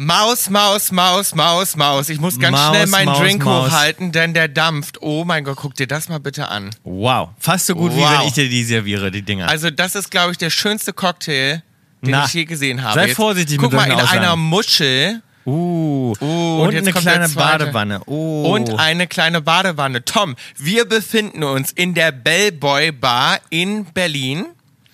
[0.00, 2.08] Maus, Maus, Maus, Maus, Maus.
[2.08, 3.66] Ich muss ganz Maus, schnell meinen Maus, Drink Maus.
[3.72, 5.02] hochhalten, denn der dampft.
[5.02, 6.70] Oh mein Gott, guck dir das mal bitte an.
[6.84, 7.30] Wow.
[7.40, 8.20] Fast so gut, wie Wow.
[8.20, 9.48] wenn ich dir die serviere, die Dinger.
[9.48, 11.64] Also das ist, glaube ich, der schönste Cocktail,
[12.02, 12.94] den Na, ich je gesehen habe.
[12.94, 14.18] sei Jetzt, vorsichtig Guck mit mal, in Aussagen.
[14.20, 16.14] einer Muschel uh.
[16.20, 17.28] Oh, und und jetzt eine kleine.
[17.30, 18.00] Badewanne.
[18.06, 18.52] Oh.
[18.54, 20.04] und eine kleine Badewanne.
[20.04, 24.46] Tom, wir befinden uns in der Bellboy Bar in Berlin.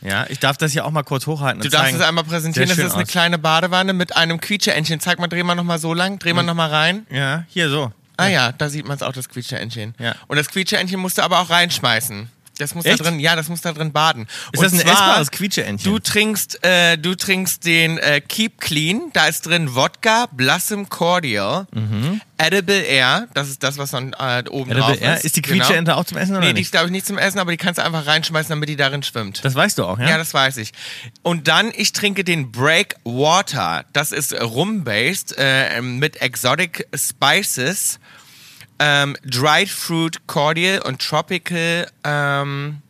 [0.05, 1.61] Ja, ich darf das hier auch mal kurz hochhalten.
[1.62, 1.96] Du darfst zeigen.
[2.00, 2.68] es einmal präsentieren.
[2.68, 3.09] Sehr Das ist eine aus.
[3.09, 5.00] kleine Badewanne mit einem Quietscheentchen.
[5.00, 6.19] Zeig mal, dreh mal nochmal so lang.
[6.19, 6.46] Dreh mal Hm.
[6.46, 7.06] nochmal rein.
[7.11, 7.91] Ja, hier so.
[8.16, 9.95] Ah ja, da sieht man es auch, das Quietscheentchen.
[9.98, 10.14] Ja.
[10.28, 12.28] Und das Quietscheentchen musst du aber auch reinschmeißen.
[12.58, 13.00] Das muss Echt?
[13.00, 14.26] da drin, ja, das muss da drin baden.
[14.52, 15.90] Ist Und das ein zwar, essbares Quietscheentchen?
[15.92, 19.10] Du trinkst, äh, du trinkst den äh, Keep Clean.
[19.12, 21.66] Da ist drin Wodka, Blossom Cordial,
[22.38, 23.27] Edible Air.
[23.34, 25.16] Das ist das, was dann äh, oben Edible drauf Air?
[25.16, 25.24] ist.
[25.24, 25.64] Ist die Genau.
[25.64, 26.62] Quietscheente auch zum Essen oder Nee, die nicht?
[26.66, 29.02] ist glaube ich nicht zum Essen, aber die kannst du einfach reinschmeißen, damit die darin
[29.02, 29.44] schwimmt.
[29.44, 30.10] Das weißt du auch, ja?
[30.10, 30.72] Ja, das weiß ich.
[31.22, 33.84] Und dann, ich trinke den Break Water.
[33.92, 37.98] Das ist rum-based äh, mit Exotic Spices,
[38.78, 42.83] ähm, Dried Fruit Cordial und Tropical, ähm,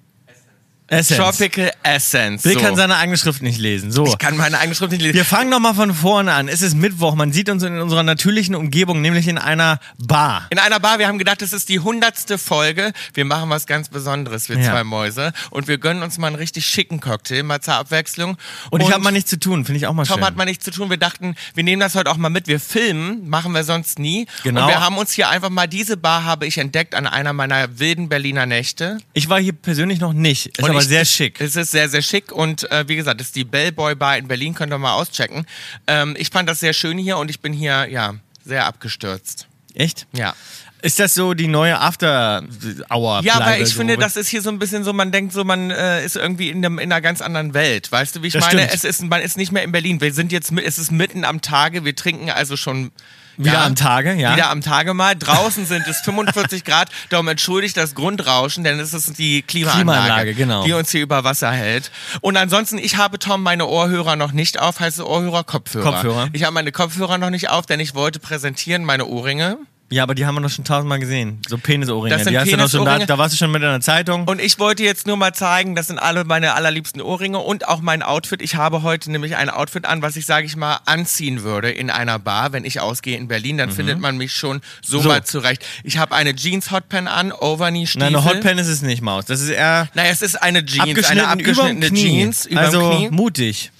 [0.99, 1.37] Essence.
[1.37, 2.43] Tropical Essence.
[2.43, 2.61] Bill so.
[2.61, 3.93] kann seine eigene Schrift nicht lesen.
[3.93, 4.07] So.
[4.07, 5.15] ich kann meine eigene Schrift nicht lesen.
[5.15, 6.49] Wir fangen nochmal von vorne an.
[6.49, 7.15] Es ist Mittwoch.
[7.15, 10.47] Man sieht uns in unserer natürlichen Umgebung, nämlich in einer Bar.
[10.51, 12.93] In einer Bar, wir haben gedacht, das ist die hundertste Folge.
[13.13, 14.71] Wir machen was ganz Besonderes, wir Ja.
[14.71, 15.33] zwei Mäuse.
[15.51, 18.37] Und wir gönnen uns mal einen richtig schicken Cocktail, mal zur Abwechslung.
[18.71, 19.65] Und, ich habe mal nichts zu tun.
[19.65, 20.25] Finde ich auch mal Tom schön.
[20.27, 20.91] hat mal nichts zu tun.
[20.91, 22.47] Wir dachten, wir nehmen das heute auch mal mit.
[22.47, 24.27] Wir filmen, machen wir sonst nie.
[24.43, 24.63] Genau.
[24.63, 27.79] Und wir haben uns hier einfach mal, diese Bar habe ich entdeckt an einer meiner
[27.79, 28.99] wilden Berliner Nächte.
[29.13, 30.47] ich war hier persönlich noch nicht.
[30.47, 31.41] Ist Und aber sehr schick.
[31.41, 34.29] Es ist sehr, sehr schick und äh, wie gesagt, das ist die Bellboy Bar in
[34.29, 35.47] Berlin, könnt ihr mal auschecken.
[35.87, 39.47] Ähm, ich fand das sehr schön hier und ich bin hier, ja, sehr abgestürzt.
[39.75, 40.07] Echt?
[40.13, 40.35] Ja.
[40.83, 42.45] Ist das so die neue After
[42.91, 43.23] Hour?
[43.25, 43.79] Ja, weil ich so?
[43.79, 46.51] finde, das ist hier so ein bisschen so, man denkt so, man äh, ist irgendwie
[46.51, 47.91] in, einem, in einer ganz anderen Welt.
[47.91, 48.65] Weißt du, wie ich Das meine?
[48.65, 48.75] stimmt.
[48.75, 50.03] Es ist, man ist nicht mehr in Berlin.
[50.03, 51.87] Wir sind jetzt, es ist mitten am Tage.
[51.87, 52.93] Wir trinken also schon
[53.37, 54.35] Wieder ja, am Tage, ja.
[54.35, 55.15] Wieder am Tage mal.
[55.17, 56.89] Draußen sind es 45 Grad.
[57.11, 60.65] Darum entschuldigt das Grundrauschen, denn es ist die Klimaanlage, Klimaanlage, genau.
[60.65, 61.91] die uns hier über Wasser hält.
[62.21, 64.81] Und ansonsten, ich habe Tom meine Ohrhörer noch nicht auf.
[64.81, 65.93] Heißt es Ohrhörer, Kopfhörer.
[65.93, 66.29] Kopfhörer.
[66.33, 69.59] Ich habe meine Kopfhörer noch nicht auf, denn ich wollte präsentieren meine Ohrringe.
[69.95, 71.41] Ja, aber die haben wir noch schon tausendmal gesehen.
[71.49, 72.13] So Penisohrringe.
[72.17, 73.81] Das sind Die hast du noch schon, da, da warst du schon mit in der
[73.81, 74.27] Zeitung.
[74.27, 77.81] Und ich wollte jetzt nur mal zeigen, das sind alle meine allerliebsten Ohrringe und auch
[77.81, 78.43] mein Outfit.
[78.43, 81.91] Ich habe heute nämlich ein Outfit an, was ich, sage ich mal, anziehen würde in
[81.91, 83.57] einer Bar, wenn ich ausgehe in Berlin.
[83.57, 85.03] Dann findet man mich schon so, Mhm.
[85.05, 85.09] So.
[85.11, 85.65] mal zurecht.
[85.85, 88.11] Ich habe eine Jeans Hotpan an, Overknee-Stiefel.
[88.11, 89.27] Nein, eine Hotpan ist es nicht, Maus.
[89.27, 91.97] Das ist eher Naja, es ist eine Jeans, abgeschnitten, eine abgeschnittene überm.
[91.97, 93.11] Jeans über also Knie.
[93.11, 93.71] mutig.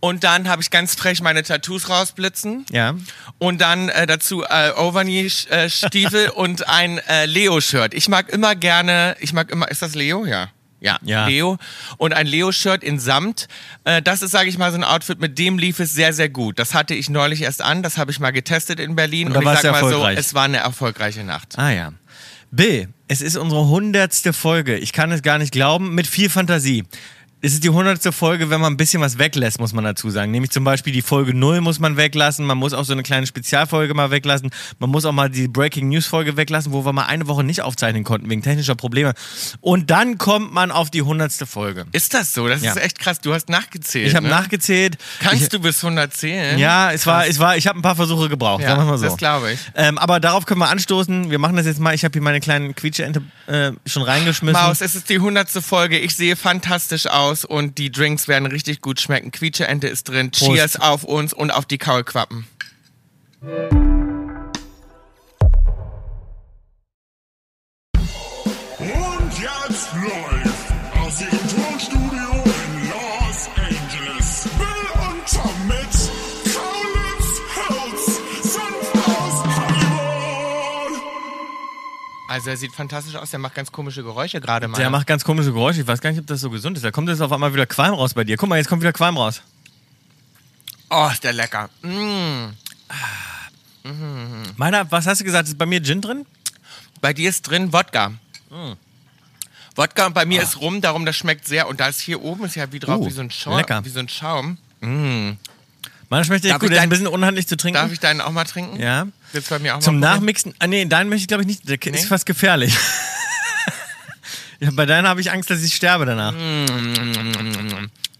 [0.00, 2.66] Und dann habe ich ganz frech meine Tattoos rausblitzen.
[2.70, 2.94] Ja.
[3.38, 4.70] Und dann äh, dazu äh,
[5.54, 7.94] Overknee-Stiefel und ein äh, Leo-Shirt.
[7.94, 10.24] Ich mag immer gerne, ich mag immer, ist das Leo?
[10.24, 10.48] Ja.
[10.80, 11.26] Ja, Ja.
[11.26, 11.56] Leo.
[11.96, 13.48] Und ein Leo-Shirt in Samt.
[13.84, 16.28] Äh, das ist, sage ich mal, so ein Outfit, mit dem lief es sehr, sehr
[16.28, 16.58] gut.
[16.58, 19.28] Das hatte ich neulich erst an, das habe ich mal getestet in Berlin.
[19.28, 21.58] Und Und, ich war's sag mal so, es war eine erfolgreiche Nacht.
[21.58, 21.92] Ah ja.
[22.50, 24.76] Bill, es ist unsere hundertste Folge.
[24.76, 25.94] Ich kann es gar nicht glauben.
[25.94, 26.84] Mit viel Fantasie.
[27.44, 30.30] Es ist die hundertste Folge, wenn man ein bisschen was weglässt, muss man dazu sagen.
[30.30, 32.46] Nämlich zum Beispiel die Folge 0 muss man weglassen.
[32.46, 34.48] Man muss auch so eine kleine Spezialfolge mal weglassen.
[34.78, 37.60] Man muss auch mal die Breaking News Folge weglassen, wo wir mal eine Woche nicht
[37.60, 39.12] aufzeichnen konnten wegen technischer Probleme.
[39.60, 41.84] Und dann kommt man auf die hundertste Folge.
[41.92, 42.48] Ist das so?
[42.48, 42.70] Das Ja.
[42.70, 43.20] ist echt krass.
[43.20, 44.08] Du hast nachgezählt.
[44.08, 44.32] Ich habe ne?
[44.32, 44.96] nachgezählt.
[45.20, 46.58] Kannst ich, du bis 100 zählen?
[46.58, 48.96] Ja, es war, es war, ich habe ein paar Versuche gebraucht, Ja, sagen wir mal
[48.96, 49.04] so.
[49.04, 49.60] das glaube ich.
[49.74, 51.30] Ähm, aber darauf können wir anstoßen.
[51.30, 51.94] Wir machen das jetzt mal.
[51.94, 54.58] Ich habe hier meine kleinen Quietscheente äh, schon reingeschmissen.
[54.62, 55.98] Maus, es ist die hundertste Folge.
[55.98, 59.30] Ich sehe fantastisch aus und die Drinks werden richtig gut schmecken.
[59.30, 60.30] Quietscheente ist drin.
[60.30, 60.52] Prost.
[60.52, 62.46] Cheers auf uns und auf die Kaulquappen.
[82.34, 83.30] Also er sieht fantastisch aus.
[83.30, 84.76] Der macht ganz komische Geräusche gerade mal.
[84.76, 85.82] Der macht ganz komische Geräusche.
[85.82, 86.82] Ich weiß gar nicht, ob das so gesund ist.
[86.82, 88.36] Da kommt jetzt auf einmal wieder Qualm raus bei dir.
[88.36, 89.40] Guck mal, jetzt kommt wieder Qualm raus.
[90.90, 91.70] oh, ist der lecker.
[91.82, 92.46] Mm.
[94.56, 95.46] Meiner, was hast du gesagt?
[95.48, 96.26] Ist bei mir Gin drin?
[97.00, 98.12] Bei dir ist drin Wodka.
[99.76, 100.24] Wodka und bei Ah.
[100.24, 101.68] mir ist Rum, darum das schmeckt sehr.
[101.68, 103.56] Und da ist hier oben ist ja wie drauf, Uh, wie so ein Schaum.
[103.58, 103.84] lecker.
[103.84, 104.58] Wie so ein Schaum.
[104.80, 106.64] Meiner schmeckt Darf gut.
[106.64, 107.74] ich Der ist ein bisschen unhandlich zu trinken.
[107.80, 108.80] Darf ich deinen auch mal trinken?
[108.80, 109.06] ja.
[109.34, 109.98] Willst du bei mir auch Zum?
[109.98, 110.54] Nachmixen.
[110.60, 111.68] Ah, nee, deinen möchte ich glaube ich nicht.
[111.68, 111.98] Der Nee?
[111.98, 112.72] ist fast gefährlich.
[114.60, 116.32] ja, bei deinen habe ich Angst, dass ich sterbe danach.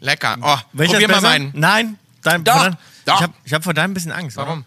[0.01, 0.37] Lecker.
[0.43, 1.53] Oh, Welcher probier mal meinen.
[1.55, 1.99] Nein.
[2.23, 3.15] Dein, Doch, deinem- doch.
[3.15, 4.37] Ich habe hab vor deinem ein bisschen Angst.
[4.37, 4.65] Warum?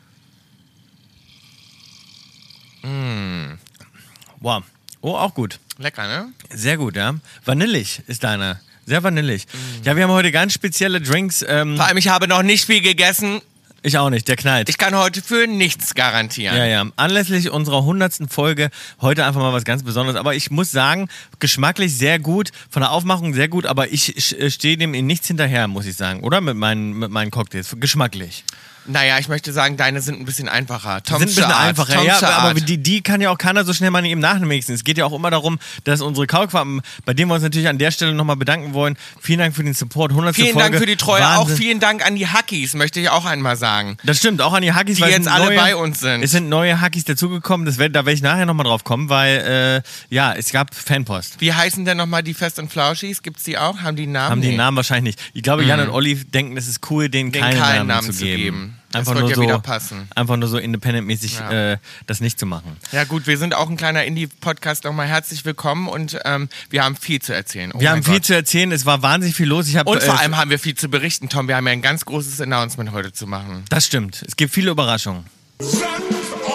[4.40, 4.64] Wow.
[5.02, 5.60] Oh, auch gut.
[5.78, 6.32] Lecker, ne?
[6.50, 7.16] Sehr gut, ja.
[7.44, 8.62] Vanillig ist deiner.
[8.86, 9.46] Sehr vanillig.
[9.84, 11.44] Ja, wir haben heute ganz spezielle Drinks.
[11.46, 13.42] Ähm, Vor allem, ich habe noch nicht viel gegessen.
[13.84, 14.70] Ich auch nicht, der knallt.
[14.70, 16.58] Ich kann heute für nichts garantieren.
[16.58, 16.86] ja, ja.
[16.96, 18.70] Anlässlich unserer hundertsten Folge
[19.02, 20.20] heute einfach mal was ganz Besonderes.
[20.20, 21.08] Aber ich muss sagen,
[21.40, 25.28] geschmacklich sehr gut, von der Aufmachung sehr gut, aber ich sch- stehe dem in nichts
[25.28, 26.22] hinterher, muss ich sagen.
[26.22, 27.76] Oder mit meinen, mit meinen Cocktails.
[27.80, 28.44] Geschmacklich.
[28.88, 31.04] Naja, ich möchte sagen, deine sind ein bisschen einfacher.
[31.04, 31.94] Tom's sind ein bisschen Art, einfacher.
[31.94, 32.70] Tom's Ja, aber Art.
[32.70, 34.74] die, die kann ja auch keiner so schnell mal eben nachmixen.
[34.74, 37.78] Es geht ja auch immer darum, dass unsere Kaulquappen, bei denen wir uns natürlich an
[37.78, 38.98] der Stelle nochmal bedanken wollen.
[39.22, 40.12] Vielen Dank für den Support.
[40.12, 40.36] 100.
[40.36, 40.70] Vielen Folge.
[40.70, 41.22] Dank für die Treue.
[41.22, 41.54] Wahnsinn.
[41.54, 43.98] Auch vielen Dank an die Hackies, möchte ich auch einmal sagen.
[44.04, 46.24] Das stimmt, auch an die Hackis, Die weil es jetzt alle neue, bei uns sind.
[46.24, 49.84] Es sind neue Hackis dazugekommen, das werd, da werde ich nachher nochmal drauf kommen, weil
[50.10, 51.40] äh, ja, es gab Fanpost.
[51.40, 53.22] Wie heißen denn nochmal die Fest und Flauschis?
[53.22, 53.80] Gibt's die auch?
[53.80, 54.32] Haben die Namen?
[54.32, 55.32] Haben die Namen wahrscheinlich nicht.
[55.34, 58.12] Ich glaube, Jan und Olli denken, es ist cool, denen, Den keinen, keinen Namen, Namen
[58.12, 58.77] zu zu geben.
[58.92, 60.08] Das Einfach wird nur ja so, wieder passen.
[60.16, 61.74] Einfach nur so independentmäßig Ja.
[61.74, 62.78] äh, das nicht zu machen.
[62.92, 64.86] Ja gut, wir sind auch ein kleiner Indie-Podcast.
[64.86, 67.72] Nochmal herzlich willkommen und ähm, wir haben viel zu erzählen.
[67.74, 68.26] Oh Wir haben viel Gott.
[68.26, 69.68] zu erzählen, es war wahnsinnig viel los.
[69.68, 71.48] Ich hab, Und vor äh, allem haben wir viel zu berichten, Tom.
[71.48, 73.66] Wir haben ja ein ganz großes Announcement heute zu machen.
[73.70, 74.24] Das stimmt.
[74.26, 75.26] Es gibt viele Überraschungen.
[75.60, 75.84] Senf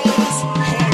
[0.05, 0.92] aus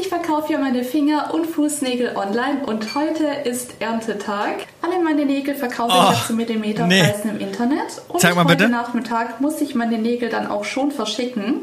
[0.00, 4.66] Ich verkaufe ja meine Finger- und Fußnägel online und heute ist Erntetag.
[4.80, 8.00] Alle meine Nägel verkaufe Oh, ich ja zu Millimeterpreisen im Internet.
[8.08, 8.70] Und Zeig mal heute bitte.
[8.70, 11.62] Nachmittag muss ich meine Nägel dann auch schon verschicken.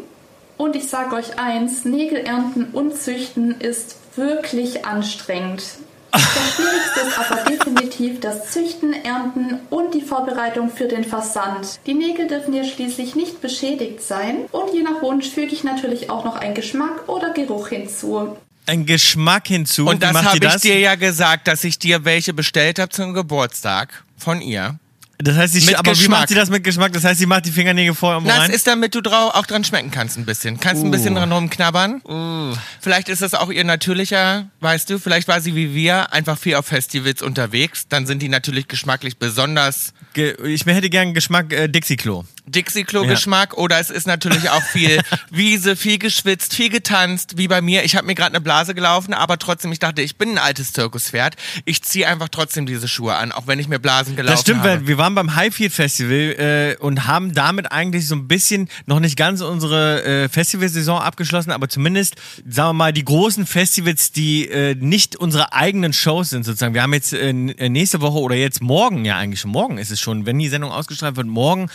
[0.55, 5.63] Und ich sage euch eins, Nägel ernten und züchten ist wirklich anstrengend.
[6.11, 11.79] Das Schwierigste ist aber definitiv das Züchten, Ernten und die Vorbereitung für den Versand.
[11.85, 16.09] Die Nägel dürfen ja schließlich nicht beschädigt sein und je nach Wunsch füge ich natürlich
[16.09, 18.37] auch noch einen Geschmack oder Geruch hinzu.
[18.65, 19.87] Ein Geschmack hinzu.
[19.87, 20.61] Und das habe ich das?
[20.61, 24.77] dir ja gesagt, dass ich dir welche bestellt habe zum Geburtstag von ihr.
[25.19, 26.19] Das heißt, sie, aber wie Geschmack.
[26.19, 26.93] macht sie das mit Geschmack?
[26.93, 28.51] Das heißt, sie macht die Fingernägel vorher Na, rein?
[28.51, 30.59] es ist damit du drau auch dran schmecken kannst ein bisschen.
[30.59, 32.53] Kannst ein bisschen dran rumknabbern.
[32.81, 36.53] Vielleicht ist das auch ihr natürlicher, weißt du, vielleicht war sie wie wir einfach viel
[36.55, 37.87] auf Festivals unterwegs.
[37.89, 42.23] Dann sind die natürlich geschmacklich besonders Ge- ich hätte gern Geschmack äh, Dixie-Klo.
[42.47, 47.83] Dixie-Klo-Geschmack oder es ist natürlich auch viel Wiese, viel geschwitzt, viel getanzt, wie bei mir.
[47.83, 50.73] Ich habe mir gerade eine Blase gelaufen, aber trotzdem, ich dachte, ich bin ein altes
[50.73, 51.35] Zirkuspferd.
[51.65, 54.59] Ich ziehe einfach trotzdem diese Schuhe an, auch wenn ich mir Blasen gelaufen Das stimmt,
[54.61, 54.69] habe.
[54.69, 58.99] weil wir waren beim Highfield Festival äh, und haben damit eigentlich so ein bisschen noch
[58.99, 62.15] nicht ganz unsere äh, Festivalsaison abgeschlossen, aber zumindest,
[62.47, 66.73] sagen wir mal, die großen Festivals, die äh, nicht unsere eigenen Shows sind sozusagen.
[66.73, 69.91] Wir haben jetzt äh, äh, nächste Woche oder jetzt morgen, ja eigentlich schon morgen ist
[69.91, 71.69] es schon, wenn die Sendung ausgestrahlt wird, morgen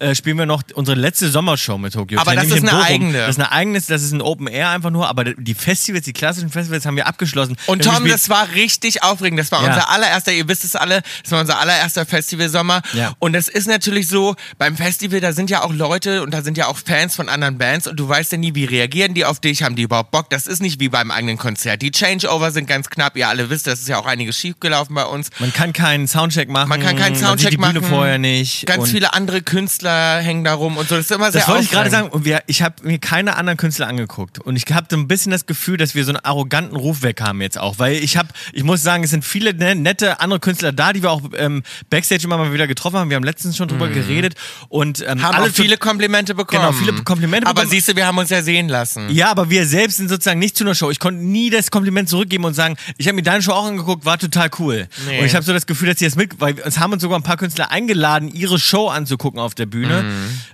[0.00, 2.18] äh, spielen wir noch unsere letzte Sommershow mit Tokyo.
[2.20, 2.82] Aber das ist in eine Bochum.
[2.94, 3.18] eigene.
[3.18, 6.12] Das ist eine eigene, das ist ein Open Air einfach nur, aber die Festivals, die
[6.12, 7.56] klassischen Festivals haben wir abgeschlossen.
[7.66, 9.38] Und Tom, das war richtig aufregend.
[9.40, 9.68] Das war Ja.
[9.68, 12.82] unser allererster, ihr wisst es alle, das war unser allererster Festivalsommer.
[12.92, 13.12] Ja.
[13.18, 16.58] Und es ist natürlich so, beim Festival, da sind ja auch Leute und da sind
[16.58, 19.40] ja auch Fans von anderen Bands und du weißt ja nie, wie reagieren die auf
[19.40, 20.30] dich, haben die überhaupt Bock?
[20.30, 21.82] Das ist nicht wie beim eigenen Konzert.
[21.82, 25.04] Die Changeover sind ganz knapp, ihr alle wisst, das ist ja auch einiges schiefgelaufen bei
[25.04, 25.30] uns.
[25.38, 26.68] Man kann keinen Soundcheck machen.
[26.68, 27.88] Man kann keinen man sieht Soundcheck die Bühne machen.
[27.90, 28.66] vorher nicht.
[28.66, 30.96] Ganz viele andere Künstler hängen da rum und so.
[30.96, 32.08] Das ist immer sehr Das wollte ich gerade sagen.
[32.08, 34.38] Und wir, ich habe mir keine anderen Künstler angeguckt.
[34.38, 37.20] Und ich habe so ein bisschen das Gefühl, dass wir so einen arroganten Ruf weg
[37.20, 37.78] haben jetzt auch.
[37.78, 41.02] Weil ich habe, ich muss sagen, es sind viele ne, nette andere Künstler da, die
[41.02, 43.10] wir auch ähm, Backstage immer mal wieder getroffen haben.
[43.10, 44.34] Wir haben letztens schon drüber geredet.
[44.68, 45.22] Und ähm, Mhm.
[45.22, 46.62] Haben alle viele Komplimente bekommen.
[46.62, 47.70] Genau, viele Komplimente Aber bekommen.
[47.72, 49.10] siehst du, wir haben uns ja sehen lassen.
[49.10, 50.90] Ja, aber wir selbst sind sozusagen nicht zu einer Show.
[50.90, 54.04] Ich konnte nie das Kompliment zurückgeben und sagen, ich habe mir deine Show auch angeguckt,
[54.04, 54.86] war total cool.
[55.06, 55.18] Nee.
[55.18, 57.18] Und ich habe so das Gefühl, dass sie das mit, weil es haben uns sogar
[57.18, 59.97] ein paar Künstler eingeladen, ihre Show anzugucken auf der Bühne.
[59.97, 59.97] Mhm.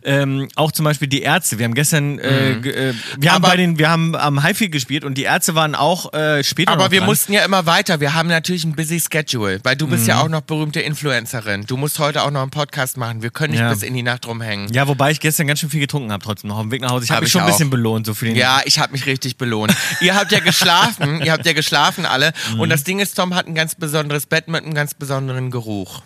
[0.05, 1.59] Ähm, auch zum Beispiel die Ärzte.
[1.59, 4.73] Wir haben gestern, äh, ge- äh, wir haben Aber- bei den, wir haben am Highfield
[4.73, 7.09] gespielt und die Ärzte waren auch äh, später Aber wir dran.
[7.09, 8.01] mussten ja immer weiter.
[8.01, 10.09] Wir haben natürlich ein busy Schedule, weil du bist Mhm.
[10.09, 11.65] ja auch noch berühmte Influencerin.
[11.67, 13.23] Du musst heute auch noch einen Podcast machen.
[13.23, 13.71] Wir können nicht Ja.
[13.73, 14.73] bis in die Nacht rumhängen.
[14.73, 16.91] Ja, wobei ich gestern ganz schön viel getrunken habe, trotzdem noch auf dem Weg nach
[16.91, 17.05] Hause.
[17.05, 18.37] Ich habe Hab mich ich schon ein bisschen belohnt, so für den.
[18.37, 19.75] Ja, ich habe mich richtig belohnt.
[20.01, 22.33] ihr habt ja geschlafen, ihr habt ja geschlafen alle.
[22.53, 22.61] Mhm.
[22.61, 26.03] Und das Ding ist, Tom hat ein ganz besonderes Bett mit einem ganz besonderen Geruch.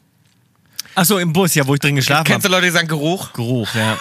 [1.01, 2.57] Ach so, im Bus, ja, wo ich drin geschlafen Kennst du habe.
[2.57, 3.33] Leute, die sagen Geruch?
[3.33, 3.97] Geruch, ja.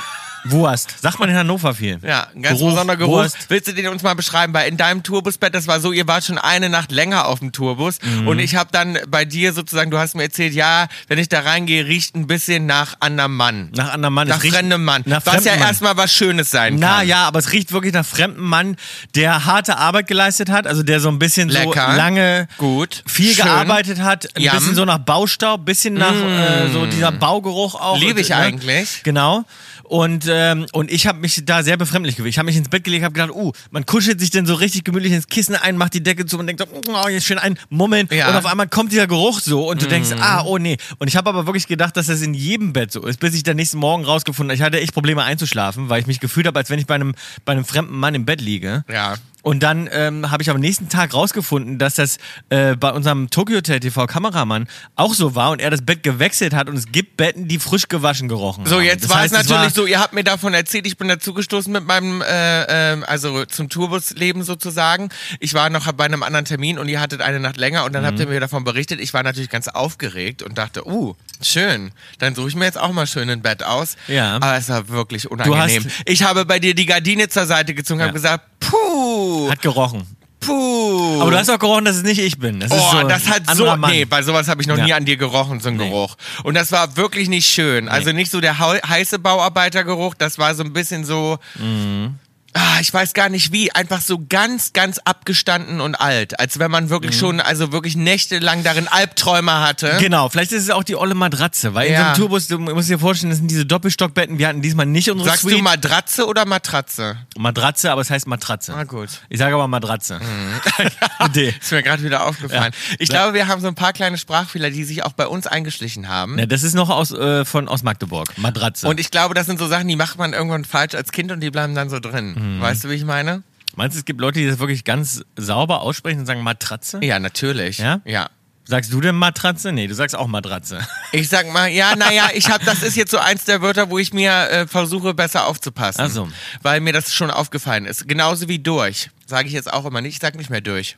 [0.52, 0.96] Wurst.
[1.02, 2.00] Sagt man in Hannover viel.
[2.04, 3.12] Ja, ein ganz Geruch, besonderer Geruch.
[3.14, 3.38] Wurst.
[3.50, 4.54] Willst du den uns mal beschreiben?
[4.54, 7.52] Weil in deinem Tourbusbett, das war so, ihr wart schon eine Nacht länger auf dem
[7.52, 8.28] Tourbus Mhm.
[8.28, 11.42] und ich habe dann bei dir sozusagen, du hast mir erzählt, ja, wenn ich da
[11.42, 13.70] reingehe, riecht ein bisschen nach anderem Mann.
[13.76, 14.28] Nach anderem Mann.
[14.28, 15.04] Nach fremdem Mann.
[15.06, 17.08] Nach was ja erstmal was Schönes sein Na kann.
[17.08, 18.76] ja, aber es riecht wirklich nach fremdem Mann,
[19.16, 21.92] der harte Arbeit geleistet hat, also der so ein bisschen Lecker.
[21.92, 23.04] so lange Gut.
[23.06, 23.46] viel Schön.
[23.46, 24.54] gearbeitet hat, ein Yum.
[24.54, 27.98] bisschen so nach Baustaub, bisschen nach äh, so dieser Baugeruch auch.
[28.00, 28.36] Liebe Und, ich ne?
[28.38, 29.02] eigentlich.
[29.04, 29.46] Genau.
[29.88, 32.30] Und, ähm, und ich habe mich da sehr befremdlich gefühlt.
[32.30, 34.84] Ich habe mich ins Bett gelegt, habe gedacht, uh, man kuschelt sich dann so richtig
[34.84, 37.58] gemütlich ins Kissen ein, macht die Decke zu und denkt so, oh, jetzt schön ein
[37.70, 38.10] Mummeln.
[38.12, 38.30] Ja.
[38.30, 40.78] Und auf einmal kommt dieser Geruch so und du denkst, ah, oh nee.
[41.00, 43.44] Und ich habe aber wirklich gedacht, dass das in jedem Bett so ist, bis ich
[43.44, 46.60] dann nächsten Morgen rausgefunden habe, ich hatte echt Probleme einzuschlafen, weil ich mich gefühlt habe,
[46.60, 47.16] als wenn ich bei einem,
[47.46, 48.84] bei einem fremden Mann im Bett liege.
[48.92, 49.16] Ja.
[49.48, 52.18] Und dann ähm, habe ich am nächsten Tag rausgefunden, dass das
[52.50, 56.68] äh, bei unserem Tokyo TV Kameramann auch so war und er das Bett gewechselt hat
[56.68, 58.84] und es gibt Betten, die frisch gewaschen gerochen So, haben.
[58.84, 61.08] jetzt Das war heißt, es natürlich war, so, ihr habt mir davon erzählt, ich bin
[61.08, 65.08] dazugestoßen mit meinem, äh, äh, also zum Tourbusleben sozusagen.
[65.40, 68.06] Ich war noch bei einem anderen Termin und ihr hattet eine Nacht länger und dann
[68.06, 68.24] habt Mhm.
[68.26, 69.00] ihr mir davon berichtet.
[69.00, 72.92] Ich war natürlich ganz aufgeregt und dachte, uh, schön, dann suche ich mir jetzt auch
[72.92, 73.96] mal schön ein Bett aus.
[74.10, 74.36] Ja.
[74.36, 75.86] Aber es war wirklich unangenehm.
[75.86, 78.08] hast- ich habe bei dir die Gardine zur Seite gezogen, Ja.
[78.08, 80.06] habe gesagt, puh, Hat gerochen.
[80.40, 81.22] puh.
[81.22, 82.60] Aber du hast auch gerochen, dass es nicht ich bin.
[82.60, 83.66] Das Oh, ist so das hat so.
[83.76, 83.92] Mann.
[83.92, 84.86] Nee, bei sowas habe ich noch Ja.
[84.86, 85.90] nie an dir gerochen, so ein Nee.
[85.90, 86.16] Geruch.
[86.44, 87.90] Und das war wirklich nicht schön.
[87.90, 91.38] Also nicht so der heiße Bauarbeitergeruch, das war so ein bisschen so.
[91.56, 92.16] Mhm.
[92.60, 96.40] Ah, ich weiß gar nicht wie, einfach so ganz, ganz abgestanden und alt.
[96.40, 97.20] Als wenn man wirklich Mhm.
[97.20, 99.98] schon, also wirklich nächtelang darin Albträume hatte.
[100.00, 102.00] Genau, vielleicht ist es auch die olle Matratze, weil in Ja.
[102.00, 105.10] so einem Tourbus, du musst dir vorstellen, das sind diese Doppelstockbetten, wir hatten diesmal nicht
[105.12, 105.62] unsere Sagst du Suite.
[105.64, 107.18] Matratze oder Matratze?
[107.38, 108.74] Matratze, aber es heißt Matratze.
[108.76, 109.10] Na gut.
[109.30, 110.20] Ich sage aber Matratze.
[111.36, 111.54] D.
[111.60, 112.74] Ist mir gerade wieder aufgefallen.
[112.90, 112.96] Ja.
[113.00, 116.08] Ich glaube, wir haben so ein paar kleine Sprachfehler, die sich auch bei uns eingeschlichen
[116.08, 116.38] haben.
[116.40, 118.38] Ja, das ist noch aus, äh, von, aus Magdeburg.
[118.38, 118.88] Matratze.
[118.88, 121.40] Und ich glaube, das sind so Sachen, die macht man irgendwann falsch als Kind und
[121.42, 122.34] die bleiben dann so drin.
[122.38, 122.47] Mhm.
[122.60, 123.44] Weißt du, wie ich meine?
[123.76, 127.00] Meinst du, es gibt Leute, die das wirklich ganz sauber aussprechen und sagen Matratze?
[127.04, 127.78] Ja, natürlich.
[127.78, 128.02] Ja?
[128.06, 128.30] Ja.
[128.66, 129.72] Sagst du denn Matratze?
[129.72, 130.80] Nee, du sagst auch Matratze.
[131.14, 133.98] Ich sag mal, ja, naja, ich habe, das ist jetzt so eins der Wörter, wo
[133.98, 136.02] ich mir äh, versuche, besser aufzupassen.
[136.04, 136.28] Ach so.
[136.62, 138.10] Weil mir das schon aufgefallen ist.
[138.10, 139.10] Genauso wie durch.
[139.26, 140.16] Sage ich jetzt auch immer nicht.
[140.16, 140.98] Ich sag nicht mehr durch.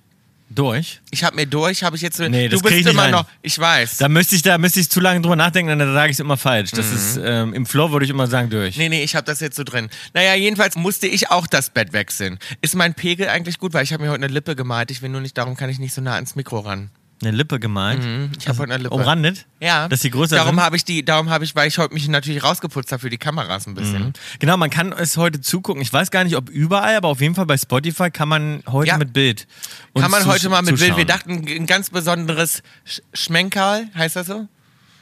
[0.51, 0.99] Durch?
[1.11, 2.19] Ich habe mir durch, habe ich jetzt.
[2.19, 3.11] Nee, du das krieg bist ich immer rein.
[3.11, 3.25] noch.
[3.43, 3.97] Ich weiß.
[3.97, 6.37] Da müsste ich, da müsste ich zu lange drüber nachdenken, dann sage ich es immer
[6.37, 6.73] falsch.
[6.73, 6.77] Mhm.
[6.77, 8.75] Das ist, ähm, im Flow würde ich immer sagen durch.
[8.77, 9.89] Nee, nee, ich habe das jetzt so drin.
[10.13, 12.39] Naja, jedenfalls musste ich auch das Bett wechseln.
[12.61, 14.89] Ist mein Pegel eigentlich gut, weil ich habe mir heute eine Lippe gemalt.
[14.89, 16.89] Ich will nur nicht, darum kann ich nicht so nah ans Mikro ran.
[17.21, 18.01] Eine Lippe gemalt.
[18.39, 18.95] Ich habe heute eine Lippe.
[18.95, 19.45] Umrandet?
[19.59, 19.89] Ja.
[19.89, 22.43] Dass die größer Darum habe ich die, darum habe ich, weil ich heute mich natürlich
[22.43, 24.13] rausgeputzt habe für die Kameras ein bisschen.
[24.39, 25.81] Genau, man kann es heute zugucken.
[25.81, 28.89] Ich weiß gar nicht, ob überall, aber auf jeden Fall bei Spotify kann man heute
[28.89, 28.97] Ja.
[28.97, 29.47] mit Bild.
[29.93, 30.79] uns Kann man heute mal mit Bild.
[30.97, 31.07] Wir zuschauen.
[31.07, 34.47] dachten, ein ganz besonderes Sch Schmenkerl, heißt das so?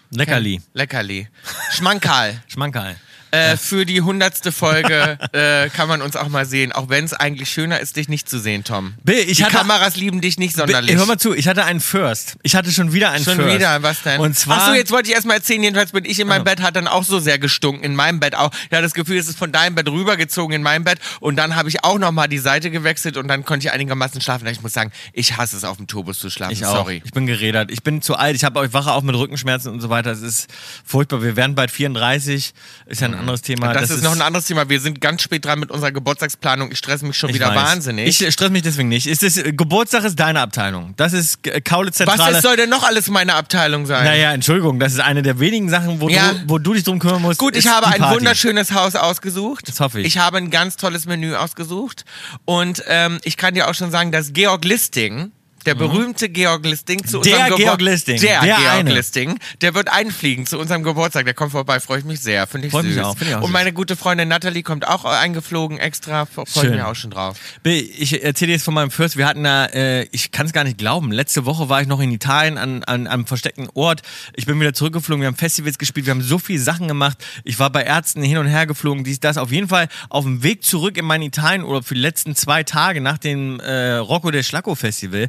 [0.09, 0.61] Leckerli.
[0.73, 1.27] Leckerli.
[1.71, 2.41] Schmankerl.
[2.47, 2.95] Schmankerl.
[3.31, 7.13] Äh, Für die hundertste Folge äh, kann man uns auch mal sehen, auch wenn es
[7.13, 8.93] eigentlich schöner ist, dich nicht zu sehen, Tom.
[9.03, 10.95] Bill, ich die hatte- Kameras lieben dich nicht sonderlich.
[10.95, 12.37] Hör mal zu, ich hatte einen First.
[12.43, 13.55] Ich hatte schon wieder einen Schon First.
[13.55, 14.19] wieder, was denn?
[14.21, 14.59] Und zwar.
[14.59, 17.03] Achso, jetzt wollte ich erstmal erzählen, jedenfalls bin ich in meinem Bett, hat dann auch
[17.03, 18.51] so sehr gestunken, in meinem Bett auch.
[18.53, 21.55] Ich hatte das Gefühl, es ist von deinem Bett rübergezogen in mein Bett und dann
[21.55, 24.47] habe ich auch nochmal die Seite gewechselt und dann konnte ich einigermaßen schlafen.
[24.47, 26.75] Ich muss sagen, ich hasse es, auf dem Turbus zu schlafen, Ich auch.
[26.77, 27.01] sorry.
[27.03, 27.71] Ich bin gerädert.
[27.71, 28.35] Ich bin zu alt.
[28.35, 30.11] Ich habe ich wache auch mit Rückenschmerzen und so weiter.
[30.11, 30.47] Es ist
[30.85, 31.21] furchtbar.
[31.21, 32.53] Wir werden bald 34.
[32.85, 33.73] Ist ja ein anderes Thema.
[33.73, 34.69] Das, ist noch ein anderes Thema.
[34.69, 36.71] Wir sind ganz spät dran mit unserer Geburtstagsplanung.
[36.71, 37.55] Ich stresse mich schon wieder weiß.
[37.55, 38.21] wahnsinnig.
[38.21, 39.07] Ich stress mich deswegen nicht.
[39.07, 40.93] Ist das, Geburtstag ist deine Abteilung.
[40.97, 42.37] Das ist äh, Was Zentrale.
[42.37, 44.03] ist, soll denn noch alles meine Abteilung sein?
[44.05, 46.33] naja, Entschuldigung, das ist eine der wenigen Sachen, wo, Ja.
[46.33, 47.39] du, wo du dich drum kümmern musst.
[47.39, 49.67] Gut, ich ist habe ein wunderschönes Haus ausgesucht.
[49.67, 50.07] Das hoffe ich.
[50.07, 52.05] Ich habe ein ganz tolles Menü ausgesucht.
[52.45, 55.31] Und ähm, ich kann dir auch schon sagen, dass Georg Listing,
[55.67, 57.23] der berühmte Georg Listing zu Mhm.
[57.23, 58.19] Der unserem Gebur- Georg Listing.
[58.21, 58.93] Der, Der Georg eine.
[58.93, 61.25] Listing, der wird einfliegen zu unserem Geburtstag.
[61.25, 62.47] Der kommt vorbei, freue ich mich sehr.
[62.47, 62.95] Finde ich Freut süß.
[62.95, 66.25] mich auch, finde ich auch Und meine gute Freundin Natalie kommt auch eingeflogen extra.
[66.25, 67.37] Freue ich mich auch schon drauf.
[67.63, 69.17] Bill, ich erzähle jetzt von meinem First.
[69.17, 71.99] Wir hatten da, äh, ich kann es gar nicht glauben, letzte Woche war ich noch
[71.99, 74.01] in Italien an, an einem versteckten Ort.
[74.35, 77.17] Ich bin wieder zurückgeflogen, wir haben Festivals gespielt, wir haben so viele Sachen gemacht.
[77.43, 79.37] Ich war bei Ärzten hin und her geflogen, dies, das.
[79.37, 83.01] Auf jeden Fall auf dem Weg zurück in meinen Italienurlaub für die letzten zwei Tage
[83.01, 85.27] nach dem äh, Rocco del Schlacco Festival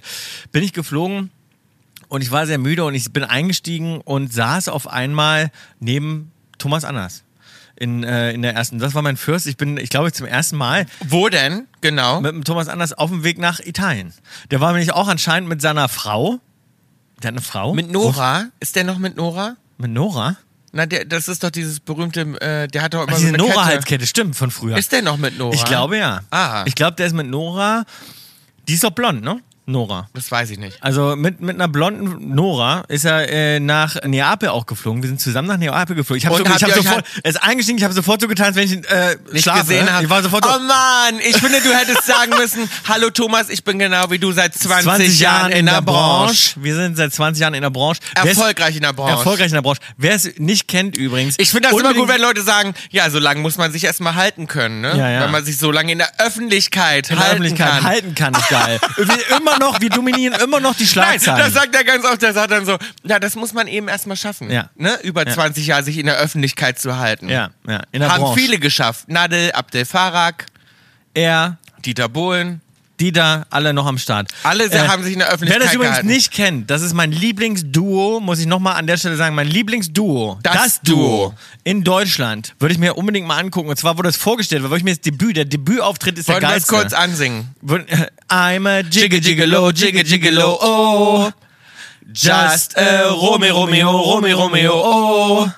[0.52, 1.30] bin ich geflogen
[2.08, 6.85] und ich war sehr müde und ich bin eingestiegen und saß auf einmal neben Thomas
[6.85, 7.23] Anders.
[7.80, 9.47] In, äh, in der ersten, das war mein First.
[9.47, 11.68] Ich bin, ich glaube, zum ersten Mal Wo denn?
[11.80, 12.20] Genau.
[12.20, 14.12] mit dem Thomas Anders auf dem Weg nach Italien.
[14.50, 16.40] Der war nämlich auch anscheinend mit seiner Frau.
[17.23, 17.75] Der hat eine Frau.
[17.75, 18.47] Mit Nora?
[18.58, 19.56] Ist der noch mit Nora?
[19.76, 20.37] Mit Nora?
[20.73, 23.38] Na, der, das ist doch dieses berühmte, äh, der hat doch immer Ach, so eine
[23.38, 23.49] Kette.
[23.49, 24.76] Nora-Halskette, stimmt, von früher.
[24.76, 25.54] Ist der noch mit Nora?
[25.54, 26.23] ich glaube ja.
[26.30, 26.64] Ah.
[26.66, 27.85] Ich glaube, der ist mit Nora.
[28.66, 29.40] Die ist doch blond, ne?
[29.68, 30.08] Nora.
[30.14, 30.82] Das weiß ich nicht.
[30.82, 35.02] Also mit, mit einer blonden Nora ist er äh, nach Neapel auch geflogen.
[35.02, 36.18] Wir sind zusammen nach Neapel geflogen.
[36.18, 38.64] Ich habe so, hab sofort, er ist eingestiegen, ich habe sofort so getan, als wenn
[38.64, 39.60] ich ihn äh, nicht schlafe.
[39.60, 40.04] gesehen habe.
[40.04, 43.62] Ich war sofort so, oh Mann, ich finde, du hättest sagen müssen, hallo Thomas, ich
[43.62, 46.54] bin genau wie du seit 20, 20 Jahren in der Branche.
[46.56, 48.00] Wir sind seit 20 Jahren in der Branche.
[48.14, 49.12] Es- Erfolgreich in der Branche.
[49.12, 49.80] Erfolgreich in der Branche.
[49.96, 51.34] Wer es nicht kennt übrigens.
[51.38, 54.14] Ich finde das immer gut, wenn Leute sagen, ja, so lange muss man sich erstmal
[54.14, 54.96] halten können, ne?
[54.96, 55.20] Ja, ja.
[55.25, 57.84] Wenn man sich so lange in der Öffentlichkeit in der halten Öffentlichkeit kann.
[57.84, 58.80] halten kann, ist geil.
[59.37, 60.88] immer noch, wir dominieren immer noch die Nein,
[61.20, 61.38] Schlagzeilen.
[61.40, 64.16] das sagt er ganz oft, der sagt dann so, ja, das muss man eben erstmal
[64.16, 64.50] schaffen.
[64.50, 64.70] Ja.
[64.76, 64.98] Ne?
[65.02, 65.32] Über Ja.
[65.34, 67.28] 20 Jahre sich in der Öffentlichkeit zu halten.
[67.28, 68.40] ja, ja, in der Haben Branche.
[68.40, 69.08] viele geschafft.
[69.08, 70.46] Nadel, Abdel Farag,
[71.14, 72.60] Er, Dieter Bohlen.
[73.00, 74.30] Die da alle noch am Start.
[74.32, 76.08] Äh, Alle haben sich in der Öffentlichkeit Wer das übrigens gehalten.
[76.08, 80.38] nicht kennt, das ist mein Lieblingsduo, muss ich nochmal an der Stelle sagen, mein Lieblingsduo.
[80.42, 81.34] Das Duo.
[81.64, 83.68] in Deutschland würde ich mir unbedingt mal angucken.
[83.68, 86.50] Und zwar wurde es vorgestellt, weil ich mir das Debüt, der Debütauftritt ist Wollen der
[86.50, 86.88] wir das geilste.
[86.88, 87.54] kurz ansingen?
[88.28, 91.30] I'm a jigga jiggalo, jigga jiggalo, oh.
[92.12, 95.48] Just a Romeo, Romeo, Romeo, Romeo, oh.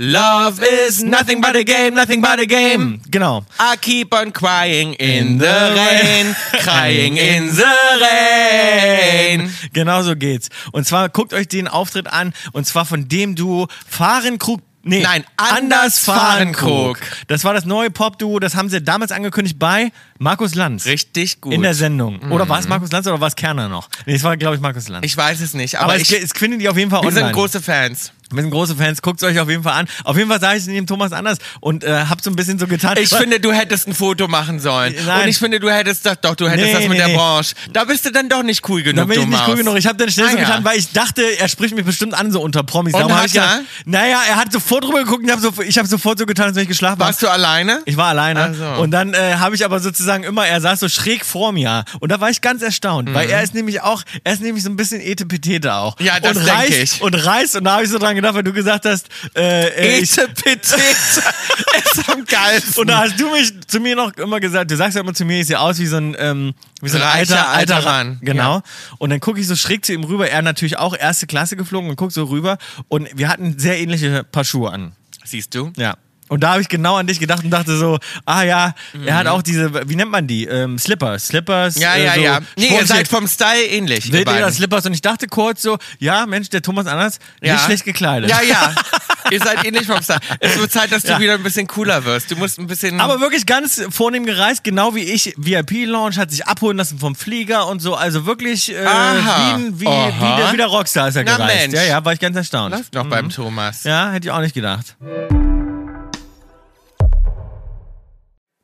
[0.00, 3.00] Love is nothing but a game, nothing but a game.
[3.10, 3.44] Genau.
[3.58, 7.64] I keep on crying in the rain, crying in the
[8.00, 9.52] rain.
[9.72, 10.50] Genau so geht's.
[10.70, 14.60] Und zwar guckt euch den Auftritt an und zwar von dem Duo Fahrenkrug.
[14.84, 17.00] Nee, Nein, Anders Fahrenkrug.
[17.26, 20.84] Das war das neue Pop-Duo, das haben sie damals angekündigt bei Markus Lanz.
[20.86, 21.52] Richtig gut.
[21.54, 22.18] In der Sendung.
[22.30, 23.88] Oder war es Markus Lanz oder war es Kerner noch?
[24.06, 25.04] Nee, es war, glaube ich, Markus Lanz.
[25.06, 27.08] ich weiß es nicht, aber, aber es, ich, es findet ihr auf jeden Fall wir
[27.08, 27.26] online.
[27.26, 28.12] sind große Fans.
[28.30, 29.88] Wir sind große Fans, guckt euch auf jeden Fall an.
[30.04, 32.58] Auf jeden Fall sage ich es neben Thomas anders und äh, hab so ein bisschen
[32.58, 32.98] so getan.
[33.00, 34.94] Ich finde, du hättest ein Foto machen sollen.
[35.06, 35.22] Nein.
[35.22, 37.16] Und ich finde, du hättest das doch, du hättest Nee, das mit nee, der nee.
[37.16, 37.54] Branche.
[37.72, 39.78] Da bist du dann doch nicht cool genug, Da bin ich du nicht cool genug.
[39.78, 40.44] Ich habe dann schnell Ah, so ja.
[40.44, 42.92] getan, weil ich dachte, er spricht mich bestimmt an so unter Promis.
[42.92, 43.60] Und Darum hat ich gedacht?
[43.86, 46.48] Naja, er hat sofort drüber geguckt und ich habe so, ich hab sofort so getan,
[46.48, 47.28] als wenn ich geschlafen Warst habe.
[47.28, 47.80] du alleine?
[47.86, 48.82] Ich war alleine Ach so.
[48.82, 52.10] und dann äh, habe ich aber sozusagen immer, er saß so schräg vor mir und
[52.10, 54.76] da war ich ganz erstaunt, weil er ist nämlich auch, er ist nämlich so ein
[54.76, 55.98] bisschen etepetete auch.
[55.98, 56.06] Mhm.
[56.06, 57.02] Ja, das und denk reißt, ich.
[57.02, 60.02] Und reißt und da habe ich so dran gedacht, weil du gesagt hast, äh, äh,
[60.02, 62.80] Etepetete ist am geilsten.
[62.80, 65.24] und da hast du mich zu mir noch immer gesagt, du sagst ja immer zu
[65.24, 68.18] mir, ich sehe aus wie so ein, ähm, wie so ein Reicher, alter, alter Mann.
[68.22, 68.56] Genau.
[68.56, 68.62] Ja.
[68.98, 70.28] Und dann gucke ich so schräg zu ihm rüber.
[70.28, 72.58] Er natürlich auch erste Klasse geflogen und guck so rüber.
[72.88, 74.92] Und wir hatten sehr ähnliche Paar Schuhe an.
[75.24, 75.72] Siehst du?
[75.76, 75.96] Ja.
[76.28, 79.26] Und da habe ich genau an dich gedacht und dachte so, ah ja, er hat
[79.26, 80.44] auch diese, wie nennt man die?
[80.46, 81.28] Ähm, Slippers.
[81.28, 81.76] Slippers.
[81.76, 81.82] Mhm.
[81.82, 82.40] Ja, äh, ja, so ja.
[82.56, 84.10] Nee, ihr seid vom Style ähnlich.
[84.10, 84.52] beiden.
[84.52, 84.86] Slippers.
[84.86, 87.54] Und ich dachte kurz so, ja, Mensch, der Thomas Anders, Ja.
[87.54, 88.30] nicht schlecht gekleidet.
[88.30, 88.74] Ja, ja.
[89.30, 90.20] ihr seid ähnlich vom Style.
[90.40, 91.20] Es wird Zeit, dass du Ja.
[91.20, 92.30] wieder ein bisschen cooler wirst.
[92.30, 93.00] Du musst ein bisschen.
[93.00, 95.34] Aber wirklich ganz vornehm gereist, genau wie ich.
[95.36, 97.94] VIP-Lounge hat sich abholen lassen vom Flieger und so.
[97.94, 99.58] Also wirklich äh, Aha.
[99.58, 101.56] wie, wie, wie, der, wie der Rockstar ist er Na, gereist.
[101.56, 101.74] Mensch.
[101.74, 102.74] Ja, ja, war ich ganz erstaunt.
[102.74, 103.84] läuft noch beim Thomas.
[103.84, 104.96] Ja, hätte ich auch nicht gedacht.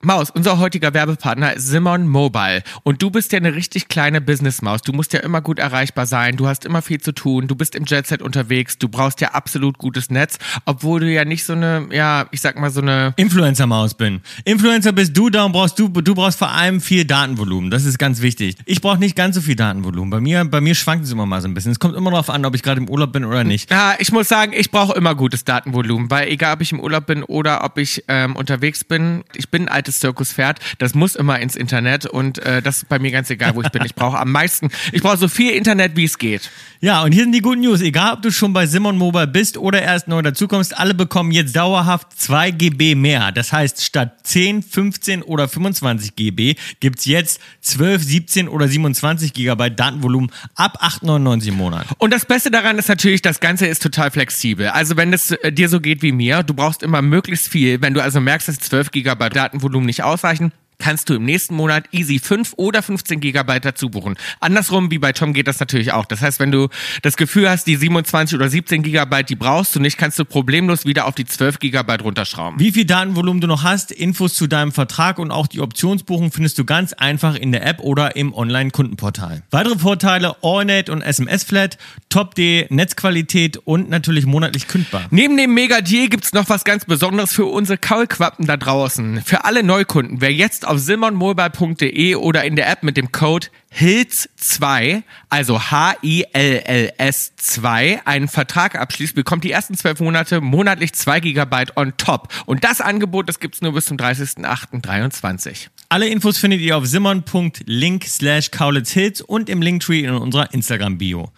[0.05, 2.63] Maus, unser heutiger Werbepartner ist Simon Mobile.
[2.83, 4.83] Und du bist ja eine richtig kleine Businessmaus.
[4.83, 6.37] Du musst ja immer gut erreichbar sein.
[6.37, 7.49] Du hast immer viel zu tun.
[7.49, 8.77] Du bist im Jetset unterwegs.
[8.77, 10.39] Du brauchst ja absolut gutes Netz.
[10.67, 14.21] Obwohl du ja nicht so eine, ja, ich sag mal so eine, Influencer-Maus bin.
[14.45, 17.71] Influencer bist du, darum brauchst du, du brauchst vor allem viel Datenvolumen.
[17.71, 18.57] Das ist ganz wichtig.
[18.67, 20.11] Ich brauche nicht ganz so viel Datenvolumen.
[20.11, 21.73] Bei mir, bei mir schwankt es immer mal so ein bisschen.
[21.73, 23.71] Es kommt immer darauf an, ob ich gerade im Urlaub bin oder nicht.
[23.71, 27.07] ja, ich muss sagen, ich brauche immer gutes Datenvolumen, weil egal ob ich im Urlaub
[27.07, 31.39] bin oder ob ich ähm, unterwegs bin, ich bin ein altes Zirkuspferd, das muss immer
[31.39, 33.85] ins Internet und äh, das ist bei mir ganz egal, wo ich bin.
[33.85, 36.51] Ich brauche am meisten, ich brauche so viel Internet, wie es geht.
[36.81, 37.81] Ja, und hier sind die guten News.
[37.81, 41.57] Egal, ob du schon bei Simon Mobile bist oder erst neu dazukommst, alle bekommen jetzt
[41.57, 43.33] dauerhaft 2 GB mehr.
[43.33, 49.81] Das heißt, statt 10, 15 oder 25 GB gibt's jetzt 12, 17 oder 27 Gigabyte
[49.81, 51.87] Datenvolumen ab 8,99 im Monat.
[51.99, 54.69] Und das Beste daran ist natürlich, das Ganze ist total flexibel.
[54.69, 57.81] Also wenn es äh, dir so geht wie mir, du brauchst immer möglichst viel.
[57.81, 60.53] Wenn du also merkst, dass 12 Gigabyte Datenvolumen nicht ausreichen,
[60.85, 64.17] kannst du im nächsten Monat easy 5 oder 15 Gigabyte dazu buchen.
[64.41, 66.05] Andersrum wie bei Tom geht das natürlich auch.
[66.05, 66.69] Das heißt, wenn du
[67.01, 70.85] das Gefühl hast, die 27 oder 17 Gigabyte, die brauchst du nicht, kannst du problemlos
[70.85, 72.61] wieder auf die 12 Gigabyte runterschrauben.
[72.61, 76.59] Wie viel Datenvolumen du noch hast, Infos zu deinem Vertrag und auch die Optionsbuchung findest
[76.59, 79.43] du ganz einfach in der App oder im Online-Kundenportal.
[79.51, 81.79] Weitere Vorteile, AllNet und SMS-Flat,
[82.11, 85.07] Top-D, Netzqualität und natürlich monatlich kündbar.
[85.09, 89.23] Neben dem Mega Deal gibt's noch was ganz Besonderes für unsere Kaulquappen da draußen.
[89.25, 95.03] Für alle Neukunden, wer jetzt auf simonmobile.de oder in der App mit dem Code HILS2,
[95.29, 101.97] also H-I-L-L-S 2, einen Vertrag abschließt, bekommt die ersten zwölf Monate monatlich 2 Gigabyte on
[101.97, 102.29] top.
[102.47, 105.69] Und das Angebot, das gibt's nur bis zum 30.08.23.
[105.89, 111.31] Alle Infos findet ihr auf simon.link slash kaulitzhits und im Linktree in unserer Instagram-Bio.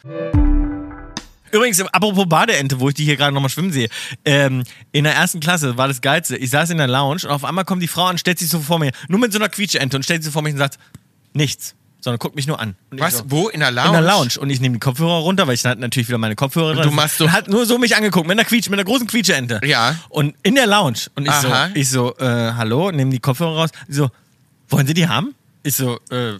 [1.57, 3.88] Übrigens, apropos Badeente, wo ich die hier gerade nochmal schwimmen sehe.
[4.25, 6.37] Ähm, in der ersten Klasse war das Geilste.
[6.37, 8.61] Ich saß in der Lounge und auf einmal kommt die Frau und stellt sich so
[8.61, 10.79] vor mir, nur mit so einer Quietscheente und stellt sich so vor mich und sagt,
[11.33, 12.77] nichts, sondern guckt mich nur an.
[12.90, 13.19] Was?
[13.19, 13.49] So, Wo?
[13.49, 13.87] In der Lounge?
[13.88, 14.31] in der Lounge.
[14.38, 16.85] Und ich nehme die Kopfhörer runter, weil ich hatte natürlich wieder meine Kopfhörer drin.
[16.85, 19.07] du machst so- Und hat nur so mich angeguckt, mit einer Quietsch, mit einer großen
[19.07, 19.61] Quietscheente.
[19.64, 19.97] Ja.
[20.11, 20.99] Und in der Lounge.
[21.14, 21.71] Und ich so, Aha.
[21.75, 23.71] ich so, äh, hallo, nehme die Kopfhörer raus.
[23.88, 24.11] Ich so,
[24.69, 25.35] wollen Sie die haben?
[25.62, 26.35] Ich so, äh,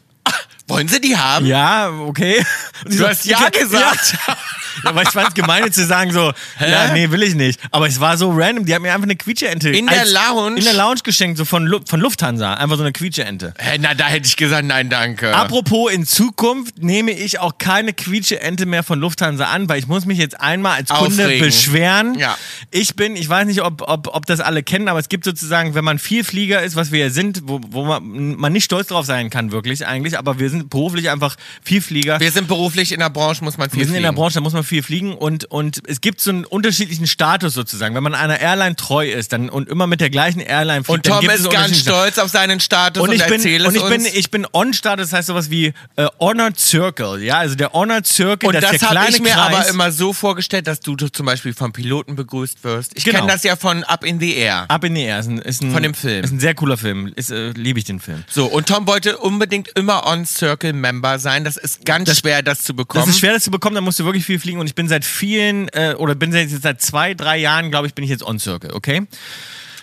[0.69, 1.47] Wollen sie die haben?
[1.47, 2.45] ja, okay.
[2.85, 4.17] Und Du so, hast ja gesagt.
[4.27, 4.37] Ja.
[4.85, 7.59] Ja, weil ich fand es gemein zu sagen so, ja, nee, will ich nicht.
[7.71, 10.59] Aber es war so random, die hat mir einfach eine Quietscheente In der Lounge?
[10.59, 12.55] In der Lounge geschenkt, so von, Lu von Lufthansa.
[12.55, 13.55] Einfach so eine Quietscheente.
[13.59, 15.35] Hä, na, da hätte ich gesagt, nein, danke.
[15.35, 20.05] Apropos, in Zukunft nehme ich auch keine Quietscheente mehr von Lufthansa an, weil ich muss
[20.05, 21.47] mich jetzt einmal als Kunde Aufregen.
[21.47, 22.19] beschweren.
[22.19, 22.37] Ja.
[22.71, 25.75] Ich bin, ich weiß nicht, ob, ob, ob das alle kennen, aber es gibt sozusagen,
[25.75, 29.07] wenn man Vielflieger ist, was wir ja sind, wo, wo man, man nicht stolz drauf
[29.07, 32.21] sein kann, wirklich eigentlich, aber wir sind beruflich einfach Vielflieger.
[32.21, 34.21] Wir sind beruflich in der Branche, muss man viel Wir sind in der fliegen.
[34.23, 37.95] Branche, da muss man viel fliegen und, und es gibt so einen unterschiedlichen Status sozusagen.
[37.95, 41.07] Wenn man einer Airline treu ist dann, und immer mit der gleichen Airline fliegt, Und
[41.07, 43.69] dann Tom gibt ist ganz stolz auf seinen Status und, und ich bin, erzähle es
[43.69, 47.55] und ich bin, ich bin On-Status, das heißt sowas wie äh, Honored Circle, ja, also
[47.55, 49.55] der Honored Circle, und das, das habe ich mir Kreis.
[49.55, 52.93] aber immer so vorgestellt, dass du zum Beispiel vom Piloten begrüßt wirst.
[52.97, 53.21] Ich Genau.
[53.21, 54.65] kenne das ja von Up in the Air.
[54.69, 56.25] Ab in die Air ist ein, ist ein, Von dem Film.
[56.25, 57.13] Ist ein sehr cooler Film.
[57.15, 58.25] Ist, äh, liebe ich den Film.
[58.29, 60.07] So, und Tom wollte unbedingt immer
[60.47, 61.45] On-Circle-Member sein.
[61.45, 63.05] Das ist ganz schwer, das zu bekommen.
[63.05, 64.89] Das ist schwer, das zu bekommen, da musst du wirklich viel fliegen und ich bin
[64.89, 68.23] seit vielen, äh, oder bin seit, seit zwei, drei Jahren, glaube ich, bin ich jetzt
[68.25, 69.07] on Circle, okay?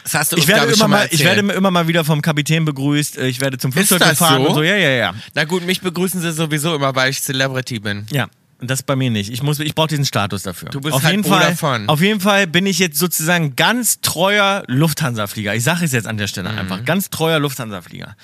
[0.03, 2.21] Das hast du Ich uns, werde, glaub immer mal ich werde immer mal wieder vom
[2.21, 4.49] Kapitän begrüßt, äh, ich werde zum Flugzeug das gefahren so?
[4.49, 5.13] und so, ja, ja, ja.
[5.33, 8.05] Na gut, mich begrüßen sie sowieso immer, weil ich Celebrity bin.
[8.11, 8.27] Ja.
[8.59, 9.29] Und das bei mir nicht.
[9.29, 10.69] Ich muss, ich brauche diesen Status dafür.
[10.69, 11.89] Du bist auf halt jeden Bruder Fall, von.
[11.89, 15.53] Auf jeden Fall bin ich jetzt sozusagen ganz treuer Lufthansa-Flieger.
[15.53, 16.59] Ich sage es jetzt an der Stelle Mhm.
[16.59, 16.85] einfach.
[16.85, 18.15] Ganz treuer Lufthansa-Flieger.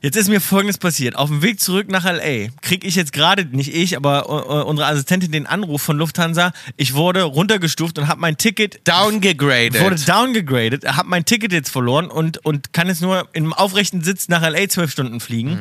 [0.00, 1.16] Jetzt ist mir Folgendes passiert.
[1.16, 2.50] Auf dem Weg zurück nach L.A.
[2.62, 6.52] kriege ich jetzt gerade, nicht ich, aber äh, unsere Assistentin den Anruf von Lufthansa.
[6.76, 9.80] Ich wurde runtergestuft und habe mein Ticket Downgegradet.
[9.80, 14.28] wurde downgegradet, habe mein Ticket jetzt verloren und, und kann jetzt nur im aufrechten Sitz
[14.28, 14.68] nach L.A.
[14.68, 15.58] zwölf Stunden fliegen,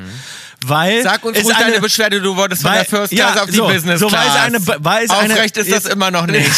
[0.65, 1.03] weil.
[1.03, 3.49] Sag uns ruhig eine- deine Beschwerde, du wolltest von weil- der First ja, Class auf
[3.49, 4.25] die so, Business so, Class.
[4.27, 6.49] es eine- es eine- Aufrecht ist das immer noch nicht.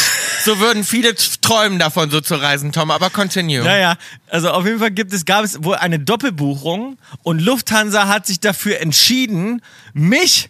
[0.46, 3.64] so würden viele träumen davon, so zu reisen, Tom, aber continue.
[3.64, 3.96] Ja, ja.
[4.30, 8.40] Also auf jeden Fall gibt es, gab es wohl eine Doppelbuchung und Lufthansa hat sich
[8.40, 9.62] dafür entschieden,
[9.94, 10.50] mich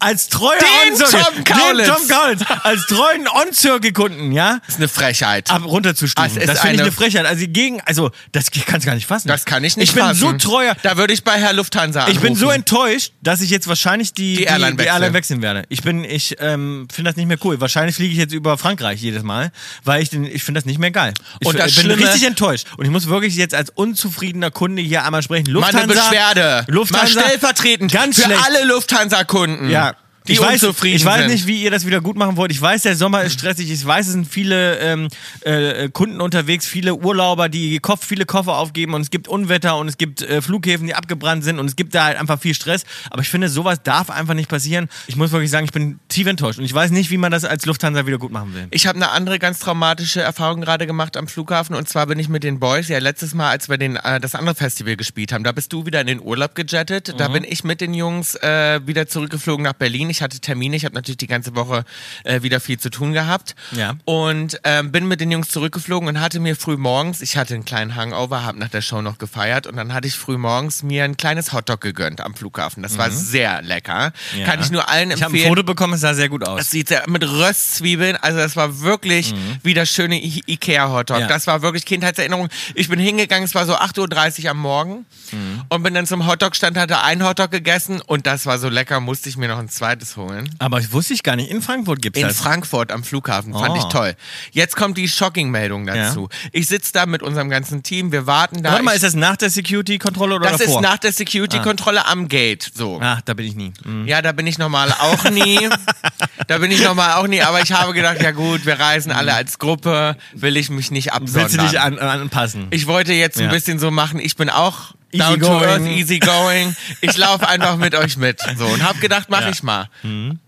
[0.00, 0.58] als treuer
[0.88, 1.86] On-Circle- Tom Kaulitz.
[1.86, 5.50] den Tom Kaulitz, als treuen On-Circle-Kunden, ja, Das ist eine Frechheit.
[5.50, 6.34] ab runterzustufen.
[6.34, 7.26] Das ist das finde ich eine- Frechheit.
[7.26, 9.28] Also gegen, also das kannst du gar nicht fassen.
[9.28, 10.18] das kann ich nicht Ich bin fassen.
[10.20, 10.74] so treuer.
[10.82, 12.16] Da würde ich bei Herr Lufthansa anrufen.
[12.16, 14.94] Ich bin so enttäuscht, dass ich jetzt wahrscheinlich die, Die Airline die wechseln.
[14.94, 15.62] Airline wechseln werde.
[15.68, 17.60] Ich bin, ich ähm, finde das nicht mehr cool.
[17.60, 19.52] Wahrscheinlich fliege ich jetzt über Frankreich jedes Mal,
[19.84, 21.12] weil ich den, ich finde das nicht mehr geil.
[21.40, 22.66] Ich Und das ich bin richtig enttäuscht.
[22.76, 25.46] Und ich muss wirklich jetzt als unzufriedener Kunde hier einmal sprechen.
[25.46, 26.64] Lufthansa, Meine Beschwerde.
[26.68, 28.40] Lufthansa, Mal stellvertretend ganz für schlecht.
[28.44, 29.68] alle Lufthansa-Kunden.
[29.70, 29.89] Ja.
[30.26, 32.52] Die ich weiß, ich weiß nicht, wie ihr das wieder gut machen wollt.
[32.52, 33.70] Ich weiß, der Sommer ist stressig.
[33.70, 35.08] Ich weiß, es sind viele ähm,
[35.40, 39.88] äh, Kunden unterwegs, viele Urlauber, die Kopf, viele Koffer aufgeben und es gibt Unwetter und
[39.88, 42.84] es gibt äh, Flughäfen, die abgebrannt sind und es gibt da halt einfach viel Stress.
[43.10, 44.88] Aber ich finde, sowas darf einfach nicht passieren.
[45.06, 47.44] Ich muss wirklich sagen, ich bin tief enttäuscht und ich weiß nicht, wie man das
[47.44, 48.68] als Lufthansa wieder gut machen will.
[48.72, 52.28] Ich habe eine andere ganz traumatische Erfahrung gerade gemacht am Flughafen und zwar bin ich
[52.28, 55.44] mit den Boys, ja letztes Mal, als wir den, äh, das andere Festival gespielt haben,
[55.44, 58.80] da bist du wieder in den Urlaub gejettet, da bin ich mit den Jungs äh,
[58.84, 60.09] wieder zurückgeflogen nach Berlin.
[60.10, 61.84] Ich hatte Termine, ich habe natürlich die ganze Woche
[62.24, 63.94] äh, wieder viel zu tun gehabt Ja.
[64.04, 67.64] und ähm, bin mit den Jungs zurückgeflogen und hatte mir früh morgens, ich hatte einen
[67.64, 71.04] kleinen Hangover, habe nach der Show noch gefeiert und dann hatte ich früh morgens mir
[71.04, 72.82] ein kleines Hotdog gegönnt am Flughafen.
[72.82, 74.12] Das war sehr lecker.
[74.36, 74.44] Ja.
[74.46, 75.46] Kann ich nur allen Ich habe empfehlen.
[75.46, 76.58] ein Foto bekommen, es sah sehr gut aus.
[76.58, 81.16] Das sieht sehr, mit Röstzwiebeln, also das war wirklich wie das schöne I Ikea-Hotdog.
[81.18, 81.22] Mhm.
[81.22, 81.28] Ja.
[81.28, 82.48] Das war wirklich Kindheitserinnerung.
[82.74, 85.62] Ich bin hingegangen, es war so 8.30 Uhr am Morgen Mhm.
[85.68, 89.28] und bin dann zum Hotdog-Stand, hatte ein Hotdog gegessen und das war so lecker, musste
[89.28, 89.68] ich mir noch ein
[90.00, 90.50] zweites holen.
[90.58, 91.50] Aber ich wusste ich gar nicht.
[91.50, 92.38] In Frankfurt gibt es In das.
[92.38, 93.76] Frankfurt am Flughafen, fand Oh.
[93.76, 94.14] ich toll.
[94.52, 96.28] Jetzt kommt die Shocking-Meldung dazu.
[96.52, 98.70] Ich sitze da mit unserem ganzen Team, wir warten da.
[98.72, 100.76] Warte mal, ich, ist das nach der Security-Kontrolle oder das davor?
[100.76, 102.98] ist nach der Security-Kontrolle am Gate, so.
[103.02, 103.72] Ach, da bin ich nie.
[103.84, 104.06] Mhm.
[104.06, 105.68] Ja, da bin ich normal auch nie.
[106.46, 109.34] da bin ich normal auch nie, aber ich habe gedacht, ja gut, wir reisen alle
[109.34, 111.42] als Gruppe, will ich mich nicht absondern.
[111.44, 112.66] Willst du dich an, anpassen?
[112.70, 113.50] ich wollte jetzt ein Ja.
[113.50, 115.64] bisschen so machen, ich bin auch Easy down to going.
[115.64, 116.76] earth, easy going.
[117.00, 118.40] Ich laufe einfach mit euch mit.
[118.56, 119.88] So und hab gedacht, mach ich mal.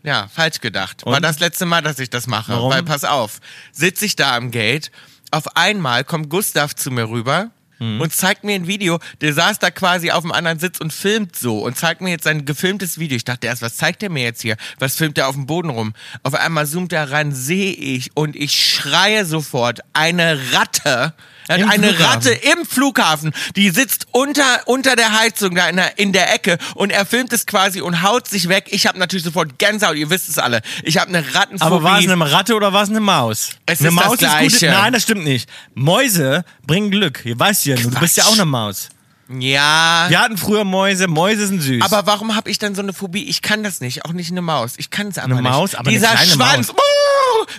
[0.03, 1.05] Ja, falsch gedacht.
[1.05, 1.17] War Mhm.
[1.17, 1.23] Und?
[1.23, 2.53] das letzte Mal, dass ich das mache.
[2.53, 2.71] Warum?
[2.73, 3.41] Weil pass auf,
[3.73, 4.91] sitze ich da am Gate,
[5.31, 7.51] auf einmal kommt Gustav zu mir rüber.
[7.79, 8.01] Mhm.
[8.01, 11.35] Und zeigt mir ein Video, der saß da quasi auf dem anderen Sitz und filmt
[11.35, 13.17] so und zeigt mir jetzt sein gefilmtes Video.
[13.17, 14.57] Ich dachte erst, was zeigt er mir jetzt hier?
[14.79, 15.93] Was filmt er auf dem Boden rum?
[16.23, 21.15] Auf einmal zoomt er ran, sehe ich und ich schreie sofort, eine Ratte.
[21.49, 22.13] Er hat Im eine Flughafen.
[22.13, 26.59] Ratte im Flughafen, die sitzt unter, unter der Heizung da in der, in der Ecke
[26.75, 28.67] und er filmt es quasi und haut sich weg.
[28.71, 30.63] Ich habe natürlich sofort Gänsehaut, ihr wisst es alle.
[30.83, 31.65] Ich habe eine Rattenphobie.
[31.75, 33.51] Aber war es eine Ratte oder war es eine Maus?
[33.67, 34.67] Es eine ist das Maus Gleiche.
[34.71, 35.49] Nein, das stimmt nicht.
[35.75, 37.23] Mäuse bringen Glück.
[37.25, 38.89] Ihr weißt ja, nur, du bist ja auch eine Maus.
[39.29, 40.07] ja.
[40.09, 41.09] Wir hatten früher Mäuse.
[41.09, 41.83] Mäuse sind süß.
[41.83, 43.25] Aber warum habe ich dann so eine Phobie?
[43.25, 44.75] Ich kann das nicht, auch nicht eine Maus.
[44.77, 45.51] Ich kann es aber Eine nicht.
[45.51, 46.69] Maus, aber eine Dieser kleine Schwanz.
[46.69, 46.77] Maus.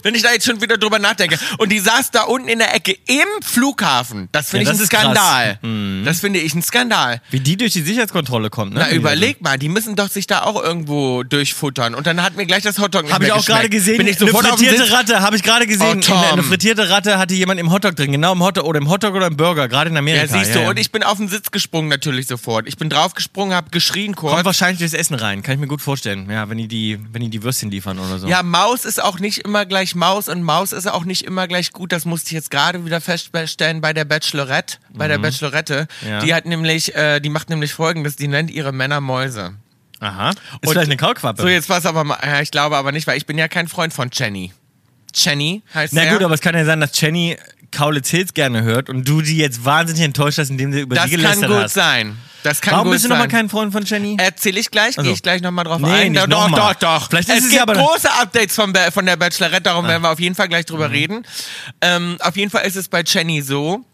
[0.04, 1.38] Wenn ich da jetzt schon wieder drüber nachdenke.
[1.58, 4.30] Und die saß da unten in der Ecke im Flughafen.
[4.32, 5.00] Das finde Ja, ich das ein.
[5.00, 5.60] Skandal.
[6.06, 7.22] Das finde ich ein Skandal.
[7.30, 8.86] Wie die durch die Sicherheitskontrolle kommt, ne?
[8.88, 11.96] Na, überleg mal, die müssen doch sich da auch irgendwo durchfuttern.
[11.96, 14.32] Und dann hat mir gleich das Hotdog Habe ich auch gerade gesehen, Bin ich eine
[14.32, 16.02] sofort frittierte Ratte, habe ich gerade gesehen.
[16.10, 18.90] Oh, eine, eine frittierte Ratte hatte jemand im Hotdog drin, genau im Hotdog oder im
[18.90, 20.26] Hotdog oder im Burger, gerade in Amerika.
[20.26, 20.70] Ja, siehst du, ja.
[20.70, 22.68] und ich bin auf den Sitz gesprungen natürlich sofort.
[22.68, 24.34] Ich bin draufgesprungen, hab geschrien kurz.
[24.34, 26.30] Kommt wahrscheinlich durchs Essen rein, kann ich mir gut vorstellen.
[26.30, 28.28] Ja, wenn die, die, wenn die die Würstchen liefern oder so.
[28.28, 31.72] Ja, Maus ist auch nicht immer gleich Maus und Maus ist auch nicht immer gleich
[31.72, 31.92] gut.
[31.92, 35.88] Das musste ich jetzt gerade wieder feststellen bei der Bachelorette, bei der Bachelorette.
[36.02, 36.08] Mhm.
[36.10, 36.20] Ja.
[36.20, 39.54] Die hat nämlich, äh, die macht nämlich folgendes, die nennt ihre Männer Mäuse.
[40.00, 40.30] Aha.
[40.32, 41.42] Ist Und- vielleicht eine Kaulquappe.
[41.42, 43.68] So, jetzt pass aber mal, ja, ich glaube aber nicht, weil ich bin ja kein
[43.68, 44.52] Freund von Jenny.
[45.16, 47.38] Jenny heißt Na gut, aber es kann ja sein, dass Jenny
[47.74, 51.06] Kaulitz Hills gerne hört und du die jetzt wahnsinnig enttäuscht hast, indem du über das
[51.06, 51.74] sie kann gelästert gut hast.
[51.74, 52.18] sein.
[52.44, 54.18] Das kann Warum gut bist du nochmal kein Freund von Jenny?
[54.20, 55.04] Erzähl ich gleich, Also.
[55.04, 56.14] gehe ich gleich nochmal drauf Nee, ein.
[56.14, 56.74] doch, nochmal.
[56.74, 57.10] doch, doch.
[57.10, 60.12] Vielleicht ist es es gibt große Updates von, der- von der Bachelorette, darum werden wir
[60.12, 60.94] auf jeden Fall gleich drüber Mhm.
[60.94, 61.24] reden.
[61.82, 63.86] Ähm, auf jeden Fall ist es bei Jenny so,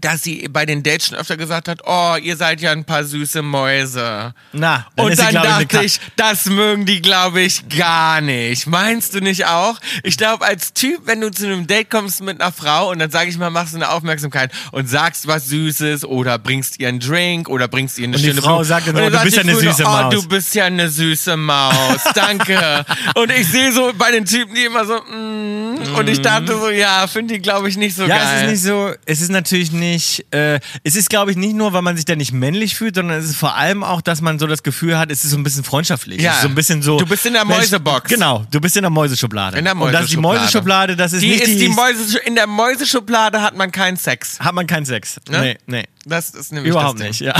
[0.00, 3.04] dass sie bei den Dates schon öfter gesagt hat, oh, ihr seid ja ein paar
[3.04, 4.34] süße Mäuse.
[4.52, 8.20] Na, dann Und sie, dann eine dachte Ka- ich, das mögen die, glaube ich, gar
[8.20, 8.66] nicht.
[8.66, 9.78] Meinst du nicht auch?
[10.02, 13.10] Ich glaube, als Typ, wenn du zu einem Date kommst mit einer Frau und dann
[13.10, 16.98] sage ich mal, machst du eine Aufmerksamkeit und sagst was Süßes oder bringst ihr einen
[16.98, 18.64] Drink oder bringst ihr eine Und die schöne Frau Blume.
[18.64, 20.14] sagt dann Und so, du bist die ja eine Frau, süße oh, Maus.
[20.14, 22.00] du bist ja eine süße Maus.
[22.14, 22.84] Danke.
[23.14, 26.70] und ich sehe so bei den Typen, die immer so, mm, und ich dachte so,
[26.70, 28.26] ja, finde die, glaube ich, nicht so Ja, geil.
[28.36, 31.72] es ist nicht so, es ist natürlich nicht, äh, es ist glaube ich nicht nur,
[31.72, 34.38] weil man sich da nicht männlich fühlt, sondern es ist vor allem auch, dass man
[34.38, 36.20] so das Gefühl hat, es ist so ein bisschen freundschaftlich.
[36.20, 36.38] Ja.
[36.40, 36.98] So ein bisschen so.
[36.98, 38.08] Du bist in der Mensch, Mäusebox.
[38.08, 39.58] Genau, du bist in der Mäuseschublade.
[39.58, 42.18] in der Und das ist die Mäuseschublade, das ist die nicht ist die, die Mäuse,
[42.18, 44.38] in der Mäuseschublade hat man keinen Sex.
[44.38, 45.20] hat man keinen Sex.
[45.28, 45.40] Ne?
[45.40, 45.84] Nee, nee.
[46.04, 47.34] Das ist nämlich Überhaupt das nicht, ja.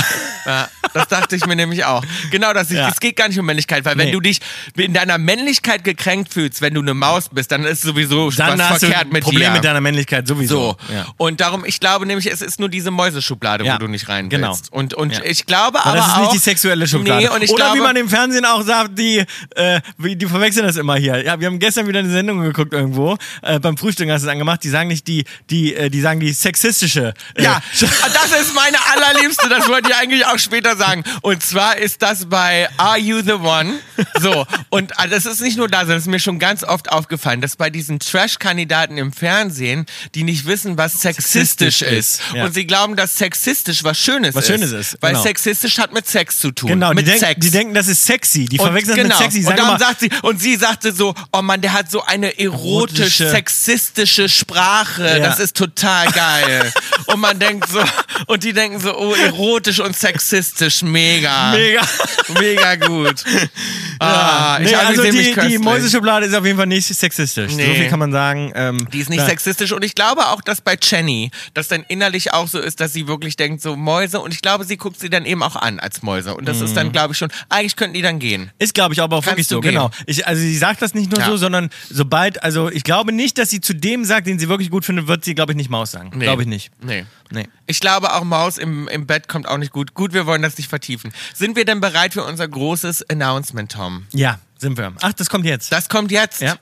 [0.46, 2.04] Ja, das dachte ich mir nämlich auch.
[2.30, 2.88] Genau, das Ja.
[2.88, 4.12] es geht gar nicht um Männlichkeit, weil wenn Nee.
[4.12, 4.40] du dich
[4.76, 8.78] in deiner Männlichkeit gekränkt fühlst, wenn du eine Maus bist, dann ist sowieso Dann was
[8.78, 9.52] verkehrt mit Probleme dir.
[9.54, 10.76] mit deiner Männlichkeit sowieso.
[10.88, 10.94] so.
[10.94, 11.06] Ja.
[11.16, 14.50] Und darum, ich glaube nämlich, es ist nur diese Mäuseschublade, wo du nicht rein genau.
[14.50, 14.72] willst.
[14.72, 15.24] Und, und Ja.
[15.24, 17.22] ich glaube Aber aber das ist auch, nicht die sexuelle Schublade.
[17.24, 19.24] Nee, und ich Oder glaube, wie man im Fernsehen auch sagt, die,
[19.56, 21.22] äh, die verwechseln das immer hier.
[21.24, 23.16] Ja, wir haben gestern wieder eine Sendung geguckt irgendwo.
[23.42, 24.62] Äh, beim Frühstück hast du es angemacht.
[24.64, 27.14] Die sagen nicht die, die, äh, die sagen die sexistische.
[27.34, 31.04] Äh, Ja, das ist meine allerliebste, das wollte ich eigentlich auch später sagen.
[31.22, 33.74] Und zwar ist das bei Are You the One?
[34.20, 36.90] So, und äh, das ist nicht nur da, sondern es ist mir schon ganz oft
[36.90, 41.32] aufgefallen, dass bei diesen Trash-Kandidaten im Fernsehen, die nicht wissen, was sexistisch,
[41.78, 42.20] Sexistisch ist.
[42.20, 42.44] ist, ja.
[42.44, 44.50] Und sie glauben, dass sexistisch was Schönes Was ist.
[44.50, 45.22] Schönes ist, Weil genau.
[45.22, 46.68] sexistisch hat mit Sex zu tun.
[46.70, 47.40] Genau, die, mit denk, Sex.
[47.40, 48.46] die denken, das ist sexy.
[48.46, 49.14] Die verwechseln das genau.
[49.18, 49.40] mit sexy.
[49.40, 52.38] Die und dann sagt sie, und sie sagte so, oh Mann, der hat so eine
[52.38, 55.04] erotisch Erotische- sexistische Sprache.
[55.06, 55.18] Ja.
[55.20, 56.72] Das ist total geil.
[57.06, 57.80] und man denkt so,
[58.26, 61.52] und die denken so, oh, erotisch und sexistisch, mega.
[61.52, 61.82] mega.
[62.38, 63.24] Mega gut.
[64.04, 65.58] Ah, ich nee, also die, die.
[65.58, 67.52] Mäuseschublade ist auf jeden Fall nicht sexistisch.
[67.54, 67.66] Nee.
[67.66, 68.50] So viel kann man sagen.
[68.56, 71.84] Ähm, Die ist nicht da- sexistisch und ich glaube auch, dass bei Jenny das dann
[71.86, 74.98] innerlich auch so ist, dass sie wirklich denkt, so Mäuse und ich glaube, sie guckt
[74.98, 76.74] sie dann eben auch an als Mäuse und das ist Mhm.
[76.74, 78.50] dann, glaube ich, schon, eigentlich könnten die dann gehen.
[78.58, 79.70] Ist, glaube ich, aber auch Kannst wirklich so, gehen.
[79.74, 79.90] genau.
[80.06, 81.26] Ich, also sie sagt das nicht nur Ja.
[81.26, 84.70] so, sondern sobald, also ich glaube nicht, dass sie zu dem sagt, den sie wirklich
[84.70, 86.10] gut findet, wird sie, glaube ich, nicht Maus sagen.
[86.14, 86.24] Nee.
[86.24, 86.72] Glaube ich nicht.
[86.82, 87.04] Nee.
[87.32, 87.48] Nee.
[87.66, 89.94] Ich glaube auch Maus im, im Bett kommt auch nicht gut.
[89.94, 91.12] Gut, wir wollen das nicht vertiefen.
[91.34, 94.06] Sind wir denn bereit für unser großes Announcement, Tom?
[94.12, 94.92] Ja, sind wir.
[95.00, 95.72] Ach, das kommt jetzt.
[95.72, 96.40] Das kommt jetzt.
[96.42, 96.56] ja.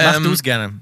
[0.00, 0.74] Mach Ähm, du es gerne.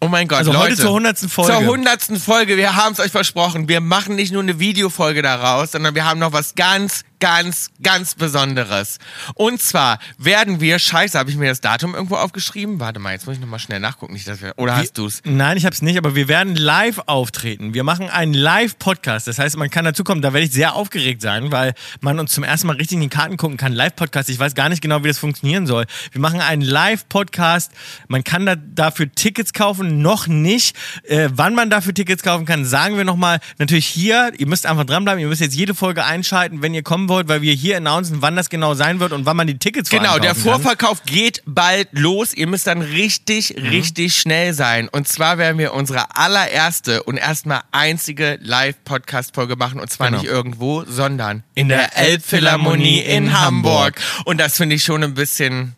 [0.00, 0.64] Oh mein Gott, Also Leute.
[0.72, 1.18] heute zur 100.
[1.20, 1.52] Folge.
[1.52, 2.02] Zur 100.
[2.18, 2.56] Folge.
[2.58, 3.66] Wir haben es euch versprochen.
[3.68, 8.14] Wir machen nicht nur eine Videofolge daraus, sondern wir haben noch was ganz, ganz, ganz
[8.14, 8.98] Besonderes.
[9.34, 12.80] Und zwar werden wir, scheiße, habe ich mir das Datum irgendwo aufgeschrieben?
[12.80, 14.12] Warte mal, jetzt muss ich nochmal schnell nachgucken.
[14.12, 15.22] Nicht, dass wir, oder hast du's?
[15.24, 17.74] Nein, ich habe es nicht, aber wir werden live auftreten.
[17.74, 19.26] Wir machen einen Live-Podcast.
[19.26, 20.22] Das heißt, man kann dazukommen.
[20.22, 23.08] Da werde ich sehr aufgeregt sein, weil man uns zum ersten Mal richtig in die
[23.08, 23.72] Karten gucken kann.
[23.72, 24.28] Live-Podcast.
[24.28, 25.86] Ich weiß gar nicht genau, wie das funktionieren soll.
[26.12, 27.72] Wir machen einen Live-Podcast.
[28.08, 30.76] Man kann da, dafür Tickets kaufen, noch nicht.
[31.04, 33.40] Äh, wann man dafür Tickets kaufen kann, sagen wir nochmal.
[33.58, 34.32] Natürlich hier.
[34.36, 35.20] Ihr müsst einfach dranbleiben.
[35.20, 38.36] Ihr müsst jetzt jede Folge einschalten, wenn ihr kommen wollt, weil wir hier announcen, wann
[38.36, 40.52] das genau sein wird und wann man die Tickets vor Genau, der kaufen kann.
[40.62, 42.34] Vorverkauf geht bald los.
[42.34, 43.68] Ihr müsst dann richtig, Mhm.
[43.68, 44.88] richtig schnell sein.
[44.88, 49.80] Und zwar werden wir unsere allererste und erstmal einzige Live-Podcast-Folge machen.
[49.80, 50.20] Und zwar Genau.
[50.22, 54.00] nicht irgendwo, sondern in der Elbphilharmonie in Hamburg.
[54.24, 55.74] Und das finde ich schon ein bisschen,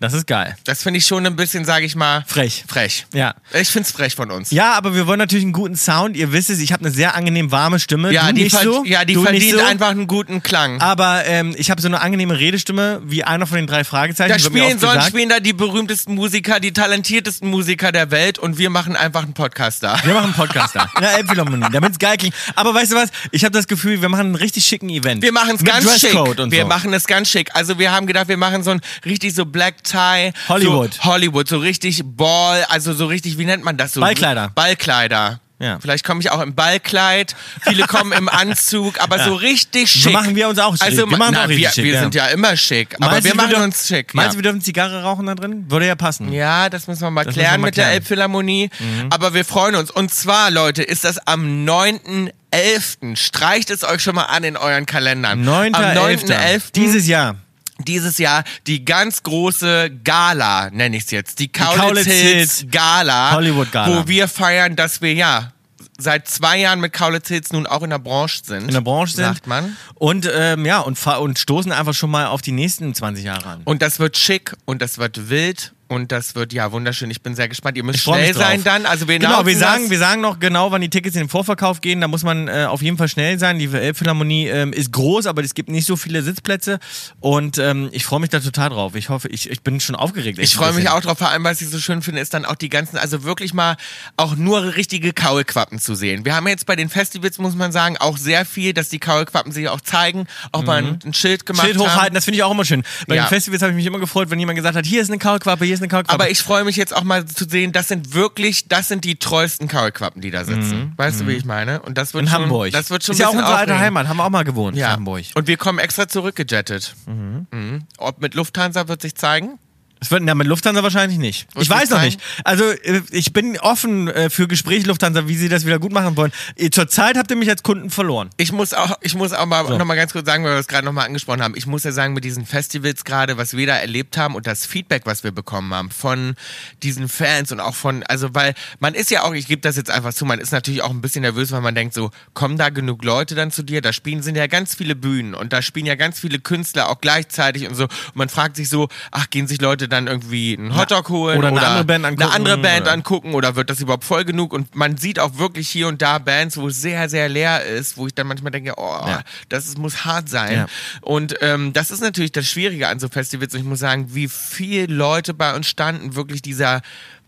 [0.00, 0.54] Das ist geil.
[0.64, 2.64] das finde ich schon ein bisschen, sage ich mal, Frech.
[2.68, 3.06] frech.
[3.14, 3.34] Ja.
[3.54, 4.50] Ich finde es frech von uns.
[4.50, 6.16] Ja, aber wir wollen natürlich einen guten Sound.
[6.16, 8.12] Ihr wisst es, ich habe eine sehr angenehm warme Stimme.
[8.12, 8.84] Ja, du die, nicht verd- so.
[8.84, 9.64] ja, die verdient so.
[9.64, 10.80] einfach einen guten Klang.
[10.80, 14.30] Aber ähm, ich habe so eine angenehme Redestimme wie einer von den drei Fragezeichen.
[14.32, 18.68] da spielen, sonst spielen da die berühmtesten Musiker, die talentiertesten Musiker der Welt und wir
[18.70, 19.98] machen einfach einen Podcast da.
[20.04, 20.90] Wir machen einen Podcast da.
[21.00, 22.34] Der Elbphilharmonie, damit es geil klingt.
[22.56, 23.08] Aber weißt du was?
[23.30, 25.22] Ich habe das Gefühl, wir machen einen richtig schicken Event.
[25.22, 26.12] Wir machen es ganz schick.
[26.12, 26.68] Dresscode Und wir so.
[26.68, 27.54] machen es ganz schick.
[27.54, 30.32] Also wir haben gedacht, wir machen so ein richtig so Black Tie.
[30.48, 30.94] Hollywood.
[30.94, 34.00] So Hollywood, so richtig Ball, also so richtig, wie nennt man das so?
[34.00, 34.50] Ballkleider.
[34.54, 35.40] Ballkleider.
[35.60, 35.78] Ja.
[35.80, 37.36] Vielleicht komme ich auch im Ballkleid.
[37.62, 40.02] Viele kommen im Anzug, aber so richtig schick.
[40.02, 40.82] So machen wir uns auch schick.
[40.82, 42.00] Also, Wir na, wir, schick, wir ja.
[42.00, 44.12] sind ja immer schick, aber Meinst wir machen dürfen- uns schick.
[44.14, 44.32] Meinst ja.
[44.32, 45.64] du, wir dürfen Zigarre rauchen da drin?
[45.70, 46.32] Würde ja passen.
[46.32, 47.92] Ja, das müssen wir mal Das klären wir mal mit der klären.
[47.92, 48.00] Mhm.
[48.00, 48.70] Elbphilharmonie.
[49.10, 49.90] Aber wir freuen uns.
[49.92, 53.16] Und zwar, Leute, ist das am 9.11.
[53.16, 55.46] Streicht es euch schon mal an in euren Kalendern.
[55.48, 56.26] Am 9.11.
[56.26, 56.62] 9.11.
[56.74, 57.36] Dieses Jahr.
[57.84, 61.38] Dieses Jahr die ganz große Gala, nenne ich es jetzt.
[61.38, 63.32] Die Kaulitz, Kaulitz Hills Gala.
[63.32, 63.96] Hollywood Gala.
[63.96, 65.52] Wo wir feiern, dass wir ja
[65.98, 68.68] seit zwei Jahren mit Kaulitz Hills nun auch in der Branche sind.
[68.68, 69.24] In der Branche sind.
[69.24, 69.76] Sagt man.
[69.94, 73.60] Und ähm, ja, und, und stoßen einfach schon mal auf die nächsten 20 Jahre an.
[73.64, 77.10] Und das wird schick und das wird wild und das wird ja wunderschön.
[77.10, 77.76] Ich bin sehr gespannt.
[77.76, 78.86] Ihr müsst schnell sein dann.
[78.86, 79.90] Also wir Genau, wir sagen, das.
[79.90, 82.00] wir sagen noch genau, wann die Tickets in den Vorverkauf gehen.
[82.00, 83.58] Da muss man äh, auf jeden Fall schnell sein.
[83.58, 86.78] Die Elbphilharmonie ähm, ist groß, aber es gibt nicht so viele Sitzplätze.
[87.20, 88.94] Und ähm, ich freue mich da total drauf.
[88.94, 90.38] Ich hoffe, ich, ich bin schon aufgeregt.
[90.38, 92.56] Ich freue mich auch drauf, vor allem, was ich so schön finde, ist dann auch
[92.56, 93.76] die ganzen, also wirklich mal
[94.16, 96.24] auch nur richtige Kaulquappen zu sehen.
[96.24, 99.52] Wir haben jetzt bei den Festivals, muss man sagen, auch sehr viel, dass die Kaulquappen
[99.52, 101.86] sich auch zeigen, auch mal ein, ein Schild gemacht Schild haben.
[101.86, 102.82] hochhalten, das finde ich auch immer schön.
[103.06, 103.24] Bei Ja.
[103.24, 105.64] den Festivals habe ich mich immer gefreut, wenn jemand gesagt hat, hier ist eine Kaulquappe,
[105.64, 106.14] hier ist eine Kaulquappe.
[106.14, 109.16] Aber ich freue mich jetzt auch mal zu sehen, das sind wirklich, das sind die
[109.16, 110.92] treuesten Kaulquappen, die da sitzen.
[110.96, 111.82] Weißt du, wie ich meine?
[111.82, 112.28] Und das wird Mhm.
[112.28, 112.72] in schon, Hamburg.
[112.72, 113.78] Das wird schon ist ja auch unsere alte.
[113.78, 114.90] Heimat, haben wir auch mal gewohnt, Ja.
[114.92, 115.24] Hamburg.
[115.34, 116.94] Und wir kommen extra zurückgejettet.
[117.06, 117.84] Mhm.
[117.98, 119.58] Ob mit Lufthansa wird sich zeigen.
[120.04, 121.46] Es wird, na, mit Lufthansa wahrscheinlich nicht.
[121.54, 122.20] Was ich weiß noch nicht.
[122.44, 126.14] Also, äh, ich bin offen äh, für Gespräche Lufthansa, wie sie das wieder gut machen
[126.18, 126.30] wollen.
[126.56, 128.28] Äh, Zurzeit habt ihr mich als Kunden verloren.
[128.36, 129.78] Ich muss auch, ich muss auch mal So.
[129.78, 131.54] noch mal ganz kurz sagen, weil wir es gerade noch mal angesprochen haben.
[131.56, 134.66] Ich muss ja sagen, mit diesen Festivals gerade, was wir da erlebt haben und das
[134.66, 136.34] Feedback, was wir bekommen haben von
[136.82, 139.90] diesen Fans und auch von, also weil man ist ja auch, ich gebe das jetzt
[139.90, 142.68] einfach zu, man ist natürlich auch ein bisschen nervös, weil man denkt so, kommen da
[142.68, 143.80] genug Leute dann zu dir?
[143.80, 147.00] Da spielen sind ja ganz viele Bühnen und da spielen ja ganz viele Künstler auch
[147.00, 147.84] gleichzeitig und so.
[147.84, 151.48] Und man fragt sich so, ach, gehen sich Leute dann irgendwie einen Hotdog holen oder
[151.48, 154.52] eine andere Band angucken, eine andere Band oder- angucken oder wird das überhaupt voll genug?
[154.52, 157.96] Und man sieht auch wirklich hier und da Bands, wo es sehr, sehr leer ist,
[157.96, 159.22] wo ich dann manchmal denke, oh, Ja.
[159.48, 160.52] das ist, muss hart sein.
[160.54, 160.66] Ja.
[161.00, 163.54] Und ähm, das ist natürlich das Schwierige an so Festivals.
[163.54, 166.82] Und ich muss sagen, wie viele Leute bei uns standen, wirklich dieser,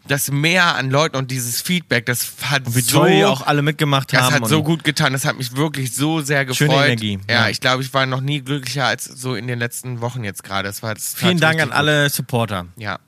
[0.09, 3.63] das Mehr an Leuten und dieses Feedback, das hat Wie so, toll ihr auch alle
[3.63, 4.35] mitgemacht das haben.
[4.35, 5.13] hat so und- gut getan.
[5.13, 6.71] Das hat mich wirklich so sehr gefreut.
[6.71, 7.49] Schöne Energie, Ja, ja.
[7.49, 10.69] ich glaube, ich war noch nie glücklicher als so in den letzten Wochen jetzt gerade.
[10.69, 11.77] Das war das Vielen Dank an gut.
[11.77, 12.67] alle Supporter.
[12.77, 12.99] Ja.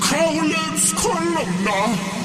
[0.00, 2.17] Kaulitz Kolumna.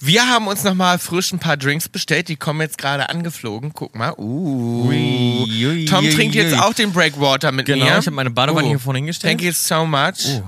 [0.00, 3.72] Wir haben uns nochmal frisch ein paar Drinks bestellt, die kommen jetzt gerade angeflogen.
[3.74, 4.12] Guck mal.
[4.16, 4.86] Uh.
[4.88, 7.98] Ui, ui, Tom ui, trinkt jetzt auch den Breakwater mit Genau, mir.
[7.98, 9.38] ich habe meine Badewanne hier vorne hingestellt.
[9.38, 10.40] Thank you so much.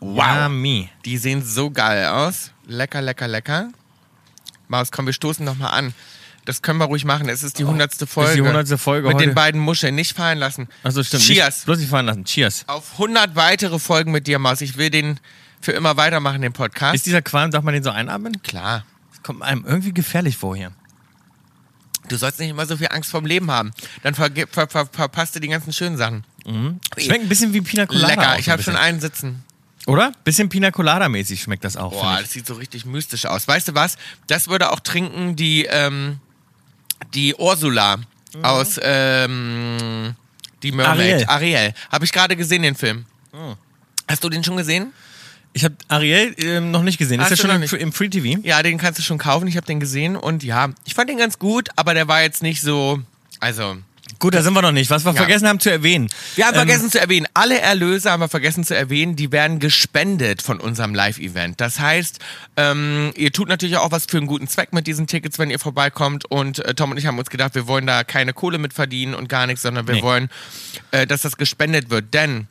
[0.00, 0.26] Wow.
[0.44, 0.90] Yummy.
[1.04, 2.50] Die sehen so geil aus.
[2.66, 3.68] Lecker, lecker, lecker.
[4.68, 5.94] Maus, komm, wir stoßen nochmal an.
[6.44, 7.28] Das können wir ruhig machen.
[7.28, 8.34] Es ist die hundertste Folge.
[8.34, 8.78] die 100.
[8.80, 9.26] Folge Mit heute.
[9.26, 9.94] den beiden Muscheln.
[9.94, 10.68] Nicht fallen lassen.
[10.82, 11.22] Also stimmt.
[11.22, 11.56] Cheers.
[11.58, 12.24] Nicht, bloß nicht fallen lassen.
[12.24, 12.64] Cheers.
[12.66, 14.60] Auf 100 weitere Folgen mit dir, Maus.
[14.60, 15.20] Ich will den
[15.62, 16.94] für immer weitermachen, den Podcast.
[16.96, 18.42] Ist dieser Qualm, darf man den so einatmen?
[18.42, 18.84] Klar.
[19.12, 20.72] Das kommt einem irgendwie gefährlich vor hier.
[22.08, 23.70] Du sollst nicht immer so viel Angst vorm Leben haben.
[24.02, 26.24] Dann verge- ver ver verpasst du die ganzen schönen Sachen.
[26.98, 28.08] Schmeckt ein bisschen wie Pina Colada.
[28.08, 29.44] Lecker, ich habe schon einen sitzen.
[29.86, 30.12] Oder?
[30.24, 31.92] Bisschen Pina Colada mäßig schmeckt das auch.
[31.92, 33.46] Boah, das sieht so richtig mystisch aus.
[33.48, 33.96] Weißt du was?
[34.26, 36.18] Das würde auch trinken die, ähm,
[37.14, 37.98] die Ursula
[38.42, 40.14] aus ähm,
[40.62, 40.98] die Mermaid.
[40.98, 41.24] Ariel.
[41.26, 41.74] Ariel.
[41.90, 43.06] Habe ich gerade gesehen, den Film.
[44.08, 44.92] Hast du den schon gesehen?
[45.54, 47.20] Ich habe Ariel ähm, noch nicht gesehen.
[47.20, 48.40] Ist Hast der du schon im, im Free TV?
[48.42, 49.46] Ja, den kannst du schon kaufen.
[49.48, 52.42] Ich habe den gesehen und ja, ich fand den ganz gut, aber der war jetzt
[52.42, 53.00] nicht so.
[53.40, 53.76] Also,
[54.18, 54.88] Gut, da sind wir noch nicht.
[54.90, 55.16] Was wir Ja.
[55.16, 56.08] vergessen haben zu erwähnen.
[56.36, 59.58] Wir haben Ähm, vergessen zu erwähnen, alle Erlöse haben wir vergessen zu erwähnen, die werden
[59.58, 61.60] gespendet von unserem Live-Event.
[61.60, 62.18] Das heißt,
[62.56, 65.58] ähm, ihr tut natürlich auch was für einen guten Zweck mit diesen Tickets, wenn ihr
[65.58, 66.24] vorbeikommt.
[66.30, 69.14] Und äh, Tom und ich haben uns gedacht, wir wollen da keine Kohle mit verdienen
[69.14, 70.02] und gar nichts, sondern wir Nee.
[70.02, 70.30] wollen,
[70.92, 72.14] äh, dass das gespendet wird.
[72.14, 72.46] Denn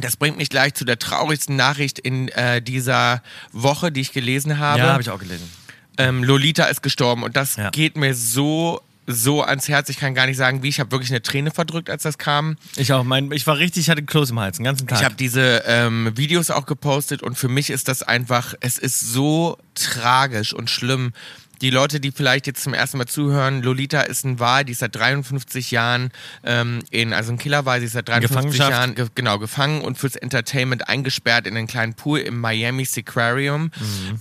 [0.00, 4.58] das bringt mich gleich zu der traurigsten Nachricht in äh, dieser Woche, die ich gelesen
[4.58, 4.78] habe.
[4.80, 5.50] Ja, habe ich auch gelesen.
[5.98, 7.70] ähm, Lolita ist gestorben und das Ja.
[7.70, 8.80] geht mir so
[9.10, 9.88] so ans Herz.
[9.88, 10.68] Ich kann gar nicht sagen, wie.
[10.68, 12.58] Ich habe wirklich eine Träne verdrückt, als das kam.
[12.76, 13.04] Ich auch.
[13.04, 14.98] Mein, ich war richtig, ich hatte Kloß im Hals den ganzen Tag.
[14.98, 19.00] Ich habe diese ähm, Videos auch gepostet und für mich ist das einfach, es ist
[19.00, 21.14] so tragisch und schlimm.
[21.60, 24.78] Die Leute, die vielleicht jetzt zum ersten Mal zuhören, Lolita ist ein Wal, die ist
[24.78, 26.10] seit 53 Jahren
[26.44, 28.70] ähm, in, also ein Killerwal, sie ist seit 53 Gefangenschaft.
[28.70, 33.70] Jahren ge genau gefangen und fürs Entertainment eingesperrt in einen kleinen Pool im Miami Seaquarium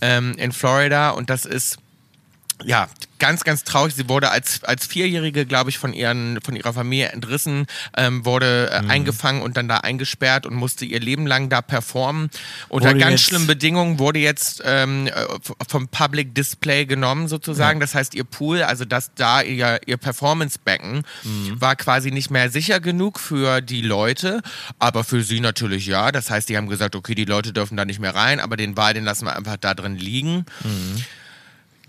[0.01, 1.77] ähm, in Florida und das ist
[2.65, 2.87] ja,
[3.19, 3.93] ganz, ganz traurig.
[3.95, 7.65] Sie wurde als, als Vierjährige, glaube ich, von, ihren, von ihrer Familie entrissen,
[7.95, 8.89] ähm, wurde äh, Mhm.
[8.91, 12.29] eingefangen und dann da eingesperrt und musste ihr Leben lang da performen.
[12.69, 15.11] Unter Wurde ganz jetzt- schlimmen Bedingungen wurde jetzt ähm, äh,
[15.67, 17.79] vom Public Display genommen, sozusagen.
[17.79, 21.61] Das heißt, ihr Pool, also das da, ihr, ihr Performance-Becken, Mhm.
[21.61, 24.41] war quasi nicht mehr sicher genug für die Leute,
[24.79, 26.11] aber für sie natürlich ja.
[26.11, 28.77] Das heißt, die haben gesagt, okay, die Leute dürfen da nicht mehr rein, aber den
[28.77, 30.45] Wal, den lassen wir einfach da drin liegen.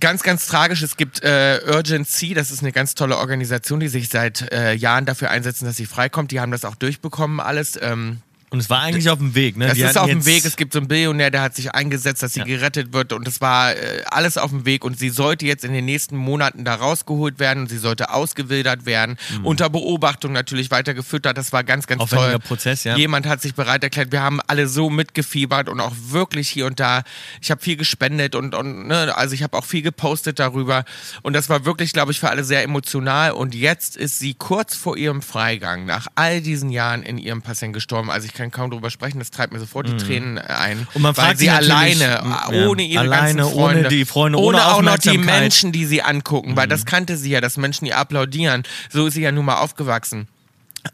[0.00, 0.82] Ganz, ganz tragisch.
[0.82, 5.06] Es gibt äh, Urgency, das ist eine ganz tolle Organisation, die sich seit äh, Jahren
[5.06, 6.30] dafür einsetzen, dass sie freikommt.
[6.30, 7.78] Die haben das auch durchbekommen, alles.
[7.82, 9.72] Ähm, Und es war eigentlich auf dem Weg, ne?
[9.74, 10.44] Die ist hatten auf dem jetzt- Weg.
[10.46, 12.46] Es gibt so einen Billionär, der hat sich eingesetzt, dass sie Ja.
[12.46, 15.72] gerettet wird und es war äh, alles auf dem Weg und sie sollte jetzt in
[15.74, 20.94] den nächsten Monaten da rausgeholt werden und sie sollte ausgewildert werden, unter Beobachtung natürlich weiter
[20.94, 21.36] gefüttert.
[21.36, 22.03] Das war ganz, ganz Mhm.
[22.05, 22.38] Aufwendiger toll.
[22.49, 22.96] Prozess, ja.
[22.96, 24.12] Jemand hat sich bereit erklärt.
[24.12, 27.03] Wir haben alle so mitgefiebert und auch wirklich hier und da.
[27.42, 30.84] Ich habe viel gespendet und, und ne, also ich habe auch viel gepostet darüber
[31.22, 33.32] und das war wirklich, glaube ich, für alle sehr emotional.
[33.32, 37.74] Und jetzt ist sie kurz vor ihrem Freigang nach all diesen Jahren in ihrem Patient
[37.74, 38.11] gestorben.
[38.11, 39.18] Also ich kann kaum drüber sprechen.
[39.18, 40.78] Das treibt mir sofort die Tränen ein.
[40.78, 40.86] Mhm.
[40.95, 42.22] Und man fragt sie alleine,
[42.66, 45.18] ohne ihre alleine, ganzen Freunde, ohne die Freunde, ohne auch noch die.
[45.18, 45.26] Mhm.
[45.26, 48.62] Menschen, die sie angucken, weil das kannte sie ja, dass Menschen ihr applaudieren.
[48.91, 50.28] So ist sie ja nun mal aufgewachsen.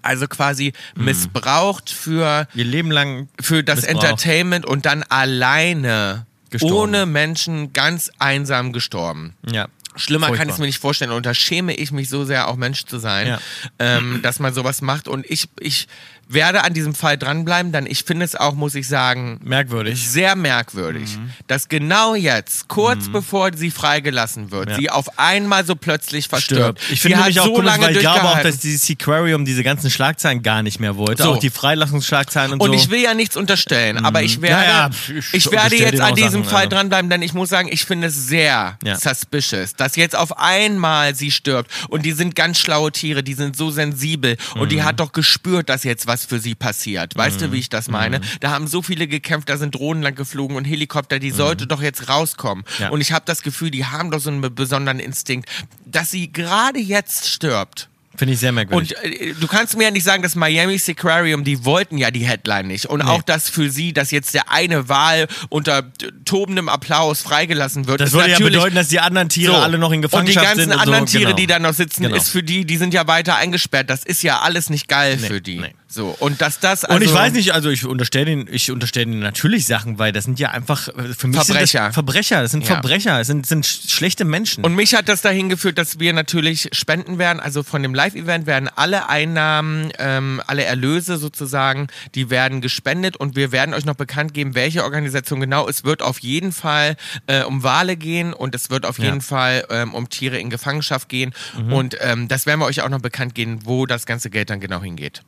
[0.02, 1.04] Also quasi Mhm.
[1.04, 4.04] missbraucht für, Ihr Leben lang für das missbraucht.
[4.04, 6.74] Entertainment und dann alleine, Gestorben.
[6.74, 9.34] ohne Menschen, ganz einsam gestorben.
[9.50, 9.66] Ja.
[9.96, 10.54] Schlimmer kann ich Furchtbar.
[10.54, 11.10] es mir nicht vorstellen.
[11.12, 13.38] Und da schäme ich mich so sehr, auch Mensch zu sein, Ja.
[13.78, 15.06] ähm, dass man sowas macht.
[15.06, 15.86] Und ich, ich
[16.28, 20.08] werde an diesem Fall dranbleiben, denn ich finde es auch, muss ich sagen, Merkwürdig.
[20.08, 24.70] sehr merkwürdig, dass genau jetzt, kurz bevor sie freigelassen wird, Mhm.
[24.72, 24.76] Ja.
[24.78, 26.80] sie auf einmal so plötzlich verstirbt.
[26.84, 29.62] Ich sie finde nämlich auch so komisch, weil ich glaube auch, dass dieses Seaquarium diese
[29.62, 31.22] ganzen Schlagzeilen gar nicht mehr wollte.
[31.24, 31.32] So.
[31.34, 32.74] Auch die Freilassungsschlagzeilen und, Und so.
[32.74, 34.90] ich will ja nichts unterstellen, aber ich werde, Ja, ja,
[35.32, 36.70] ich ich werde jetzt an diesem Sachen, Fall also.
[36.76, 41.30] dranbleiben, denn ich muss sagen, ich finde es sehr suspicious, dass jetzt auf einmal sie
[41.30, 41.70] stirbt.
[41.88, 44.68] Und die sind ganz schlaue Tiere, die sind so sensibel und Mhm.
[44.68, 47.16] die hat doch gespürt, dass jetzt was für sie passiert.
[47.16, 48.18] Weißt du, wie ich das meine?
[48.18, 48.22] Mhm.
[48.40, 51.82] Da haben so viele gekämpft, da sind Drohnen lang geflogen und Helikopter, die sollte doch
[51.82, 52.64] jetzt rauskommen.
[52.78, 52.82] Mhm.
[52.82, 52.88] Ja.
[52.90, 55.48] Und ich habe das Gefühl, die haben doch so einen besonderen Instinkt,
[55.84, 57.88] dass sie gerade jetzt stirbt.
[58.16, 58.94] Finde ich sehr merkwürdig.
[58.96, 62.24] Und äh, du kannst mir ja nicht sagen, das Miami Seaquarium, die wollten ja die
[62.24, 62.86] Headline nicht.
[62.86, 65.90] Und auch das für sie, dass jetzt der eine Wal unter
[66.24, 68.00] tobendem Applaus freigelassen wird.
[68.00, 69.58] das würde ja bedeuten, dass die anderen Tiere so.
[69.58, 70.72] alle noch in Und die Gefangenschaft ganzen sind.
[70.74, 71.18] und anderen so.
[71.18, 71.36] Tiere, genau.
[71.36, 72.14] die da noch sitzen, Genau.
[72.14, 73.90] ist für die, die sind ja weiter eingesperrt.
[73.90, 75.58] Das ist ja alles nicht geil Nee, für die.
[75.58, 75.74] nee.
[75.94, 76.16] So.
[76.18, 79.20] Und dass das also Und ich weiß nicht, also ich unterstelle denen, ich unterstelle denen
[79.20, 81.86] natürlich Sachen, weil das sind ja einfach für mich Sind Verbrecher.
[81.86, 82.66] das Verbrecher, das sind Ja.
[82.74, 84.64] Verbrecher, das sind, sind sch- schlechte Menschen.
[84.64, 87.38] Und mich hat das dahin geführt, dass wir natürlich spenden werden.
[87.40, 93.36] Also von dem Live-Event werden alle Einnahmen, ähm, alle Erlöse sozusagen, die werden gespendet und
[93.36, 95.68] wir werden euch noch bekannt geben, welche Organisation genau.
[95.68, 96.96] Es wird auf jeden Fall
[97.28, 99.04] äh, um Wale gehen und es wird auf Ja.
[99.04, 99.06] Mhm.
[99.10, 101.32] jeden Fall ähm, um Tiere in Gefangenschaft gehen.
[101.70, 104.60] Und ähm, das werden wir euch auch noch bekannt geben, wo das ganze Geld dann
[104.60, 105.22] genau hingeht.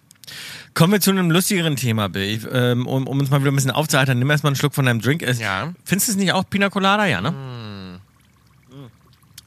[0.77, 2.39] Kommen wir zu einem lustigeren Thema, Bill.
[2.53, 5.01] Ähm, um, um uns mal wieder ein bisschen aufzuhalten, nimm erstmal einen Schluck von deinem
[5.01, 5.23] Drink.
[5.23, 5.73] Es- Ja.
[5.85, 7.99] Findest du es nicht auch Pina Colada, ja, ne?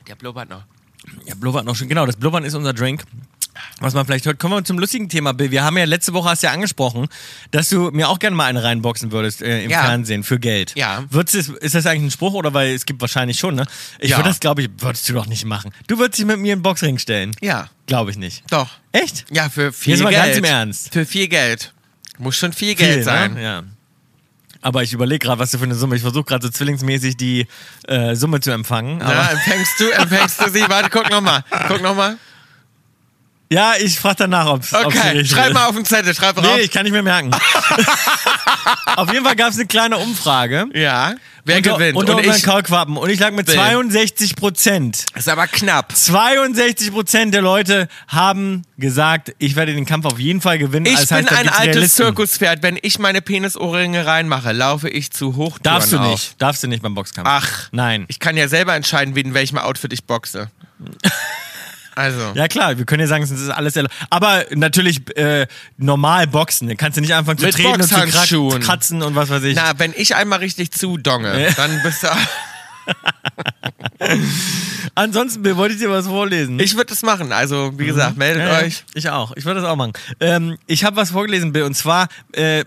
[0.07, 0.63] Der blubbert noch.
[1.25, 1.87] Ja, blubbert noch schon.
[1.87, 3.03] Genau, das Blubbern ist unser Drink.
[3.79, 4.39] Was man vielleicht hört.
[4.39, 5.51] Kommen wir zum lustigen Thema, Bill.
[5.51, 7.07] Wir haben ja letzte Woche hast du ja angesprochen,
[7.51, 9.83] dass du mir auch gerne mal eine reinboxen würdest äh, im Ja.
[9.83, 10.73] Fernsehen für Geld.
[10.75, 11.03] Ja.
[11.09, 13.65] Würdest du, ist das eigentlich ein Spruch oder weil es gibt wahrscheinlich schon, ne?
[13.99, 14.17] Ich Ja.
[14.17, 15.71] würde das, glaube ich, würdest du doch nicht machen.
[15.87, 17.31] Du würdest dich mit mir in den Boxring stellen.
[17.41, 18.43] Ja, Glaube ich nicht.
[18.51, 18.69] doch.
[18.91, 19.25] Echt?
[19.31, 20.23] Ja, für viel Jetzt mal Geld.
[20.25, 20.93] ganz im Ernst.
[20.93, 21.73] Für viel Geld.
[22.17, 23.33] Muss schon viel Geld Viel, sein.
[23.35, 23.43] Ne?
[23.43, 23.63] Ja.
[24.61, 25.95] Aber ich überlege gerade, was du für eine Summe.
[25.95, 27.47] Ich versuche gerade so zwillingsmäßig die
[27.87, 29.01] äh, Summe zu empfangen.
[29.01, 30.61] Aber, Na, empfängst du, empfängst du sie?
[30.67, 31.45] Warte, guck nochmal.
[31.69, 32.17] Guck nochmal.
[33.51, 36.45] Ja, ich frage danach, ob es Okay, schreib mal auf den Zettel, schreib drauf.
[36.55, 37.31] Nee, ich kann nicht mehr merken.
[38.95, 40.67] auf jeden Fall gab es eine kleine Umfrage.
[40.73, 41.97] ja, wer unter, gewinnt?
[41.97, 42.97] Unter Und unseren ich, Kaulquappen.
[42.97, 43.55] Und ich lag mit Bill.
[43.55, 45.05] 62 Prozent.
[45.15, 45.95] ist aber knapp.
[45.95, 50.85] 62 Prozent der Leute haben gesagt, ich werde den Kampf auf jeden Fall gewinnen.
[50.85, 51.95] Ich Das bin heißt, ein altes.
[51.95, 52.61] Zirkuspferd.
[52.61, 56.11] Wenn ich meine Penisohrringe reinmache, laufe ich zu Hochtouren Darfst du auf.
[56.11, 56.41] nicht.
[56.41, 57.27] Darfst du nicht beim Boxkampf.
[57.31, 57.69] Ach.
[57.71, 58.05] Nein.
[58.09, 60.51] Ich kann ja selber entscheiden, in welchem Outfit ich boxe.
[61.99, 62.31] Also.
[62.33, 63.93] Ja klar, wir können ja sagen, es ist alles erlaubt.
[64.09, 65.47] Aber natürlich äh,
[65.77, 66.67] normal boxen.
[66.69, 69.43] Dann kannst du nicht anfangen zu Mit treten und zu krat- kratzen und was weiß
[69.43, 69.55] ich.
[69.55, 72.07] Na, wenn ich einmal richtig zudonge, dann bist du.
[74.95, 76.59] Ansonsten Bill, wollte ich dir was vorlesen.
[76.59, 77.31] Ich würde das machen.
[77.31, 78.83] Also, wie gesagt, meldet Ja, ja, euch.
[78.93, 79.33] Ich auch.
[79.35, 79.93] Ich würde das auch machen.
[80.19, 82.63] Ähm, ich habe was vorgelesen, Bill, und zwar äh,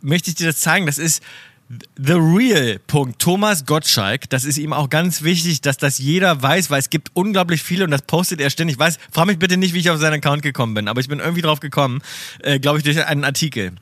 [0.00, 0.86] möchte ich dir das zeigen.
[0.86, 1.22] Das ist
[1.96, 2.80] The Real.
[3.18, 4.28] Thomas Gottschalk.
[4.28, 7.84] Das ist ihm auch ganz wichtig, dass das jeder weiß, weil es gibt unglaublich viele
[7.84, 8.76] und das postet er ständig.
[8.78, 11.20] Weiß, frag mich bitte nicht, wie ich auf seinen Account gekommen bin, aber ich bin
[11.20, 12.02] irgendwie drauf gekommen,
[12.40, 13.72] äh, glaube ich, durch einen Artikel.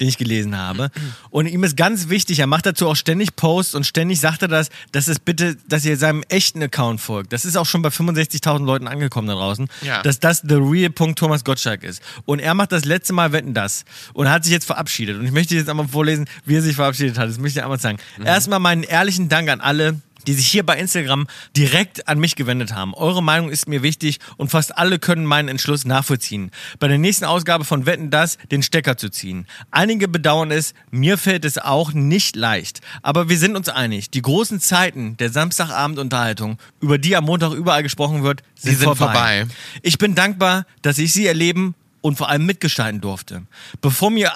[0.00, 0.90] Den ich gelesen habe.
[1.30, 4.48] Und ihm ist ganz wichtig, er macht dazu auch ständig Posts und ständig sagt er
[4.48, 7.32] das, dass es bitte, dass ihr seinem echten Account folgt.
[7.32, 10.02] Das ist auch schon bei 65.000 Leuten angekommen da draußen, Ja.
[10.02, 12.02] dass das the real Punkt Thomas Gottschalk ist.
[12.24, 15.18] Und er macht das letzte Mal Wetten das und hat sich jetzt verabschiedet.
[15.18, 17.28] Und ich möchte jetzt einmal vorlesen, wie er sich verabschiedet hat.
[17.28, 17.98] Das möchte ich einmal sagen.
[18.24, 22.74] Erstmal meinen ehrlichen Dank an alle, die sich hier bei Instagram direkt an mich gewendet
[22.74, 22.94] haben.
[22.94, 26.50] Eure Meinung ist mir wichtig und fast alle können meinen Entschluss nachvollziehen.
[26.78, 29.46] Bei der nächsten Ausgabe von Wetten das den Stecker zu ziehen.
[29.70, 32.80] Einige bedauern es, mir fällt es auch nicht leicht.
[33.02, 37.82] Aber wir sind uns einig, die großen Zeiten der Samstagabendunterhaltung, über die am Montag überall
[37.82, 39.46] gesprochen wird, sind, sind vorbei.
[39.82, 43.42] Ich bin dankbar, dass ich sie erleben und vor allem mitgestalten durfte.
[43.80, 44.32] Bevor mir,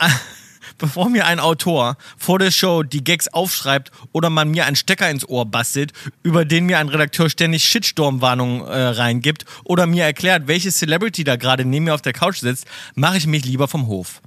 [0.79, 5.11] bevor mir ein Autor vor der Show die Gags aufschreibt oder man mir einen Stecker
[5.11, 10.47] ins Ohr bastelt, über den mir ein Redakteur ständig Shitstorm-Warnungen äh, reingibt oder mir erklärt,
[10.47, 13.87] welche Celebrity da gerade neben mir auf der Couch sitzt, mache ich mich lieber vom
[13.87, 14.23] Hof.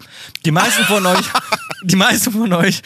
[0.46, 1.26] Die meisten von euch,
[1.84, 2.82] die meisten von euch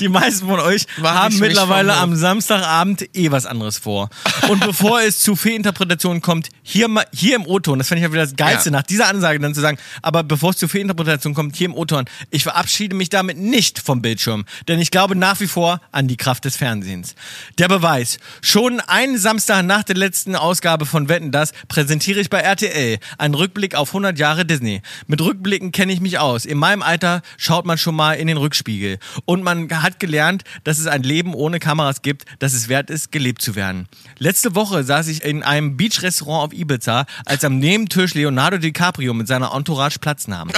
[0.00, 4.10] Die meisten von euch Mach haben mittlerweile am Samstagabend eh was anderes vor.
[4.48, 8.22] Und bevor es zu Fehlinterpretationen kommt, hier, hier im O-Ton, das fand ich ja wieder
[8.22, 8.76] das Geilste, Ja.
[8.76, 12.04] nach dieser Ansage dann zu sagen, aber bevor es zu Fehlinterpretationen kommt, hier im O-Ton,
[12.30, 16.16] ich verabschiede mich damit nicht vom Bildschirm, denn ich glaube nach wie vor an die
[16.16, 17.14] Kraft des Fernsehens.
[17.58, 22.40] Der Beweis, schon einen Samstag nach der letzten Ausgabe von Wetten, das präsentiere ich bei
[22.40, 24.82] RTL einen Rückblick auf 100 Jahre Disney.
[25.06, 26.44] Mit Rückblicken kenne ich mich aus.
[26.44, 28.98] In meinem Alter schaut man schon mal in den Rückspiegel.
[29.38, 33.12] Und man hat gelernt, dass es ein Leben ohne Kameras gibt, dass es wert ist,
[33.12, 33.86] gelebt zu werden.
[34.18, 39.28] Letzte Woche saß ich in einem Beach-Restaurant auf Ibiza, als am Nebentisch Leonardo DiCaprio mit
[39.28, 40.50] seiner Entourage Platz nahm.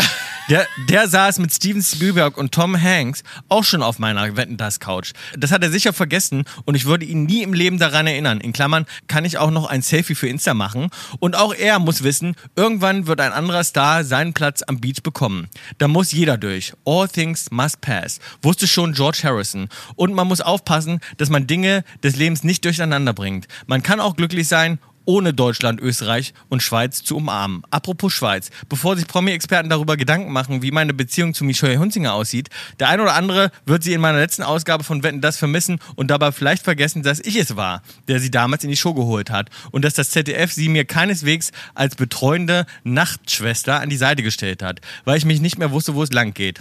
[0.49, 4.81] Der, der saß mit Steven Spielberg und Tom Hanks auch schon auf meiner Wetten das
[4.81, 5.13] Couch.
[5.39, 8.41] Das hat er sicher vergessen und ich würde ihn nie im Leben daran erinnern.
[8.41, 10.89] In Klammern kann ich auch noch ein Selfie für Insta machen.
[11.21, 15.49] Und auch er muss wissen, irgendwann wird ein anderer Star seinen Platz am Beach bekommen.
[15.79, 16.73] Da muss jeder durch.
[16.85, 18.19] All things must pass.
[18.43, 19.69] Wusste schon George Harrison.
[19.97, 23.49] Und man muss aufpassen, dass man Dinge des Lebens nicht durcheinander bringt.
[23.67, 24.79] Man kann auch glücklich sein
[25.11, 27.63] ohne Deutschland, Österreich und Schweiz zu umarmen.
[27.71, 32.49] Apropos Schweiz, bevor sich Promi-Experten darüber Gedanken machen, wie meine Beziehung zu Michelle Hunzinger aussieht,
[32.79, 36.13] der ein oder andere wird sie in meiner letzten Ausgabe von Wetten das vermissen und
[36.13, 39.51] dabei vielleicht vergessen, dass ich es war, der sie damals in die Show geholt hat
[39.73, 44.81] und dass das ZDF sie mir keineswegs als betreuende Nachtschwester an die Seite gestellt hat,
[45.05, 46.61] weil ich mich nicht mehr wusste, wo es lang geht.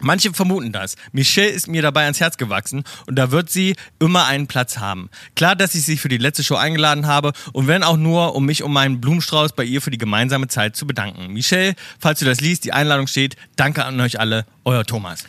[0.00, 0.94] Manche vermuten das.
[1.12, 5.10] Michelle ist mir dabei ans Herz gewachsen und da wird sie immer einen Platz haben.
[5.34, 8.46] Klar, dass ich sie für die letzte Show eingeladen habe und wenn auch nur, um
[8.46, 11.32] mich um meinen Blumenstrauß bei ihr für die gemeinsame Zeit zu bedanken.
[11.32, 13.36] Michelle, falls du das liest, die Einladung steht.
[13.56, 15.24] Danke an euch alle, euer Thomas.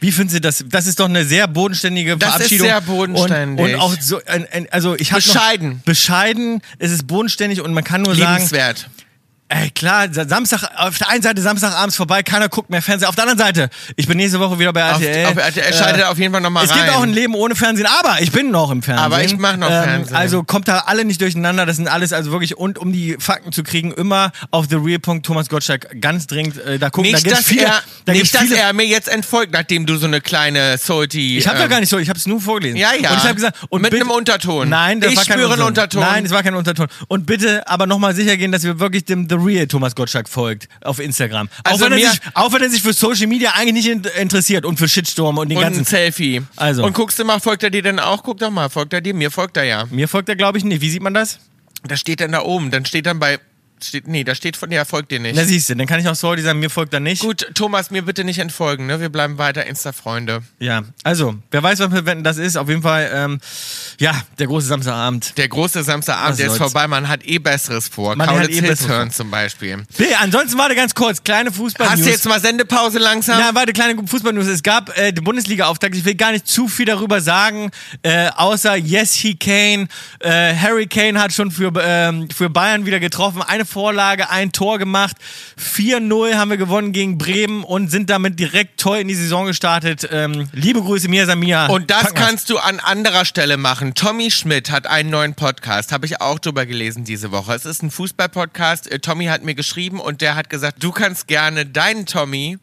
[0.00, 0.64] Wie finden Sie das?
[0.68, 2.66] Das ist doch eine sehr bodenständige Das ist Verabschiedung.
[2.66, 3.64] sehr bodenständig.
[3.64, 5.70] Und, und auch so, ein, ein, also ich habe Bescheiden.
[5.70, 6.60] Noch, bescheiden.
[6.78, 8.90] Es ist bodenständig und man kann nur sagen, Liebenswert.
[9.48, 13.08] Ey, klar, Sa- Samstag, auf der einen Seite Samstagabends vorbei, keiner guckt mehr Fernsehen.
[13.08, 15.26] Auf der anderen Seite, ich bin nächste Woche wieder bei Auf, RTL.
[15.26, 16.78] auf RTL schaltet auf jeden Fall nochmal es rein.
[16.80, 19.04] gibt auch ein Leben ohne Fernsehen, aber ich bin noch im Fernsehen.
[19.04, 20.16] Aber ich mach noch Fernsehen.
[20.16, 21.64] Also kommt da alle nicht durcheinander.
[21.64, 24.96] Das sind alles also wirklich und um die Fakten zu kriegen, immer auf The Real.
[25.22, 27.12] Thomas Gottschalk ganz dringend äh, da gucken.
[27.12, 29.86] da Nicht, gibt's dass, viele, er, da nicht dass viele, er mir jetzt entfolgt, nachdem
[29.86, 31.38] du so eine kleine Salty...
[31.38, 32.78] Ich habe da ähm, gar nicht so, ich habe es nur vorgelesen.
[32.78, 33.10] Ja, ja.
[33.10, 34.68] Und ich habe gesagt, und Mit bitte, einem Unterton.
[34.68, 36.00] Nein, das Ich war kein spüre einen Unterton.
[36.00, 36.88] Nein, es war kein Unterton.
[37.06, 40.68] Und bitte aber nochmal sicher gehen, dass wir wirklich dem The Real Thomas Gottschalk folgt
[40.82, 41.48] auf Instagram.
[41.64, 44.20] Also auch, wenn er sich, auch wenn er sich für Social Media eigentlich nicht in-
[44.22, 45.80] interessiert und für Shitstorm und den und ganzen.
[45.80, 46.42] ein Selfie.
[46.56, 46.84] Also.
[46.84, 48.22] Und guckst du mal, folgt er dir denn auch?
[48.22, 49.14] Guck doch mal, folgt er dir?
[49.14, 49.84] Mir folgt er ja.
[49.90, 50.80] Mir folgt er, glaube ich, nicht.
[50.80, 51.38] Wie sieht man das?
[51.84, 52.70] Da steht dann da oben.
[52.70, 53.38] Dann steht dann bei...
[53.82, 55.36] Steht, nee, da steht von dir, folgt dir nicht.
[55.36, 57.20] Na siehst du, dann kann ich auch Salty sagen, mir folgt er nicht.
[57.20, 59.00] Gut, Thomas, mir bitte nicht entfolgen, ne?
[59.00, 60.42] Wir bleiben weiter Insta-Freunde.
[60.58, 62.56] Ja, also, wer weiß, was wir wetten, das ist.
[62.56, 63.38] Auf jeden Fall, ähm,
[64.00, 65.36] ja, der große Samstagabend.
[65.36, 66.88] Der große Samstagabend, Was der ist vorbei.
[66.88, 68.16] Man hat eh Besseres vor.
[68.16, 69.16] Man hat Kaulitz eh Hills Besseres hören vor.
[69.16, 69.84] zum Beispiel.
[69.98, 73.38] Nee, ansonsten warte ganz kurz, kleine Fußball Hast du jetzt mal Sendepause langsam?
[73.38, 74.46] Ja, warte, kleine Fußballnews.
[74.46, 75.94] Es gab äh, die Bundesliga-Auftakt.
[75.94, 77.70] Ich will gar nicht zu viel darüber sagen,
[78.02, 79.88] äh, außer Yes, he Kane.
[80.20, 83.42] Äh, Harry Kane hat schon für, ähm, für Bayern wieder getroffen.
[83.42, 85.16] Eine Vorlage, ein Tor gemacht.
[85.58, 90.08] 4-0 haben wir gewonnen gegen Bremen und sind damit direkt toll in die Saison gestartet.
[90.10, 91.66] Ähm, liebe Grüße, Mia Samia.
[91.66, 93.94] Und das kannst du an anderer Stelle machen.
[93.94, 97.54] Tommy Schmidt hat einen neuen Podcast, habe ich auch drüber gelesen diese Woche.
[97.54, 98.90] Es ist ein Fußball-Podcast.
[98.90, 102.58] Äh, Tommy hat mir geschrieben und der hat gesagt, du kannst gerne deinen Tommy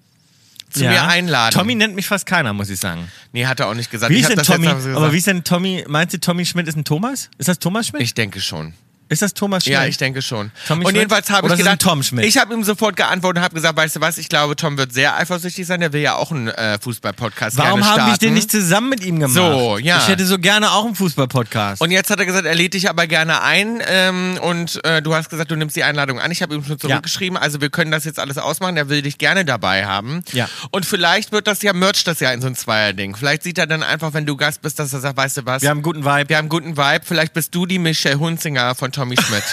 [0.73, 0.91] zu ja.
[0.91, 1.53] mir einladen.
[1.53, 3.07] Tommy nennt mich fast keiner, muss ich sagen.
[3.31, 4.11] Nee, hat er auch nicht gesagt.
[4.11, 4.67] Wie ich ist denn Tommy?
[4.67, 5.85] Aber wie ist denn Tommy?
[5.87, 7.29] Meinst du, Tommy Schmidt ist ein Thomas?
[7.37, 8.01] Ist das Thomas Schmidt?
[8.01, 8.73] ich denke schon.
[9.13, 9.73] Ist das Thomas Schmidt?
[9.73, 10.51] Ja, ich denke schon.
[10.67, 12.25] Tommy und jedenfalls habe ich gedacht, Tom Schmidt?
[12.25, 14.93] ich habe ihm sofort geantwortet und habe gesagt, weißt du was, ich glaube, Tom wird
[14.93, 18.11] sehr eifersüchtig sein, der will ja auch einen äh, Fußball-Podcast Warum starten.
[18.11, 19.35] wir den nicht zusammen mit ihm gemacht?
[19.35, 19.99] So, ja.
[19.99, 21.81] Ich hätte so gerne auch einen Fußball-Podcast.
[21.81, 25.13] Und jetzt hat er gesagt, er lädt dich aber gerne ein ähm, und äh, du
[25.13, 26.31] hast gesagt, du nimmst die Einladung an.
[26.31, 29.17] Ich habe ihm schon zurückgeschrieben, also wir können das jetzt alles ausmachen, er will dich
[29.17, 30.23] gerne dabei haben.
[30.31, 30.49] Ja.
[30.71, 33.15] Und vielleicht wird das ja, merch das ja in so ein Zweierding.
[33.15, 35.61] Vielleicht sieht er dann einfach, wenn du Gast bist, dass er sagt, weißt du was,
[35.61, 36.29] wir haben einen guten Vibe.
[36.29, 39.43] wir haben einen guten Vibe, vielleicht bist du die Michelle Hunzinger von Tommy Schmidt.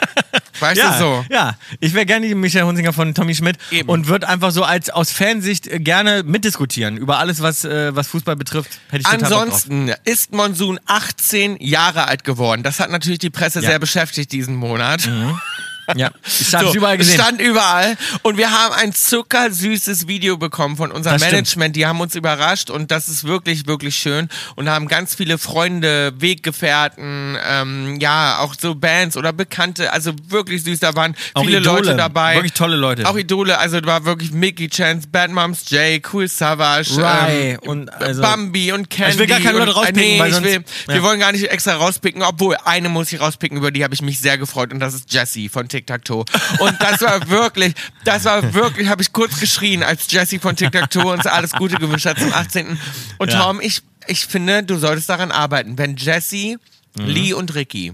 [0.60, 1.24] weißt ja, du so?
[1.30, 3.88] ja, ich wäre gerne die Michael Hunzinger von Tommy Schmidt Eben.
[3.88, 8.08] und würde einfach so als aus Fansicht äh, gerne mitdiskutieren über alles, was, äh, was
[8.08, 8.78] Fußball betrifft.
[9.04, 12.62] Ansonsten ist Monsun 18 Jahre alt geworden.
[12.62, 13.70] Das hat natürlich die Presse Ja.
[13.70, 15.08] sehr beschäftigt diesen Monat.
[15.96, 17.14] Ja, ich habe So, überall gesehen.
[17.20, 17.96] Stand überall.
[18.22, 21.32] Und wir haben ein zuckersüßes Video bekommen von unserem Das stimmt.
[21.32, 21.76] Management.
[21.76, 24.28] Die haben uns überrascht und das ist wirklich, wirklich schön.
[24.56, 29.92] Und haben ganz viele Freunde, Weggefährten, ähm, ja, auch so Bands oder Bekannte.
[29.92, 30.80] Also wirklich süß.
[30.80, 31.78] Da waren Auch viele Idole.
[31.82, 32.34] Leute dabei.
[32.34, 33.08] Wirklich tolle Leute.
[33.08, 33.58] Auch Idole.
[33.58, 38.22] Also da war wirklich Mickey Chance, Bad Moms J, Cool Savage, Rai ähm, und also-
[38.22, 39.12] Bambi und Candy.
[39.14, 41.02] Ich will gar keine Leute rauspicken, Nee, weil ich sonst- will, wir ja.
[41.02, 44.20] wollen gar nicht extra rauspicken, obwohl eine muss ich rauspicken, über die habe ich mich
[44.20, 46.24] sehr gefreut und das ist Jessie von Tic Tac Toe.
[46.58, 50.70] Und das war wirklich, das war wirklich, habe ich kurz geschrien, als Jessie von Tic
[50.72, 52.78] Tac Toe uns alles Gute gewünscht hat zum 18.
[53.18, 53.42] Und Ja.
[53.42, 56.58] Tom, ich, ich finde, du solltest daran arbeiten, wenn Jessie,
[56.98, 57.06] Mhm.
[57.06, 57.92] Lee und Ricky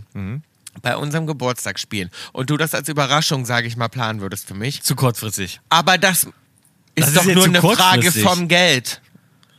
[0.80, 4.54] bei unserem Geburtstag spielen und du das als Überraschung, sage ich mal, planen würdest für
[4.54, 4.82] mich.
[4.82, 5.60] Zu kurzfristig.
[5.68, 6.32] Aber das ist
[6.96, 9.02] Das ist doch jetzt nur eine Frage vom Geld.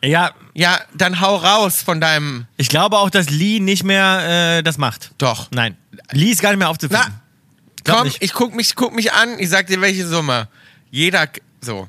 [0.04, 2.48] Ja, Ja, dann hau raus von deinem.
[2.58, 5.12] ich glaube auch, dass Lee nicht mehr äh, das macht.
[5.20, 5.50] Doch.
[5.52, 5.78] Nein,
[6.12, 7.06] Lee ist gar nicht mehr aufzufinden.
[7.08, 7.22] Na,
[7.88, 8.22] komm, nicht.
[8.22, 10.48] ich guck mich, guck mich an, ich sag dir welche Summe.
[10.92, 11.28] Jeder
[11.62, 11.88] so.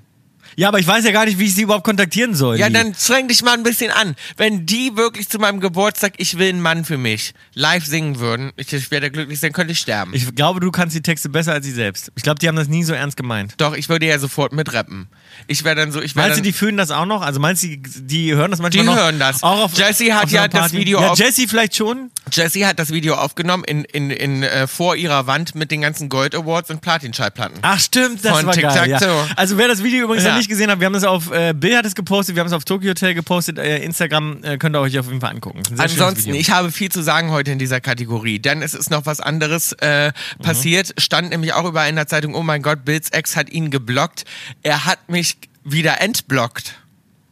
[0.59, 2.59] Ja, aber ich weiß ja gar nicht, wie ich sie überhaupt kontaktieren soll.
[2.59, 4.17] Ja, dann streng dich mal ein bisschen an.
[4.37, 8.51] Wenn die wirklich zu meinem Geburtstag Ich will einen Mann für mich live singen würden,
[8.57, 10.13] ich, ich werde glücklich sein, könnte ich sterben.
[10.15, 12.11] Ich glaube, du kannst die Texte besser als sie selbst.
[12.17, 13.55] Ich glaube, die haben das nie so ernst gemeint.
[13.59, 15.07] Doch, ich würde ja sofort mitrappen.
[15.47, 17.23] Ich wäre dann so, ich wäre Meinst du, die fühlen das auch noch?
[17.23, 18.97] Also meinst du, die, die hören das manchmal Die noch?
[18.97, 19.43] hören das.
[19.43, 20.73] Auch auf, Jessie hat auf ja das?
[20.73, 22.11] Video Ja, Jessie vielleicht schon.
[22.33, 26.09] Jessie hat das Video aufgenommen in, in, in, äh, vor ihrer Wand mit den ganzen
[26.09, 27.59] Gold Awards und Platin-Schallplatten.
[27.63, 28.91] Ach stimmt, das Von war geil.
[28.91, 28.99] Ja.
[29.37, 30.31] Also wer das Video übrigens Ja.
[30.33, 32.49] noch nicht gesehen hat, wir haben das auf äh, Bill hat es gepostet, wir haben
[32.49, 35.63] es auf Tokyo Hotel gepostet, äh, Instagram äh, könnt ihr euch auf jeden Fall angucken.
[35.79, 39.21] Ansonsten, ich habe viel zu sagen heute in dieser Kategorie, denn es ist noch was
[39.21, 40.09] anderes äh,
[40.39, 40.43] Mhm.
[40.43, 40.95] passiert.
[40.99, 44.25] Stand nämlich auch überall in der Zeitung, oh mein Gott, Bills Ex hat ihn geblockt.
[44.63, 45.18] Er hat mich
[45.65, 46.75] wieder entblockt.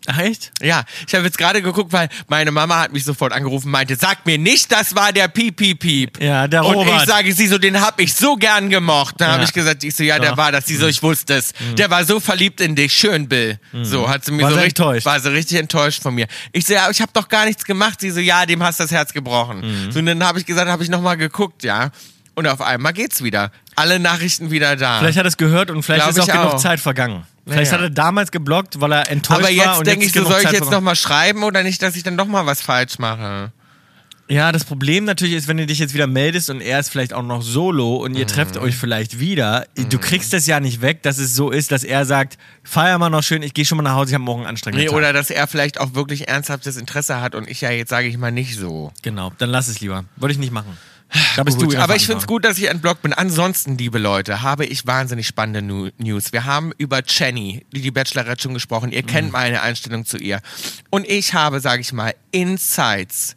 [0.08, 0.52] Ach, echt?
[0.62, 4.24] Ja, ich habe jetzt gerade geguckt, weil meine Mama hat mich sofort angerufen, meinte, sag
[4.24, 6.22] mir nicht, das war der Piep, Piep, Piep.
[6.22, 7.02] Ja, der Und Robert.
[7.02, 9.16] ich sage, sie so, den hab ich so gern gemocht.
[9.18, 9.34] Dann Ja.
[9.34, 10.36] habe ich gesagt, ich so, ja, der Doch.
[10.36, 10.66] war das.
[10.66, 11.52] Sie so, ich wusste es.
[11.76, 12.92] Der war so verliebt in dich.
[12.92, 13.58] Schön, Bill.
[13.82, 15.06] So, hat sie mir War so richtig, enttäuscht?
[15.06, 16.28] war sie richtig enttäuscht von mir.
[16.52, 18.00] Ich so, ja, ich habe doch gar nichts gemacht.
[18.00, 19.90] Sie so, ja, dem hast das Herz gebrochen.
[19.90, 21.90] So, und dann habe ich gesagt, habe ich nochmal geguckt, ja.
[22.36, 23.50] Und auf einmal geht's wieder.
[23.74, 25.00] Alle Nachrichten wieder da.
[25.00, 26.58] Vielleicht hat es gehört und vielleicht Glaub ist auch genug auch.
[26.58, 27.24] Zeit vergangen.
[27.46, 29.50] Vielleicht Ja, hat er damals geblockt, weil er enttäuscht Aber war.
[29.50, 32.16] jetzt und denke ich so, soll ich jetzt nochmal schreiben oder nicht, dass ich dann
[32.16, 33.52] doch mal was falsch mache?
[34.28, 37.12] Ja, das Problem natürlich ist, wenn du dich jetzt wieder meldest und er ist vielleicht
[37.12, 38.28] auch noch solo und ihr Mhm.
[38.28, 41.84] trefft euch vielleicht wieder, du kriegst das ja nicht weg, dass es so ist, dass
[41.84, 44.40] er sagt, feier mal noch schön, ich gehe schon mal nach Hause, ich habe morgen
[44.40, 44.96] einen anstrengenden Nee, Tag.
[44.98, 48.18] oder dass er vielleicht auch wirklich ernsthaftes Interesse hat und ich ja jetzt sage ich
[48.18, 48.92] mal nicht so.
[49.02, 50.04] Genau, dann lass es lieber.
[50.16, 50.76] Würde ich nicht machen.
[51.36, 53.12] Da bist Gut, du aber ich finde es gut, dass ich entblockt bin.
[53.12, 55.62] Ansonsten, liebe Leute, habe ich wahnsinnig spannende
[55.98, 56.32] News.
[56.32, 58.90] Wir haben über Jenny, die Bachelorette schon gesprochen.
[58.92, 59.06] Ihr Mhm.
[59.06, 60.40] kennt meine Einstellung zu ihr.
[60.90, 63.36] Und ich habe, sage ich mal, Insights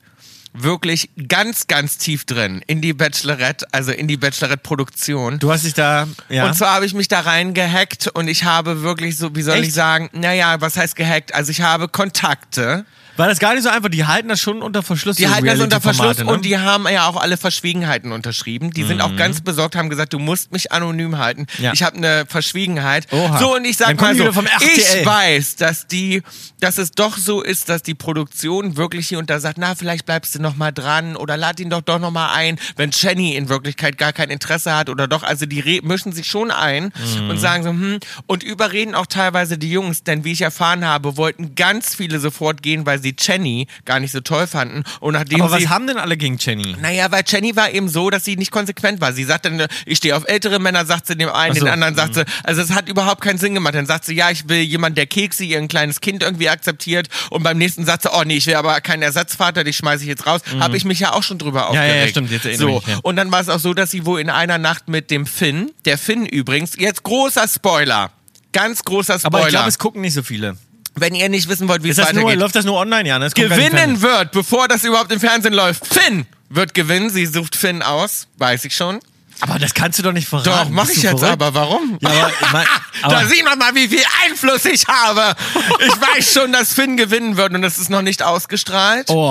[0.53, 5.37] wirklich ganz, ganz tief drin in die Bachelorette, also in die Bachelorette-Produktion.
[5.39, 6.47] Du hast dich da, ja.
[6.47, 9.57] Und zwar habe ich mich da rein gehackt und ich habe wirklich so, wie soll
[9.57, 9.67] Echt?
[9.67, 11.35] ich sagen, naja, was heißt gehackt?
[11.35, 12.85] Also ich habe Kontakte.
[13.19, 15.17] War das gar nicht so einfach, die halten das schon unter Verschluss.
[15.17, 16.25] Die halten das unter Verschluss ne?
[16.25, 18.71] und die haben ja auch alle Verschwiegenheiten unterschrieben.
[18.71, 21.45] Die sind auch ganz besorgt, haben gesagt, du musst mich anonym halten.
[21.57, 21.63] Mhm.
[21.65, 21.73] Ja.
[21.73, 23.07] Ich habe eine Verschwiegenheit.
[23.11, 23.37] Oha.
[23.37, 26.23] So, und ich sag mal so, ich weiß, dass die,
[26.61, 30.05] dass es doch so ist, dass die Produktion wirklich hier und da sagt, na, vielleicht
[30.05, 33.35] bleibst du noch mal dran oder lad ihn doch doch noch mal ein, wenn Jenny
[33.35, 37.31] in Wirklichkeit gar kein Interesse hat oder doch, also die mischen sich schon ein Mhm.
[37.31, 41.17] und sagen so, hm, und überreden auch teilweise die Jungs, denn wie ich erfahren habe,
[41.17, 45.41] wollten ganz viele sofort gehen, weil sie Jenny gar nicht so toll fanden und nachdem
[45.41, 46.75] Aber sie was haben denn alle gegen Jenny?
[46.81, 49.13] naja, weil Jenny war eben so, dass sie nicht konsequent war.
[49.13, 51.65] Sie sagt dann, ich stehe auf ältere Männer, sagt sie dem einen, so.
[51.65, 53.75] den anderen sagt sie, also es hat überhaupt keinen Sinn gemacht.
[53.75, 57.07] Dann sagt sie, ja, ich will jemanden, der Kekse, ihr ein kleines Kind irgendwie akzeptiert.
[57.29, 60.09] Und beim nächsten sagt sie, oh nee, ich will aber keinen Ersatzvater, die schmeiße ich
[60.09, 60.41] jetzt raus.
[60.59, 61.75] Habe ich mich ja auch schon drüber Mhm.
[61.75, 62.05] Ja, ja, aufgeregt.
[62.05, 62.77] ja, stimmt, jetzt erinnere so.
[62.79, 62.99] ich mich, ja.
[63.03, 65.71] Und dann war es auch so, dass sie wohl in einer Nacht mit dem Finn,
[65.85, 68.11] der Finn übrigens, jetzt großer Spoiler,
[68.53, 69.25] ganz großer Spoiler.
[69.35, 70.57] Aber ich glaube, es gucken nicht so viele.
[71.01, 73.19] Wenn ihr nicht wissen wollt, wie es Ist nur, weitergeht läuft das nur online, ja?
[73.19, 73.25] ne?
[73.25, 75.85] Es gewinnen wird, bevor das überhaupt im Fernsehen läuft.
[75.87, 76.25] Finn!
[76.49, 77.09] wird gewinnen.
[77.09, 78.99] Sie sucht Finn aus, weiß ich schon.
[79.41, 80.49] Aber das kannst du doch nicht verraten.
[80.49, 81.41] Doch, mach ich jetzt verrückt?
[81.41, 81.53] aber.
[81.53, 81.97] Warum?
[82.01, 82.65] Ja, aber, mein,
[83.01, 85.35] da aber sieht man mal, wie viel Einfluss ich habe.
[85.79, 89.09] Ich weiß schon, dass Finn gewinnen wird und das ist noch nicht ausgestrahlt.
[89.09, 89.29] Oh,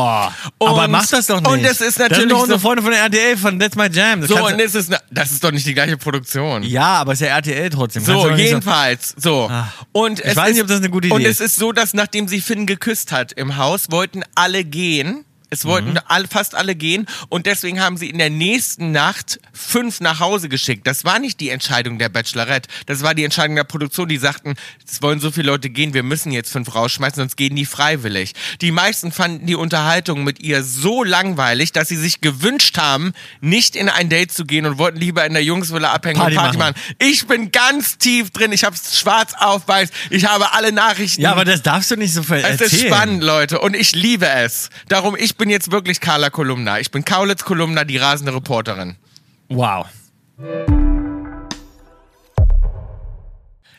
[0.60, 1.50] aber Und- mach das doch nicht.
[1.50, 3.76] und es ist Das sind natürlich doch unsere so- Freunde von der RTL, von That's
[3.76, 4.20] My Jam.
[4.22, 6.62] Das So, und es ist, das ist doch nicht die gleiche Produktion.
[6.62, 8.04] ja, aber es ist ja RTL trotzdem.
[8.04, 9.14] So, jedenfalls.
[9.18, 9.48] So.
[9.50, 9.72] Ah.
[9.92, 11.72] Und Ich es weiß ist, nicht, ob das eine gute Und Idee es ist so,
[11.72, 15.24] dass nachdem sie Finn geküsst hat im Haus, wollten alle gehen.
[15.50, 15.98] Es wollten Mhm.
[16.06, 20.48] alle, fast alle gehen und deswegen haben sie in der nächsten Nacht fünf nach Hause
[20.48, 20.86] geschickt.
[20.86, 24.08] Das war nicht die Entscheidung der Bachelorette, das war die Entscheidung der Produktion.
[24.08, 24.54] Die sagten,
[24.86, 28.34] es wollen so viele Leute gehen, wir müssen jetzt fünf rausschmeißen, sonst gehen die freiwillig.
[28.60, 33.74] Die meisten fanden die Unterhaltung mit ihr so langweilig, dass sie sich gewünscht haben, nicht
[33.76, 36.58] in ein Date zu gehen und wollten lieber in der Jungsvilla abhängen Party und Party
[36.58, 36.74] machen.
[36.74, 36.96] machen.
[36.98, 38.52] Ich bin ganz tief drin.
[38.52, 39.88] Ich habe schwarz auf weiß.
[40.10, 41.22] Ich habe alle Nachrichten.
[41.22, 42.70] Ja, aber das darfst du nicht so ver es erzählen.
[42.70, 43.60] ist spannend, Leute.
[43.60, 44.68] Und ich liebe es.
[44.88, 46.80] Darum, ich bin jetzt wirklich Carla Kolumna.
[46.80, 48.96] Ich bin Kaulitz Kolumna, die rasende Reporterin.
[49.48, 49.86] Wow.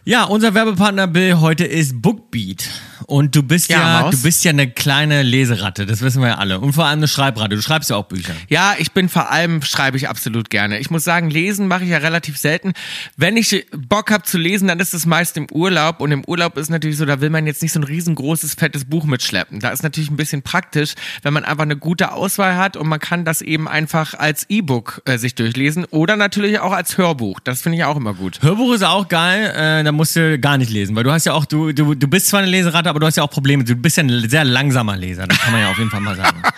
[0.06, 2.68] Ja, unser Werbepartner Bill heute ist Bookbeat.
[3.10, 6.36] Und du bist Ja, ja, du bist ja eine kleine Leseratte, das wissen wir ja
[6.36, 6.60] alle.
[6.60, 7.56] Und vor allem eine Schreibratte.
[7.56, 8.34] Du schreibst ja auch Bücher.
[8.50, 10.78] Ja, ich bin vor allem, schreibe ich absolut gerne.
[10.80, 12.74] Ich muss sagen, lesen mache ich ja relativ selten.
[13.18, 16.02] Wenn ich Bock habe zu lesen, dann ist es meist im Urlaub.
[16.02, 18.86] Und im Urlaub ist natürlich so, da will man jetzt nicht so ein riesengroßes, fettes
[18.86, 19.60] Buch mitschleppen.
[19.60, 20.94] Da ist natürlich ein bisschen praktisch,
[21.24, 25.02] wenn man einfach eine gute Auswahl hat und man kann das eben einfach als E-Book
[25.06, 27.40] äh, sich durchlesen oder natürlich auch als Hörbuch.
[27.40, 28.40] Das finde ich auch immer gut.
[28.42, 31.34] Hörbuch ist auch geil, äh, da musst du gar nicht lesen, weil du hast ja
[31.34, 33.64] auch, du, du, du bist zwar eine Leseratte, aber du hast ja auch Probleme.
[33.64, 36.16] Du bist ja ein sehr langsamer Leser, das kann man ja auf jeden Fall mal
[36.16, 36.42] sagen.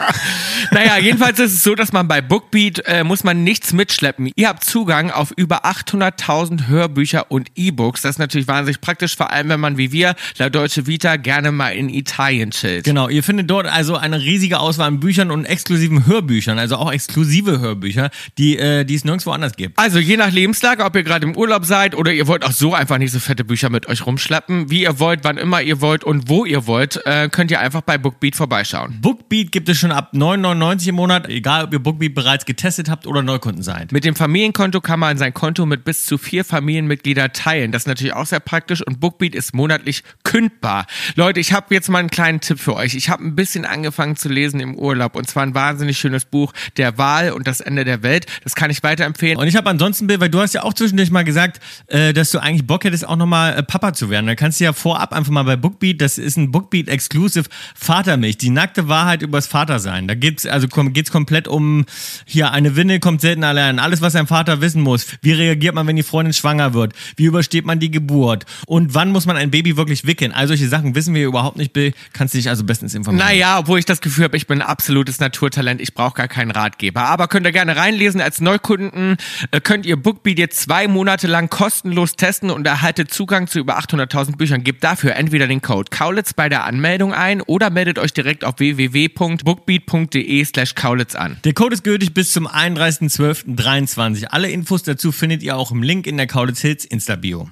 [0.69, 4.31] Naja, jedenfalls ist es so, dass man bei Bookbeat äh, muss man nichts mitschleppen.
[4.35, 8.03] Ihr habt Zugang auf über 800.000 Hörbücher und E-Books.
[8.03, 11.51] Das ist natürlich wahnsinnig praktisch, vor allem wenn man wie wir, La Deutsche Vita, gerne
[11.51, 12.85] mal in Italien chillt.
[12.85, 16.91] Genau, ihr findet dort also eine riesige Auswahl an Büchern und exklusiven Hörbüchern, also auch
[16.91, 19.77] exklusive Hörbücher, die, äh, die es nirgendwo anders gibt.
[19.77, 22.73] Also je nach Lebenslage, ob ihr gerade im Urlaub seid oder ihr wollt auch so
[22.73, 26.03] einfach nicht so fette Bücher mit euch rumschleppen, wie ihr wollt, wann immer ihr wollt
[26.03, 29.01] und wo ihr wollt, äh, könnt ihr einfach bei Bookbeat vorbeischauen.
[29.01, 33.05] Bookbeat gibt es schon ab 9,99 im Monat, egal ob ihr Bookbeat bereits getestet habt
[33.05, 33.91] oder Neukunden seid.
[33.91, 37.73] Mit dem Familienkonto kann man sein Konto mit bis zu vier Familienmitglieder teilen.
[37.73, 40.85] Das ist natürlich auch sehr praktisch und Bookbeat ist monatlich kündbar.
[41.15, 42.95] Leute, ich habe jetzt mal einen kleinen Tipp für euch.
[42.95, 46.53] Ich habe ein bisschen angefangen zu lesen im Urlaub und zwar ein wahnsinnig schönes Buch,
[46.77, 48.25] Der Wahl und das Ende der Welt.
[48.45, 49.37] Das kann ich weiterempfehlen.
[49.37, 52.31] Und ich habe ansonsten, Bill, weil du hast ja auch zwischendurch mal gesagt, äh, dass
[52.31, 54.27] du eigentlich Bock hättest, auch nochmal äh, Papa zu werden.
[54.27, 58.49] Da kannst du ja vorab einfach mal bei Bookbeat, das ist ein Bookbeat-Exclusive Vatermilch, die
[58.49, 60.07] nackte Wahrheit übers Vatersein.
[60.07, 61.85] Da geht's also kom geht's komplett um,
[62.25, 63.79] hier, eine Windel kommt selten allein.
[63.79, 65.05] Alles, was ein Vater wissen muss.
[65.21, 66.93] Wie reagiert man, wenn die Freundin schwanger wird?
[67.15, 68.45] Wie übersteht man die Geburt?
[68.65, 70.31] Und wann muss man ein Baby wirklich wickeln?
[70.31, 71.93] All solche Sachen wissen wir überhaupt nicht, Bill.
[72.13, 73.27] Kannst du dich also bestens informieren.
[73.27, 76.51] Naja, obwohl ich das Gefühl habe, ich bin ein absolutes Naturtalent, ich brauche gar keinen
[76.51, 77.01] Ratgeber.
[77.03, 78.21] Aber könnt ihr gerne reinlesen.
[78.21, 79.17] Als Neukunden
[79.51, 83.77] äh, könnt ihr Bookbeat jetzt zwei Monate lang kostenlos testen und erhaltet Zugang zu über
[83.79, 84.63] 800.000 Büchern.
[84.63, 88.55] Gebt dafür entweder den Code Kaulitz bei der Anmeldung ein oder meldet euch direkt auf
[88.59, 91.37] www.bookbeat.de slash Kaulitz an.
[91.45, 94.25] Der Code ist gültig bis zum 31.12.23.
[94.25, 97.49] Alle Infos dazu findet ihr auch im Link in der Kaulitz Hills Insta-Bio.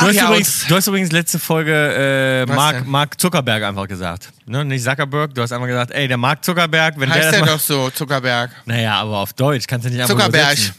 [0.00, 2.86] Du hast, ja, übrigens, du hast übrigens letzte Folge äh, Mark?
[2.86, 4.30] Mark Zuckerberg einfach gesagt.
[4.46, 4.64] Ne?
[4.64, 7.46] Nicht Zuckerberg, du hast einfach gesagt, ey, der Mark Zuckerberg, wenn der Heißt das der
[7.46, 8.50] doch so, Zuckerberg.
[8.64, 10.52] Naja, aber auf Deutsch kannst du nicht einfach Zuckerberg.
[10.52, 10.74] übersetzen.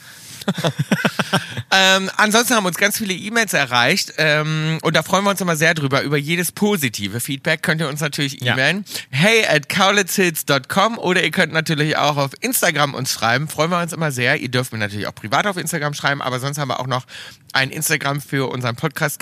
[1.72, 5.56] ähm, ansonsten haben uns ganz viele E-Mails erreicht ähm, und da freuen wir uns immer
[5.56, 6.02] sehr drüber.
[6.02, 8.54] Über jedes positive Feedback könnt ihr uns natürlich Ja.
[8.54, 8.86] e-mailen.
[9.10, 13.48] Hey at kaulitzhills.com oder ihr könnt natürlich auch auf Instagram uns schreiben.
[13.48, 14.38] Freuen wir uns immer sehr.
[14.40, 17.06] Ihr dürft mir natürlich auch privat auf Instagram schreiben, aber sonst haben wir auch noch
[17.54, 19.20] ein Instagram für unseren Podcast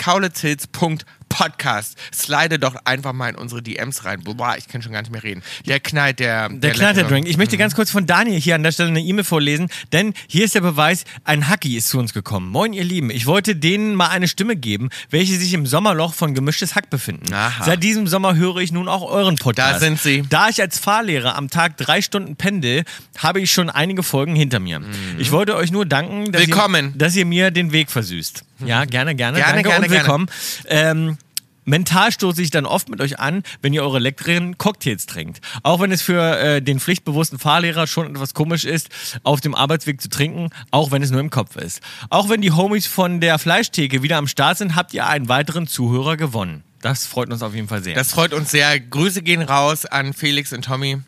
[1.30, 1.96] kaulitzhills.podcast.
[2.14, 4.20] Slide doch einfach mal in unsere DMs rein.
[4.22, 5.42] Boah, ich kann schon gar nicht mehr reden.
[5.66, 6.48] Der knallt der.
[6.48, 7.04] Der knallt der.
[7.04, 7.28] Drink.
[7.28, 10.44] Ich möchte ganz kurz von Daniel hier an der Stelle eine E-Mail vorlesen, denn hier
[10.44, 12.48] ist der Beweis, ein Hacki ist zu uns gekommen.
[12.50, 13.10] Moin, ihr Lieben.
[13.10, 17.32] Ich wollte denen mal eine Stimme geben, welche sich im Sommerloch von Gemischtes Hack befinden.
[17.32, 17.64] Aha.
[17.64, 19.74] Seit diesem Sommer höre ich nun auch euren Podcast.
[19.76, 20.22] Da sind sie.
[20.28, 22.84] Da ich als Fahrlehrer am Tag drei Stunden pendel,
[23.18, 24.80] habe ich schon einige Folgen hinter mir.
[25.18, 26.46] Ich wollte euch nur danken, dass, Mhm.
[26.46, 26.86] Willkommen.
[26.92, 28.44] Ihr, dass ihr mir den Weg versüßt.
[28.66, 29.38] Ja, gerne, gerne.
[29.38, 30.26] Gerne, danke gerne, und willkommen.
[30.66, 31.18] Ähm,
[31.64, 35.40] Mental stoße ich dann oft mit euch an, wenn ihr eure leckeren Cocktails trinkt.
[35.62, 38.88] Auch wenn es für äh, den pflichtbewussten Fahrlehrer schon etwas komisch ist,
[39.22, 41.80] auf dem Arbeitsweg zu trinken, auch wenn es nur im Kopf ist.
[42.08, 45.66] Auch wenn die Homies von der Fleischtheke wieder am Start sind, habt ihr einen weiteren
[45.66, 46.64] Zuhörer gewonnen.
[46.82, 47.94] Das freut uns auf jeden Fall sehr.
[47.94, 48.80] Das freut uns sehr.
[48.80, 50.98] Grüße gehen raus an Felix und Tommy.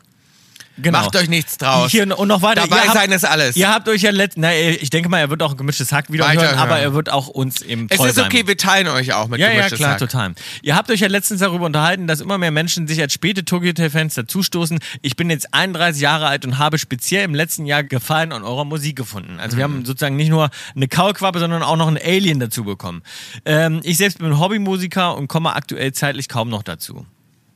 [0.79, 1.01] Genau.
[1.03, 1.91] Macht euch nichts draus.
[1.91, 2.63] Hier, und noch weiter.
[2.63, 3.57] Dabei habt, sein ist alles.
[3.57, 6.11] Ihr habt euch ja letzt, na, ich denke mal, er wird auch ein gemischtes Hack
[6.11, 8.25] wieder hören, aber er wird auch uns eben es treu ist sein.
[8.27, 9.99] okay, wir teilen euch auch mit Ja, ja, gemischtes klar, Hack.
[9.99, 10.33] total.
[10.63, 13.69] Ihr habt euch ja letztens darüber unterhalten, dass immer mehr Menschen sich als späte Tokyo
[13.71, 14.79] Hotel Fans dazustoßen.
[15.03, 18.65] Ich bin jetzt 31 Jahre alt und habe speziell im letzten Jahr Gefallen an eurer
[18.65, 19.39] Musik gefunden.
[19.41, 19.73] Also wir Mhm.
[19.75, 23.03] haben sozusagen nicht nur eine Kaulquappe, sondern auch noch ein Alien dazu bekommen.
[23.45, 27.07] Ähm, ich selbst bin Hobbymusiker und komme aktuell zeitlich kaum noch dazu.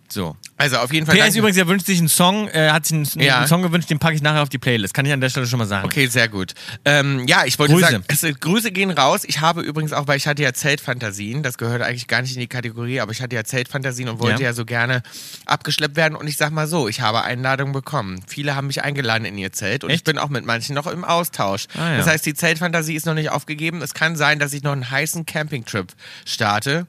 [0.09, 0.37] So.
[0.57, 1.17] Also auf jeden Fall.
[1.17, 3.39] PS übrigens, er wünscht sich einen Song, er hat sich einen, Ja.
[3.39, 4.95] einen Song gewünscht, den packe ich nachher auf die Playlist.
[4.95, 5.85] Kann ich an der Stelle schon mal sagen.
[5.85, 6.55] Okay, sehr gut.
[6.85, 7.91] Ähm, ja, ich wollte Grüße.
[7.91, 9.23] sagen, es, Grüße gehen raus.
[9.27, 12.41] Ich habe übrigens auch, weil ich hatte ja Zeltfantasien, das gehört eigentlich gar nicht in
[12.41, 14.49] die Kategorie, aber ich hatte ja Zeltfantasien und wollte Ja.
[14.49, 15.03] ja, so gerne
[15.45, 16.15] abgeschleppt werden.
[16.17, 18.21] Und ich sag mal so, ich habe Einladungen bekommen.
[18.27, 20.05] Viele haben mich eingeladen in ihr Zelt und ich Echt?
[20.05, 21.67] bin auch mit manchen noch im Austausch.
[21.75, 21.97] Ah, ja.
[21.99, 23.83] Das heißt, die Zeltfantasie ist noch nicht aufgegeben.
[23.83, 25.93] Es kann sein, dass ich noch einen heißen Campingtrip
[26.25, 26.87] starte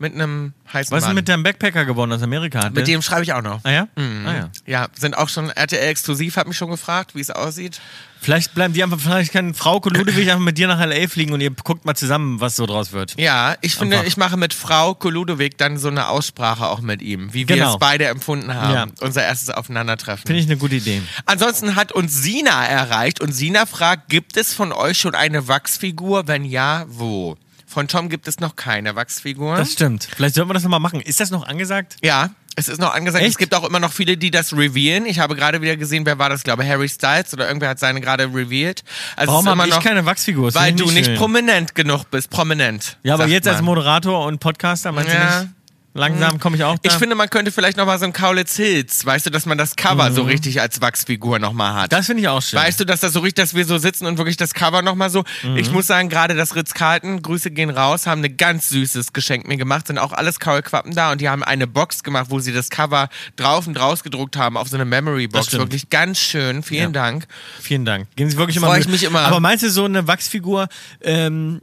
[0.00, 1.14] mit einem heißen Was ist Mann.
[1.16, 2.64] mit deinem Backpacker geworden aus Amerika?
[2.64, 3.60] Hat mit dem schreibe ich auch noch.
[3.64, 3.88] Ah ja?
[3.96, 4.26] Mhm.
[4.26, 4.50] Ah ja.
[4.66, 7.80] Ja, sind auch schon RTL exklusiv, hat mich schon gefragt, wie es aussieht.
[8.22, 11.08] Vielleicht bleiben die einfach, vielleicht kann Frau Ludwig einfach mit dir nach L.A.
[11.08, 13.14] fliegen und ihr guckt mal zusammen, was so draus wird.
[13.18, 14.08] Ja, ich finde, Einfach.
[14.08, 17.72] ich mache mit Frau Koludowig dann so eine Aussprache auch mit ihm, wie wir Genau.
[17.72, 18.74] es beide empfunden haben.
[18.74, 18.86] Ja.
[19.00, 20.26] Unser erstes Aufeinandertreffen.
[20.26, 21.00] Finde ich eine gute Idee.
[21.24, 26.26] Ansonsten hat uns Sina erreicht und Sina fragt, gibt es von euch schon eine Wachsfigur?
[26.28, 27.38] Wenn ja, wo?
[27.70, 29.56] Von Tom gibt es noch keine Wachsfigur.
[29.56, 30.08] Das stimmt.
[30.16, 31.00] Vielleicht sollten wir das nochmal machen.
[31.00, 31.96] Ist das noch angesagt?
[32.02, 33.22] ja, es ist noch angesagt.
[33.22, 33.30] Echt?
[33.34, 35.06] Es gibt auch immer noch viele, die das revealen.
[35.06, 36.40] Ich habe gerade wieder gesehen, wer war das?
[36.40, 38.82] Ich glaube, Harry Styles oder irgendwer hat seine gerade revealed.
[39.14, 40.52] Also Warum habe ich noch, keine Wachsfigur?
[40.52, 41.16] Weil finde du ich nicht schön.
[41.16, 42.28] prominent genug bist.
[42.28, 42.98] Prominent.
[43.04, 43.66] Ja, aber jetzt als man.
[43.66, 45.38] Moderator und Podcaster, meinst Ja.
[45.40, 45.54] du nicht?
[45.92, 46.88] Langsam komme ich auch da.
[46.88, 49.74] Ich finde, man könnte vielleicht nochmal so ein Kaulitz Hills, weißt du, dass man das
[49.74, 50.14] Cover Mhm.
[50.14, 51.92] so richtig als Wachsfigur nochmal hat.
[51.92, 52.60] das finde ich auch schön.
[52.60, 55.10] Weißt du, dass das so richtig, dass wir so sitzen und wirklich das Cover nochmal
[55.10, 55.24] so.
[55.42, 55.56] Mhm.
[55.56, 59.56] Ich muss sagen, gerade das Ritz-Carlton, Grüße gehen raus, haben ein ganz süßes Geschenk mir
[59.56, 62.70] gemacht, sind auch alles Kaulquappen da und die haben eine Box gemacht, wo sie das
[62.70, 65.52] Cover drauf und raus gedruckt haben auf so eine Memory-Box.
[65.54, 66.62] Wirklich ganz schön.
[66.62, 67.02] Vielen Ja.
[67.02, 67.26] Dank.
[67.60, 68.06] Vielen Dank.
[68.14, 68.82] Geben Sie wirklich immer Freu Mühe.
[68.82, 69.20] ich mich immer.
[69.22, 70.68] Aber meinst du, so eine Wachsfigur,
[71.02, 71.60] ähm,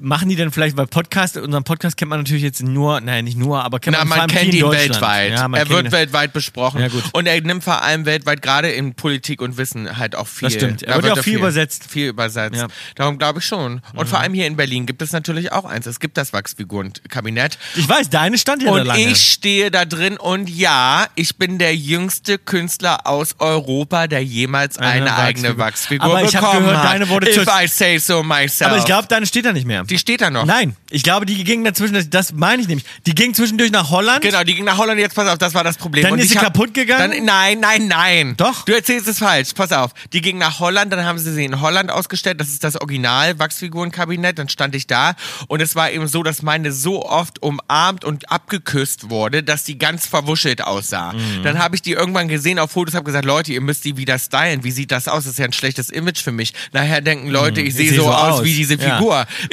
[0.00, 3.36] machen die denn vielleicht, weil Podcast, unseren Podcast kennt man natürlich jetzt nur, nein, nicht
[3.38, 4.90] nur, aber kennt Na, man, man kennt ihn Deutschland.
[4.90, 5.32] weltweit.
[5.32, 5.92] Ja, er wird ihn.
[5.92, 6.80] weltweit besprochen.
[6.80, 6.88] Ja.
[7.12, 10.46] Und er nimmt vor allem weltweit, gerade in Politik und Wissen, halt auch viel.
[10.48, 10.82] Das stimmt.
[10.82, 11.84] Er Da wird ja auch viel übersetzt.
[11.88, 12.56] Viel übersetzt.
[12.56, 12.66] Ja.
[12.68, 12.72] Mhm.
[12.96, 13.80] Darum glaube ich schon.
[13.94, 15.86] Und vor allem hier in Berlin gibt es natürlich auch eins.
[15.86, 17.58] Es gibt das Wachsfigurenkabinett.
[17.76, 19.00] Ich weiß, deine stand ja da Und lange.
[19.10, 24.78] ich stehe da drin und ja, ich bin der jüngste Künstler aus Europa, der jemals
[24.78, 25.68] eine, Eine eigene Wachsfigur.
[25.68, 26.84] Wachsfigur Aber ich bekommen gehört, hat.
[26.92, 28.70] deine wurde If I say so myself.
[28.70, 29.84] aber ich glaube, deine steht da nicht mehr.
[29.84, 30.44] die steht da noch.
[30.44, 32.84] Nein, ich glaube, die ging dazwischen, das, das meine ich nämlich.
[33.06, 34.22] Die ging zwischendurch nach Holland.
[34.22, 36.02] Genau, die ging nach Holland, jetzt pass auf, das war das Problem.
[36.02, 37.12] Dann und ist sie hab- kaputt gegangen?
[37.12, 38.34] Dann, nein, nein, nein.
[38.36, 38.64] Doch.
[38.64, 39.92] Du erzählst es falsch, pass auf.
[40.12, 43.38] Die ging nach Holland, dann haben sie sie in Holland ausgestellt, das ist das Original
[43.38, 45.14] Wachsfigurenkabinett, dann stand ich da
[45.46, 49.78] und es war eben so, dass meine so oft umarmt und abgeküsst wurde, dass die
[49.78, 51.12] ganz verwuschelt aussah.
[51.12, 51.42] Mhm.
[51.44, 54.18] Dann habe ich die irgendwann gesehen auf Fotos, habe gesagt, Leute, ihr müsst die wieder
[54.18, 54.64] stylen.
[54.64, 55.24] Wie sieht das aus?
[55.24, 56.52] Das ist ja ein schlechtes Image für mich.
[56.72, 58.06] Nachher denken Leute, ich ich sehe seh so, Mhm.
[58.08, 58.98] so aus wie diese Ja.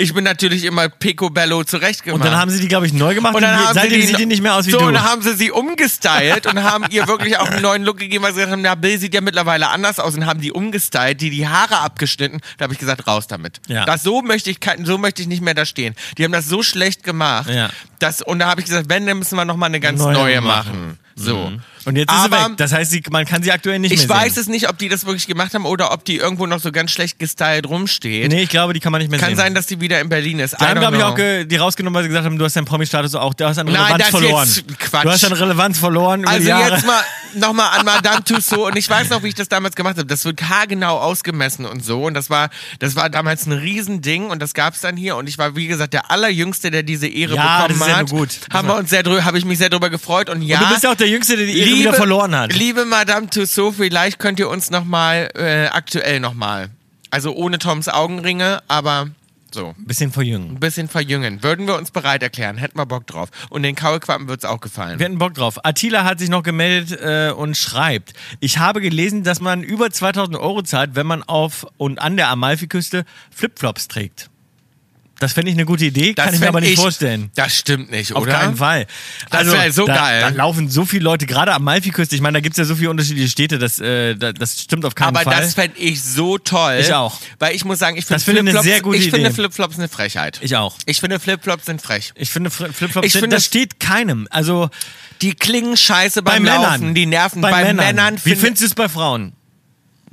[0.06, 2.22] Ich bin natürlich immer picobello zurechtgemacht.
[2.22, 4.20] und dann haben sie die, glaube ich, neu gemacht Und dann haben seitdem sie sieht
[4.20, 4.86] die nicht mehr aus wie so, du.
[4.86, 8.24] und dann haben sie sie umgestylt und haben ihr wirklich auch einen neuen Look gegeben,
[8.24, 11.20] weil sie gesagt haben, na, Bill sieht ja mittlerweile anders aus und haben die umgestylt,
[11.22, 12.40] die die Haare abgeschnitten.
[12.58, 13.60] Da habe ich gesagt, raus damit.
[13.68, 13.86] Ja.
[13.86, 15.96] Das so möchte ich so möchte ich nicht mehr da stehen.
[16.18, 17.50] Die haben das so schlecht gemacht.
[17.50, 17.70] Ja.
[18.00, 20.14] Das, und da habe ich gesagt, wenn, dann müssen wir noch mal eine ganz Neue
[20.14, 20.72] neue, machen.
[20.72, 21.00] machen.
[21.16, 21.52] So.
[21.86, 22.58] Und jetzt ist Aber- sie weg.
[22.58, 24.42] Das heißt, sie, man kann sie aktuell nicht Ich mehr weiß sehen.
[24.42, 26.92] es nicht, ob die das wirklich gemacht haben oder ob die irgendwo noch so ganz
[26.92, 28.32] schlecht gestylt rumsteht.
[28.32, 29.38] Nee, ich glaube, die kann man nicht mehr Kann sehen.
[29.38, 30.60] sein, dass die wieder in Berlin ist.
[30.60, 33.16] Die haben, glaube ich, auch die rausgenommen, weil sie gesagt haben, du hast deinen Promi-Status
[33.16, 34.48] auch, du hast an Nein, Relevanz das ist verloren.
[34.48, 35.04] jetzt Quatsch.
[35.06, 37.02] Du hast an Relevanz verloren Also jetzt mal
[37.36, 40.06] nochmal an Madame Tussaud und ich weiß noch, wie ich das damals gemacht habe.
[40.08, 44.42] Das wird haargenau ausgemessen und so und das war, das war damals ein Riesending und
[44.42, 47.68] das gab's dann hier und ich war, wie gesagt, der allerjüngste, der diese Ehre Ja,
[47.68, 48.10] bekommen das ist ja hat.
[48.12, 48.40] nur gut.
[48.54, 50.60] Haben wir uns sehr drüber, habe ich mich sehr drüber gefreut und ja.
[50.60, 52.54] Und du bist ja auch der Jüngste, der die Ehre wieder verloren hat.
[52.54, 56.70] Liebe Madame Tussaud, vielleicht könnt ihr uns nochmal, äh, aktuell nochmal,
[57.12, 59.10] also ohne Toms Augenringe, aber
[59.56, 59.74] so.
[59.78, 60.52] Bisschen verjüngen.
[60.52, 61.42] Ein bisschen verjüngen.
[61.42, 63.30] Würden wir uns bereit erklären, hätten wir Bock drauf.
[63.50, 65.00] Und den Kaulquappen wird's auch gefallen.
[65.00, 65.64] Wir hätten Bock drauf.
[65.64, 70.36] Attila hat sich noch gemeldet äh, und schreibt: Ich habe gelesen, dass man über 2000
[70.38, 74.30] Euro zahlt, wenn man auf und an der Amalfiküste Flipflops trägt.
[75.20, 77.32] Das fände ich eine gute Idee, kann ich mir aber nicht ich- vorstellen.
[77.36, 78.34] Das stimmt nicht, Auf oder?
[78.34, 78.86] keinen Fall.
[79.30, 80.22] Also, Das wär so da, geil.
[80.22, 82.16] Da laufen so viele Leute, gerade am Amalfiküste.
[82.16, 84.84] Ich meine, da gibt es ja so viele unterschiedliche Städte, das, äh, da- das stimmt
[84.84, 85.38] auf keinen Aber Fall.
[85.42, 86.78] das fände ich so toll.
[86.82, 87.20] Ich auch.
[87.40, 89.32] Weil ich muss sagen, ich finde Das finde ich eine ich finde.
[89.32, 90.40] Flipflops eine Frechheit.
[90.42, 90.76] ich auch.
[90.86, 92.12] Ich finde Flipflops sind frech.
[92.16, 94.28] Ich finde Flipflops, Ich sind, finde- das steht keinem.
[94.32, 94.70] Also
[95.22, 96.62] Die klingen scheiße bei beim Männern.
[96.82, 97.86] Laufen, die nerven bei, bei, Männern.
[97.86, 98.16] Männern.
[98.18, 99.32] Wie finde- findest du es bei Frauen?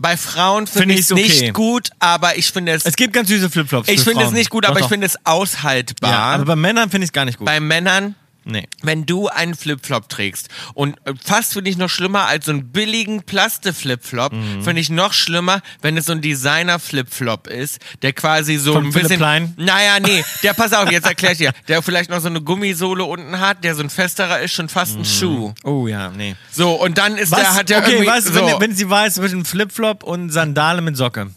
[0.03, 1.23] Bei Frauen Finde finde ich es okay.
[1.23, 3.89] nicht gut, aber ich finde es, Es gibt ganz süße Flipflops.
[3.89, 4.91] ich finde es nicht gut, Doch, aber ich doch.
[4.91, 6.11] finde es aushaltbar.
[6.11, 7.47] Ja, aber bei Männern finde ich es gar nicht gut.
[7.47, 8.15] bei Männern
[8.45, 8.67] Nee.
[8.83, 12.73] wenn du einen Flipflop trägst und äh, fast finde ich noch schlimmer als so einen
[12.73, 14.63] billigen Plaste-Flipflop, Mhm.
[14.63, 18.93] finde ich noch schlimmer, wenn es so ein Designer-Flipflop ist, der quasi so Von ein
[18.93, 19.55] Philipp bisschen, Plein?
[19.57, 23.05] naja, nee, der, pass auf, jetzt erklär ich dir, der vielleicht noch so eine Gummisohle
[23.05, 25.53] unten hat, der so ein festerer ist, schon fast ein Schuh.
[25.65, 26.35] Oh ja, nee.
[26.51, 27.41] So, und dann ist Was?
[27.41, 30.81] der, hat der okay, irgendwie, was, so, wenn, wenn sie weiß zwischen Flipflop und Sandale
[30.83, 31.31] mit Socke?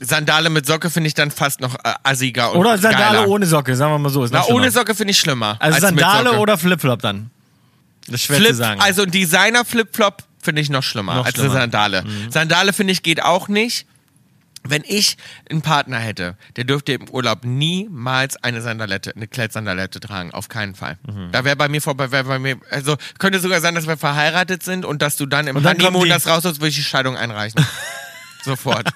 [0.00, 3.28] Sandale mit Socke finde ich dann fast noch äh, assiger Oder Sandale geiler.
[3.28, 4.24] ohne Socke, sagen wir mal so.
[4.24, 5.56] Ist Na, ohne Socke finde ich schlimmer.
[5.60, 7.30] Also als Sandale oder Flipflop dann?
[8.06, 8.80] Das ist schwer Flip, zu sagen.
[8.80, 11.50] also ein Designer-Flipflop finde ich noch schlimmer Noch als schlimmer.
[11.50, 11.56] Mhm.
[11.56, 12.04] eine Sandale.
[12.30, 13.86] Sandale finde ich geht auch nicht.
[14.62, 15.16] Wenn ich
[15.50, 20.74] einen Partner hätte, der dürfte im Urlaub niemals eine Sandalette, eine Klettsandalette tragen, auf keinen
[20.74, 20.98] Fall.
[21.06, 21.30] Mhm.
[21.32, 24.62] Da wäre bei mir vorbei, wäre bei mir, also könnte sogar sein, dass wir verheiratet
[24.62, 27.16] sind und dass du dann im Und dann Honeymoon das raus würde ich die Scheidung
[27.16, 27.64] einreichen.
[28.44, 28.88] Sofort.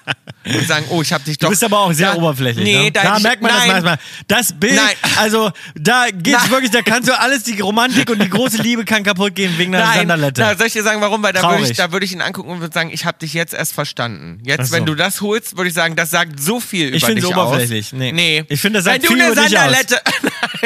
[0.45, 1.47] Und sagen, oh, ich habe dich doch.
[1.47, 2.63] Du bist aber auch sehr da, oberflächlich.
[2.63, 2.91] Nee, ne?
[2.91, 3.97] da, ich- merkt man nein, das manchmal.
[4.27, 4.95] Das Bild, Nein.
[5.17, 6.51] also da geht's Nein.
[6.51, 9.73] wirklich, da kannst du alles, die Romantik und die große Liebe kann kaputt gehen wegen
[9.75, 10.41] einer Nein, Sandalette.
[10.41, 11.21] na, soll ich dir sagen, warum?
[11.23, 13.33] Weil da würde ich, da würde ich ihn angucken und würde sagen, ich habe dich
[13.33, 14.39] jetzt erst verstanden.
[14.45, 14.75] Jetzt, so.
[14.75, 17.35] wenn du das holst, würde ich sagen, das sagt so viel Ich über find's dich
[17.35, 17.87] oberflächlich.
[17.87, 17.93] aus.
[17.93, 18.11] Nee.
[18.11, 18.43] nee.
[18.49, 19.75] Ich finde, das sagt viel über dich aus.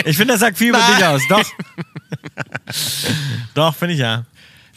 [0.06, 1.22] Ich finde, das sagt viel über dich aus.
[1.30, 1.44] Doch.
[3.54, 4.24] Doch, finde ich ja.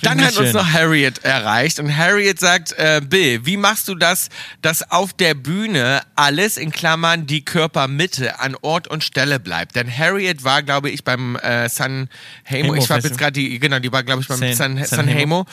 [0.03, 4.29] Dann hat uns noch Harriet erreicht und Harriet sagt, äh, Bill, wie machst du das,
[4.61, 9.77] dass auf der Bühne alles in Klammern die Körpermitte an Ort und Stelle bleibt?
[9.77, 12.09] Denn Harriet war, glaube ich, beim äh, San
[12.49, 15.09] Hamo ich war jetzt gerade die, genau, die war, glaube ich, beim San- San, San.
[15.09, 15.47] Hamo.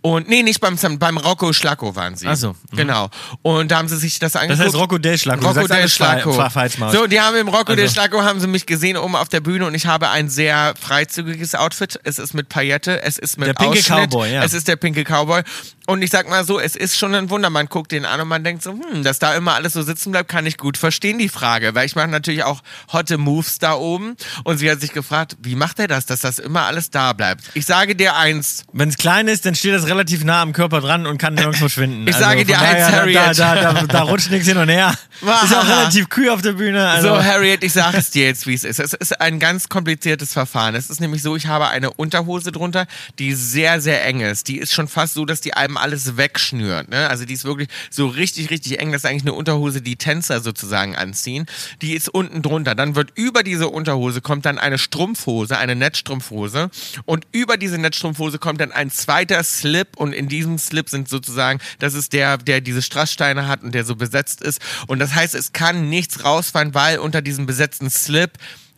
[0.00, 2.26] Und nee, nicht beim San, beim Rocco Schlacco waren sie.
[2.26, 2.76] Ach so, mhm.
[2.76, 3.08] Genau.
[3.42, 4.64] Und da haben sie sich das angeguckt.
[4.66, 5.40] heißt Rocco del Schlacco.
[5.42, 6.32] Du Rocco del Schlacco.
[6.50, 6.92] falsch, Maus.
[6.92, 7.94] So, die haben im Rocco del Also.
[7.94, 11.54] Schlacco haben sie mich gesehen oben auf der Bühne und ich habe ein sehr freizügiges
[11.54, 12.00] Outfit.
[12.02, 14.42] Es ist mit Paillette, es ist mit Der pinke Cowboy, ja.
[14.42, 15.42] es ist der pinke Cowboy.
[15.86, 17.50] Und ich sag mal so, es ist schon ein Wunder.
[17.50, 20.12] Man guckt den an und man denkt so, hm, dass da immer alles so sitzen
[20.12, 21.74] bleibt, kann ich gut verstehen, die Frage.
[21.74, 22.62] Weil ich mache natürlich auch
[22.92, 24.16] hotte Moves da oben.
[24.44, 27.42] Und sie hat sich gefragt, wie macht er das, dass das immer alles da bleibt?
[27.54, 30.80] Ich sage dir eins, Wenn es klein ist, dann steht das relativ nah am Körper
[30.80, 32.06] dran und kann nirgendwo schwinden.
[32.06, 33.16] Ich sage von dir eins, Harriet.
[33.16, 34.94] Da, da, da, da rutscht nichts hin und her.
[35.22, 36.88] Ist auch relativ kühl auf der Bühne.
[36.88, 37.08] Also.
[37.08, 38.80] So, Harriet, ich sage es dir jetzt, wie es ist.
[38.80, 40.74] Es ist ein ganz kompliziertes Verfahren.
[40.74, 42.86] Es ist nämlich so, ich habe eine Unterhose drunter,
[43.20, 44.48] die sehr, sehr eng ist.
[44.48, 46.88] Die ist schon fast so, dass die einem alles wegschnürt.
[46.88, 47.08] Ne?
[47.08, 48.90] Also die ist wirklich so richtig, richtig eng.
[48.90, 51.46] Das ist eigentlich eine Unterhose, die Tänzer sozusagen anziehen.
[51.82, 52.74] Die ist unten drunter.
[52.74, 56.70] Dann wird über diese Unterhose kommt dann eine Strumpfhose, eine Netzstrumpfhose.
[57.04, 59.96] Und über diese Netzstrumpfhose kommt dann ein zweiter Slip.
[59.96, 63.84] Und in diesem Slip sind sozusagen, das ist der, der diese Strasssteine hat und der
[63.84, 64.60] so besetzt ist.
[64.88, 68.32] Und das heißt, es kann nichts rausfallen, weil unter diesem besetzten Slip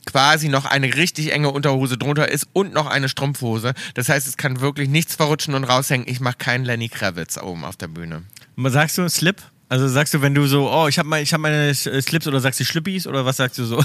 [0.07, 3.74] quasi noch eine richtig enge Unterhose drunter ist und noch eine Strumpfhose.
[3.95, 6.07] Das heißt, es kann wirklich nichts verrutschen und raushängen.
[6.09, 8.22] Ich mache keinen Lenny Kravitz oben auf der Bühne.
[8.57, 9.43] Sagst du Slip?
[9.68, 12.26] Also sagst du, wenn du so, oh, ich habe mein, ich hab meine äh, Slips
[12.26, 13.78] oder sagst du Schlippis oder was sagst du so?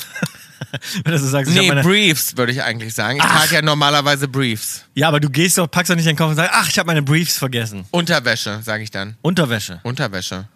[1.03, 3.17] wenn du so sagst, Nee, Briefs würde ich eigentlich sagen.
[3.17, 4.83] Ich trage ja normalerweise Briefs.
[4.93, 6.87] ja, aber du gehst doch, packst doch nicht den Kopf und sagst, ach, ich habe
[6.87, 7.85] meine Briefs vergessen.
[7.91, 9.15] Unterwäsche, sage ich dann.
[9.21, 9.79] Unterwäsche.
[9.83, 10.47] Unterwäsche.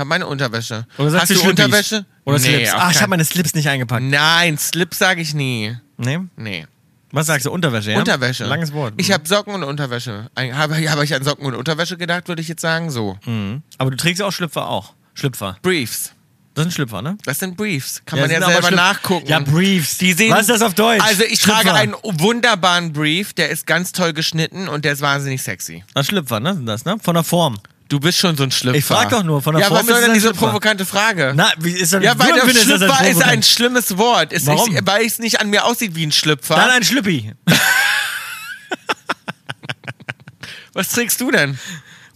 [0.00, 0.86] Ich habe meine Unterwäsche.
[0.96, 1.64] Oder sagst Hast du Schlippis?
[1.66, 2.06] Unterwäsche?
[2.24, 2.70] Oder nee, Slips.
[2.74, 4.02] Ach, ich habe meine Slips nicht eingepackt.
[4.02, 5.76] Nein, Slip sage ich nie.
[5.98, 6.20] Nee?
[6.36, 6.66] Nee.
[7.12, 7.50] Was sagst du?
[7.50, 7.98] Unterwäsche, ja?
[7.98, 8.46] Unterwäsche.
[8.46, 8.94] Langes Wort.
[8.96, 10.30] Ich habe Socken und Unterwäsche.
[10.34, 13.18] Ein- Habe habe ich an Socken und Unterwäsche gedacht, würde ich jetzt sagen, so.
[13.26, 13.60] Mhm.
[13.76, 14.94] Aber du trägst ja auch Schlüpfer auch.
[15.12, 15.58] Schlüpfer.
[15.60, 16.12] Briefs.
[16.54, 17.18] Das sind Schlüpfer, ne?
[17.26, 18.00] Das sind Briefs.
[18.06, 19.26] Kann Ja, man ja sind aber selber Schlüpf- nachgucken.
[19.28, 19.98] Ja, Briefs.
[19.98, 21.02] Die sehen, Was ist das auf Deutsch?
[21.04, 21.60] Also ich Schlüpfer.
[21.60, 25.84] trage einen wunderbaren Brief, der ist ganz toll geschnitten und der ist wahnsinnig sexy.
[25.92, 26.54] Das Schlüpfer, ne?
[26.54, 26.96] Sind das, ne?
[27.02, 27.58] Von der Form.
[27.90, 28.78] Du bist schon so ein Schlüpfer.
[28.78, 30.46] Ich frag doch nur, von der ja, Form was soll ist denn ein diese Schlüpfer.
[30.46, 31.32] provokante Frage?
[31.34, 32.04] Na, wie ist das?
[32.04, 33.46] ja, weil der Schlüpfer ist ein provokant.
[33.46, 34.32] schlimmes Wort.
[34.32, 34.70] Ist Warum?
[34.72, 36.54] Nicht, weil es nicht an mir aussieht wie ein Schlüpfer.
[36.54, 37.32] Dann ein Schlüppi.
[40.72, 41.58] Was trägst du denn?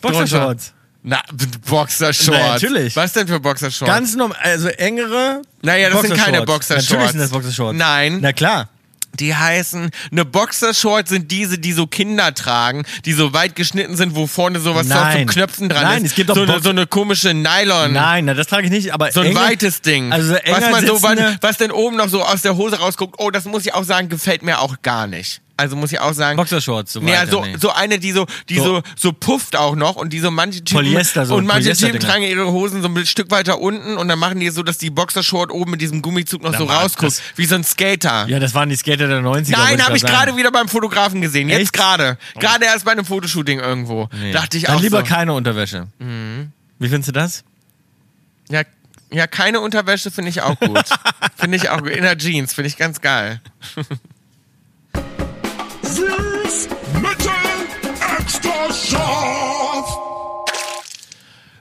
[0.00, 0.74] Boxershorts.
[1.02, 1.20] Na,
[1.68, 2.28] Boxershorts.
[2.28, 2.94] Na, natürlich.
[2.94, 3.92] Was denn für Boxershorts?
[3.92, 5.42] Ganz normal, also engere.
[5.62, 6.88] Naja, das sind keine Boxershorts.
[6.88, 7.76] Natürlich sind das Boxershorts.
[7.76, 8.20] Nein.
[8.20, 8.68] Na klar.
[9.20, 14.14] Die heißen, eine Boxershort sind diese, die so Kinder tragen, die so weit geschnitten sind,
[14.14, 15.18] wo vorne sowas so Nein.
[15.18, 16.10] zum Knöpfen dran Nein, ist.
[16.10, 17.92] es gibt auch so, eine, Box- so eine komische Nylon.
[17.92, 19.10] Nein, na, das trage ich nicht, aber.
[19.12, 20.12] So ein enge, weites Ding.
[20.12, 22.56] Also so enger was man so, sitzende- was, was denn oben noch so aus der
[22.56, 23.14] Hose rausguckt.
[23.18, 25.40] Oh, das muss ich auch sagen, gefällt mir auch gar nicht.
[25.56, 26.36] Also muss ich auch sagen.
[26.36, 27.56] Boxershorts, so Ja, weiter, so, nee.
[27.60, 28.82] so eine, die so, die so, So.
[28.96, 30.84] so pufft auch noch und die so manche Typen.
[30.84, 34.18] Polyester, so und manche Typen tragen ihre Hosen so ein Stück weiter unten und dann
[34.18, 37.22] machen die so, dass die Boxershort oben mit diesem Gummizug noch Na, so rausguckt.
[37.36, 38.26] Wie so ein Skater.
[38.28, 39.52] Ja, das waren die Skater der 90er.
[39.52, 41.48] Nein, habe ich gerade wieder beim Fotografen gesehen.
[41.48, 42.18] Jetzt gerade.
[42.40, 44.08] Gerade erst bei einem Fotoshooting irgendwo.
[44.12, 44.32] Nee.
[44.32, 45.04] Dachte ich Dann auch lieber so.
[45.04, 45.86] keine Unterwäsche.
[46.00, 47.44] Wie findest du das?
[48.48, 48.62] Ja,
[49.12, 50.82] ja, keine Unterwäsche finde ich auch gut.
[51.36, 51.90] finde ich auch gut.
[51.90, 53.40] In der Jeans finde ich ganz geil.
[55.84, 56.68] Süß,
[57.02, 57.30] mittel,
[58.18, 59.98] extra scharf.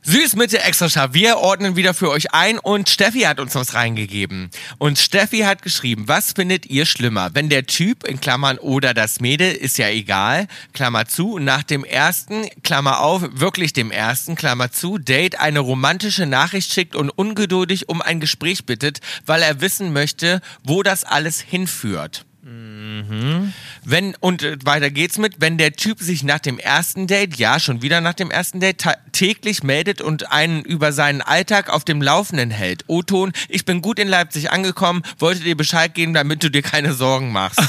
[0.01, 1.13] Süß, Mitte, extra scharf.
[1.13, 4.49] Wir ordnen wieder für euch ein und Steffi hat uns was reingegeben.
[4.77, 7.31] Und Steffi hat geschrieben, was findet ihr schlimmer?
[7.33, 11.83] Wenn der Typ, in Klammern oder das Mädel, ist ja egal, Klammer zu, nach dem
[11.83, 17.89] ersten, Klammer auf, wirklich dem ersten, Klammer zu, Date eine romantische Nachricht schickt und ungeduldig
[17.89, 22.25] um ein Gespräch bittet, weil er wissen möchte, wo das alles hinführt.
[22.45, 27.57] Wenn, und äh, weiter geht's mit, wenn der Typ sich nach dem ersten Date, ja,
[27.57, 28.83] schon wieder nach dem ersten Date,
[29.13, 32.83] täglich meldet und einen über seinen Alltag auf dem Laufenden hält.
[32.87, 36.93] O-Ton, ich bin gut in Leipzig angekommen, wollte dir Bescheid geben, damit du dir keine
[36.93, 37.61] Sorgen machst.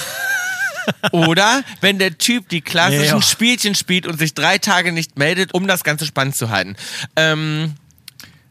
[1.13, 3.23] Oder wenn der Typ die klassischen Ja.
[3.23, 6.77] Spielchen spielt und sich drei Tage nicht meldet, um das Ganze spannend zu halten.
[7.17, 7.75] Ähm,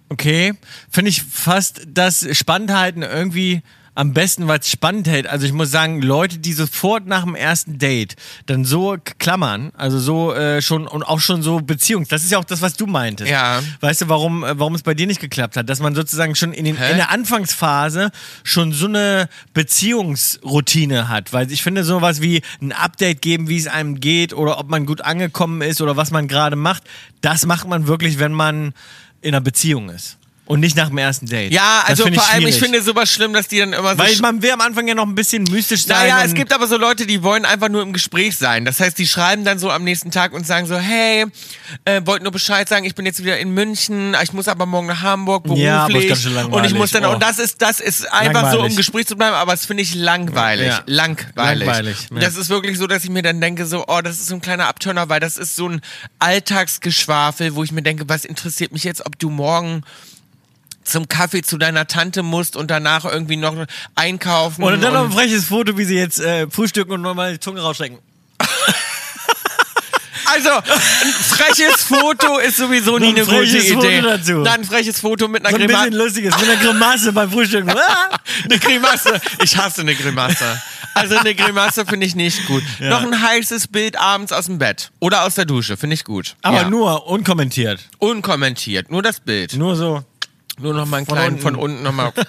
[0.09, 0.53] Okay,
[0.91, 3.63] finde ich fast das Spannendhalten irgendwie
[3.95, 5.27] am besten, weil es spannend hält.
[5.27, 8.15] Also ich muss sagen, Leute, die sofort nach dem ersten Date
[8.47, 12.39] dann so klammern, also so äh, schon und auch schon so Beziehungs, das ist ja
[12.39, 13.29] auch das, was du meintest.
[13.29, 13.61] Ja.
[13.81, 15.69] Weißt du, warum, äh, warum es bei dir nicht geklappt hat?
[15.69, 16.91] Dass man sozusagen schon in, den, Hä?
[16.91, 18.11] in der Anfangsphase
[18.43, 21.33] schon so eine Beziehungsroutine hat.
[21.33, 24.85] Weil ich finde, sowas wie ein Update geben, wie es einem geht oder ob man
[24.85, 26.83] gut angekommen ist oder was man gerade macht,
[27.21, 28.73] das macht man wirklich, wenn man
[29.21, 30.17] in einer Beziehung ist.
[30.45, 31.53] Und nicht nach dem ersten Date.
[31.53, 34.41] ja, also vor allem, ich finde sowas schlimm, dass die dann immer so Weil man
[34.41, 36.09] will am Anfang ja noch ein bisschen mystisch sein.
[36.09, 38.65] Naja, es gibt aber so Leute, die wollen einfach nur im Gespräch sein.
[38.65, 41.25] Das heißt, die schreiben dann so am nächsten Tag und sagen so, hey,
[41.85, 44.87] äh, wollte nur Bescheid sagen, ich bin jetzt wieder in München, ich muss aber morgen
[44.87, 45.65] nach Hamburg beruflich.
[45.65, 46.57] Ja, aber ist ganz schön langweilig.
[46.59, 47.13] und ich muss dann, Oh.
[47.13, 48.75] und das ist, das ist einfach so, um Langweilig.
[48.77, 50.67] Gespräch zu bleiben, aber das finde ich langweilig.
[50.67, 50.83] Ja.
[50.87, 51.65] Langweilig.
[51.67, 52.19] Langweilig, ja.
[52.19, 54.41] Das ist wirklich so, dass ich mir dann denke so, oh, das ist so ein
[54.41, 55.79] kleiner Abturner, weil das ist so ein
[56.19, 59.83] Alltagsgeschwafel, wo ich mir denke, was interessiert mich jetzt, ob du morgen
[60.83, 63.55] zum Kaffee zu deiner Tante musst und danach irgendwie noch
[63.95, 64.63] einkaufen.
[64.63, 67.61] Und dann noch ein freches Foto, wie sie jetzt äh, frühstücken und nochmal die Zunge
[67.61, 67.99] rausstecken.
[70.25, 74.01] Also, ein freches Foto ist sowieso nie ein eine gute freches Foto Idee.
[74.01, 74.43] dazu.
[74.43, 75.89] Dann ein freches Foto mit einer So ein Grimasse.
[75.89, 77.69] bisschen lustiges, mit einer Grimasse beim Frühstücken.
[77.77, 78.17] Ah!
[78.45, 79.21] Eine Grimasse.
[79.43, 80.59] Ich hasse eine Grimasse.
[80.95, 82.63] Also eine Grimasse finde ich nicht gut.
[82.79, 86.35] Noch ein heißes Bild abends aus dem Bett oder aus der Dusche finde ich gut.
[86.41, 86.69] Aber ja.
[86.69, 87.81] nur unkommentiert.
[87.99, 89.53] unkommentiert, nur das Bild.
[89.55, 90.03] Nur so.
[90.59, 91.41] Nur noch mal einen kleinen unten.
[91.41, 92.13] von unten nochmal.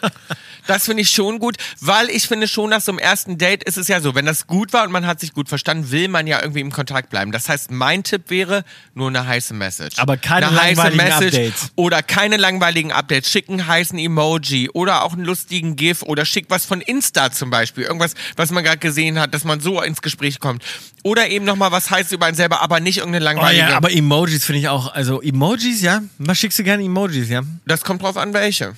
[0.67, 3.77] Das finde ich schon gut, weil ich finde schon, nach so einem ersten Date ist
[3.77, 6.27] es ja so, wenn das gut war und man hat sich gut verstanden, will man
[6.27, 7.33] ja irgendwie im Kontakt bleiben.
[7.33, 8.65] Das heißt, mein Tipp wäre
[8.95, 9.99] nur eine heiße Message.
[9.99, 11.73] Aber keine eine heiße langweiligen Message Updates.
[11.77, 13.31] Oder keine langweiligen Updates.
[13.31, 17.51] Schick einen heißen Emoji oder auch einen lustigen GIF oder schick was von Insta zum
[17.51, 17.85] Beispiel.
[17.85, 20.65] Irgendwas, was man gerade gesehen hat, dass man so ins Gespräch kommt.
[21.05, 23.61] Oder eben nochmal was Heißes über einen selber, aber nicht irgendeine Oh langweilige.
[23.71, 26.03] ja, aber Emojis finde ich auch, also Emojis, ja?
[26.19, 27.43] Was schickst du gerne Emojis, ja?
[27.67, 28.73] das kommt drauf an, welche.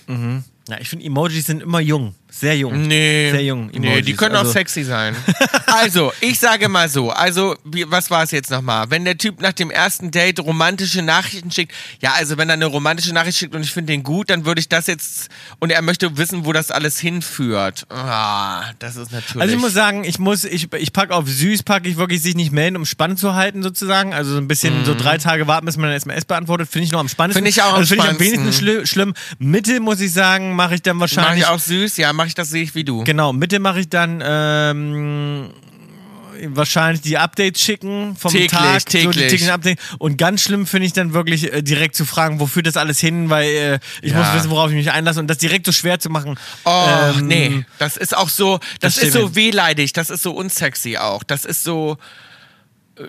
[0.69, 2.15] Ja, ich finde Emojis sind immer jung.
[2.39, 2.83] Sehr jung.
[2.83, 3.31] Nee.
[3.31, 3.71] Sehr jung.
[3.73, 4.05] Nee, Emojis.
[4.05, 5.17] die können also, auch sexy sein.
[5.67, 8.91] also, ich sage mal so, also, wie, was war es jetzt nochmal?
[8.91, 12.67] Wenn der Typ nach dem ersten Date romantische Nachrichten schickt, ja, also wenn er eine
[12.67, 15.29] romantische Nachricht schickt und ich finde den gut, dann würde ich das jetzt,
[15.61, 17.87] und er möchte wissen, wo das alles hinführt.
[17.89, 19.41] Ah, das ist natürlich.
[19.41, 22.35] Also ich muss sagen, ich muss, ich, ich pack auf süß, packe ich wirklich sich
[22.35, 24.13] nicht melden, um spannend zu halten sozusagen.
[24.13, 26.93] Also so ein bisschen so drei Tage warten, bis man eine SMS beantwortet, finde ich
[26.93, 27.43] noch am spannendsten.
[27.45, 27.47] Mhm.
[27.47, 28.77] Finde ich auch am also finde ich am wenigsten spannendsten.
[28.77, 29.15] schli schlimm.
[29.39, 31.45] Mitte muss ich sagen, mache ich dann Mach wahrscheinlich.
[31.45, 31.97] ich auch süß?
[31.97, 33.05] Ja, mach ich das, sehe ich wie du.
[33.05, 35.51] Genau, Mitte mache ich dann ähm,
[36.49, 38.81] wahrscheinlich die Updates schicken vom Täglich, Tag.
[38.81, 39.17] So die täglich.
[39.17, 39.83] täglichen Updates.
[39.99, 42.99] Und ganz schlimm finde ich dann wirklich äh, direkt zu fragen, wo führt das alles
[42.99, 44.19] hin, weil äh, ich Ja.
[44.19, 46.37] muss wissen, worauf ich mich einlasse und das direkt so schwer zu machen.
[46.65, 46.85] Oh,
[47.17, 47.65] ähm, nee.
[47.79, 51.23] Das ist auch so, das, das ist so wehleidig, das ist so unsexy auch.
[51.23, 51.97] Das ist so,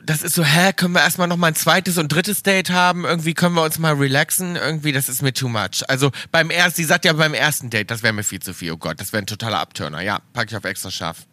[0.03, 3.05] das ist so, hä, können wir erstmal noch mal ein zweites und drittes Date haben?
[3.05, 4.55] Irgendwie können wir uns mal relaxen?
[4.57, 5.83] Irgendwie, das ist mir too much.
[5.87, 8.71] Also beim ersten, sie sagt ja beim ersten Date, das wäre mir viel zu viel.
[8.73, 10.01] Oh Gott, das wäre ein totaler Abturner.
[10.01, 11.25] Ja, pack ich auf extra scharf.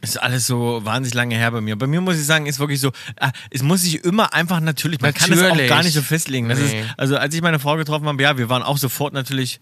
[0.00, 1.76] Ist alles so wahnsinnig lange her bei mir.
[1.76, 2.90] Bei mir muss ich sagen, ist wirklich so,
[3.20, 5.68] ah, es muss sich immer einfach natürlich, man kann es auch Natürlich.
[5.68, 6.48] gar nicht so festlegen.
[6.48, 6.54] Nee.
[6.54, 9.60] ist, also als ich meine Frau getroffen habe, ja, wir waren auch sofort natürlich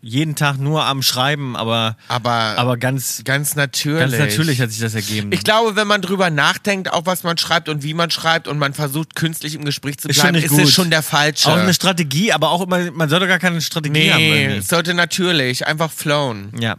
[0.00, 3.98] jeden Tag nur am Schreiben, aber, Aber, aber ganz, ganz natürlich.
[4.00, 5.32] ganz natürlich hat sich das ergeben.
[5.32, 8.58] Ich glaube, wenn man drüber nachdenkt, auch was man schreibt und wie man schreibt und
[8.58, 11.48] man versucht künstlich im Gespräch zu bleiben, ist es schon der falsche.
[11.50, 14.18] auch eine Strategie, aber auch immer, man sollte gar keine Strategie haben.
[14.18, 16.52] nee, es sollte natürlich einfach flown.
[16.58, 16.76] Ja.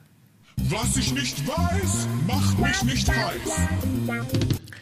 [0.58, 3.52] Was ich nicht weiß, macht mich nicht heiß.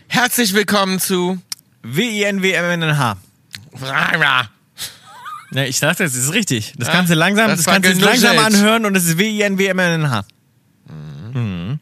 [0.08, 1.40] Herzlich willkommen zu
[1.84, 3.18] W-I-N-W-M-N-H.
[5.52, 6.74] Ja, ich dachte, das ist richtig.
[6.78, 10.26] Das kannst du langsam, das das, kannst du langsam anhören und es ist W-I-N-W-M-N-H.
[11.34, 11.80] Mhm.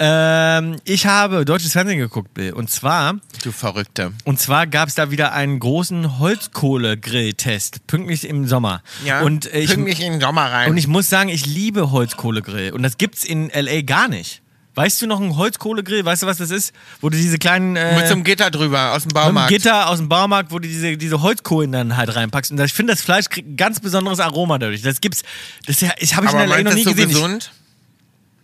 [0.00, 2.52] Ähm, ich habe deutsches Fernsehen geguckt, Bill.
[2.52, 4.12] Und zwar, Du Verrückte.
[4.24, 8.82] und zwar gab es da wieder einen großen Holzkohlegrill-Test, pünktlich im Sommer.
[9.24, 10.70] und äh, ich, Pünktlich in den Sommer rein.
[10.70, 12.72] und ich muss sagen, ich liebe Holzkohlegrill.
[12.72, 14.40] Und das gibt's in LA gar nicht.
[14.78, 16.04] Weißt du noch einen Holzkohlegrill?
[16.04, 16.72] Weißt du, was das ist?
[17.00, 17.74] Wo du diese kleinen.
[17.74, 19.48] Äh, Mit so einem Gitter drüber aus dem mit einem Baumarkt.
[19.50, 22.52] Gitter aus dem Baumarkt, wo du diese, diese Holzkohlen dann halt reinpackst.
[22.52, 24.82] Und ich finde, das Fleisch kriegt ein ganz besonderes Aroma dadurch.
[24.82, 25.22] Das gibt's.
[25.66, 27.08] Das habe ich Aber in LA meinst noch nie das so gesehen.
[27.08, 27.50] Gesund?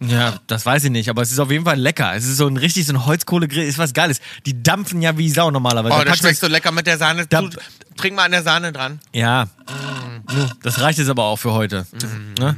[0.01, 2.15] Ja, das weiß ich nicht, aber es ist auf jeden Fall lecker.
[2.15, 4.21] Es ist so ein richtig so ein Holzkohlegrill, ist was Geiles.
[4.45, 5.95] Die dampfen ja wie Sau normalerweise.
[5.95, 7.27] Oh, Da das schmeckt so lecker mit der Sahne.
[7.27, 7.49] Du,
[7.97, 8.99] trink mal an der Sahne dran.
[9.13, 9.47] Ja.
[10.33, 11.87] Nu, Das reicht jetzt aber auch für heute.
[12.39, 12.57] Ne?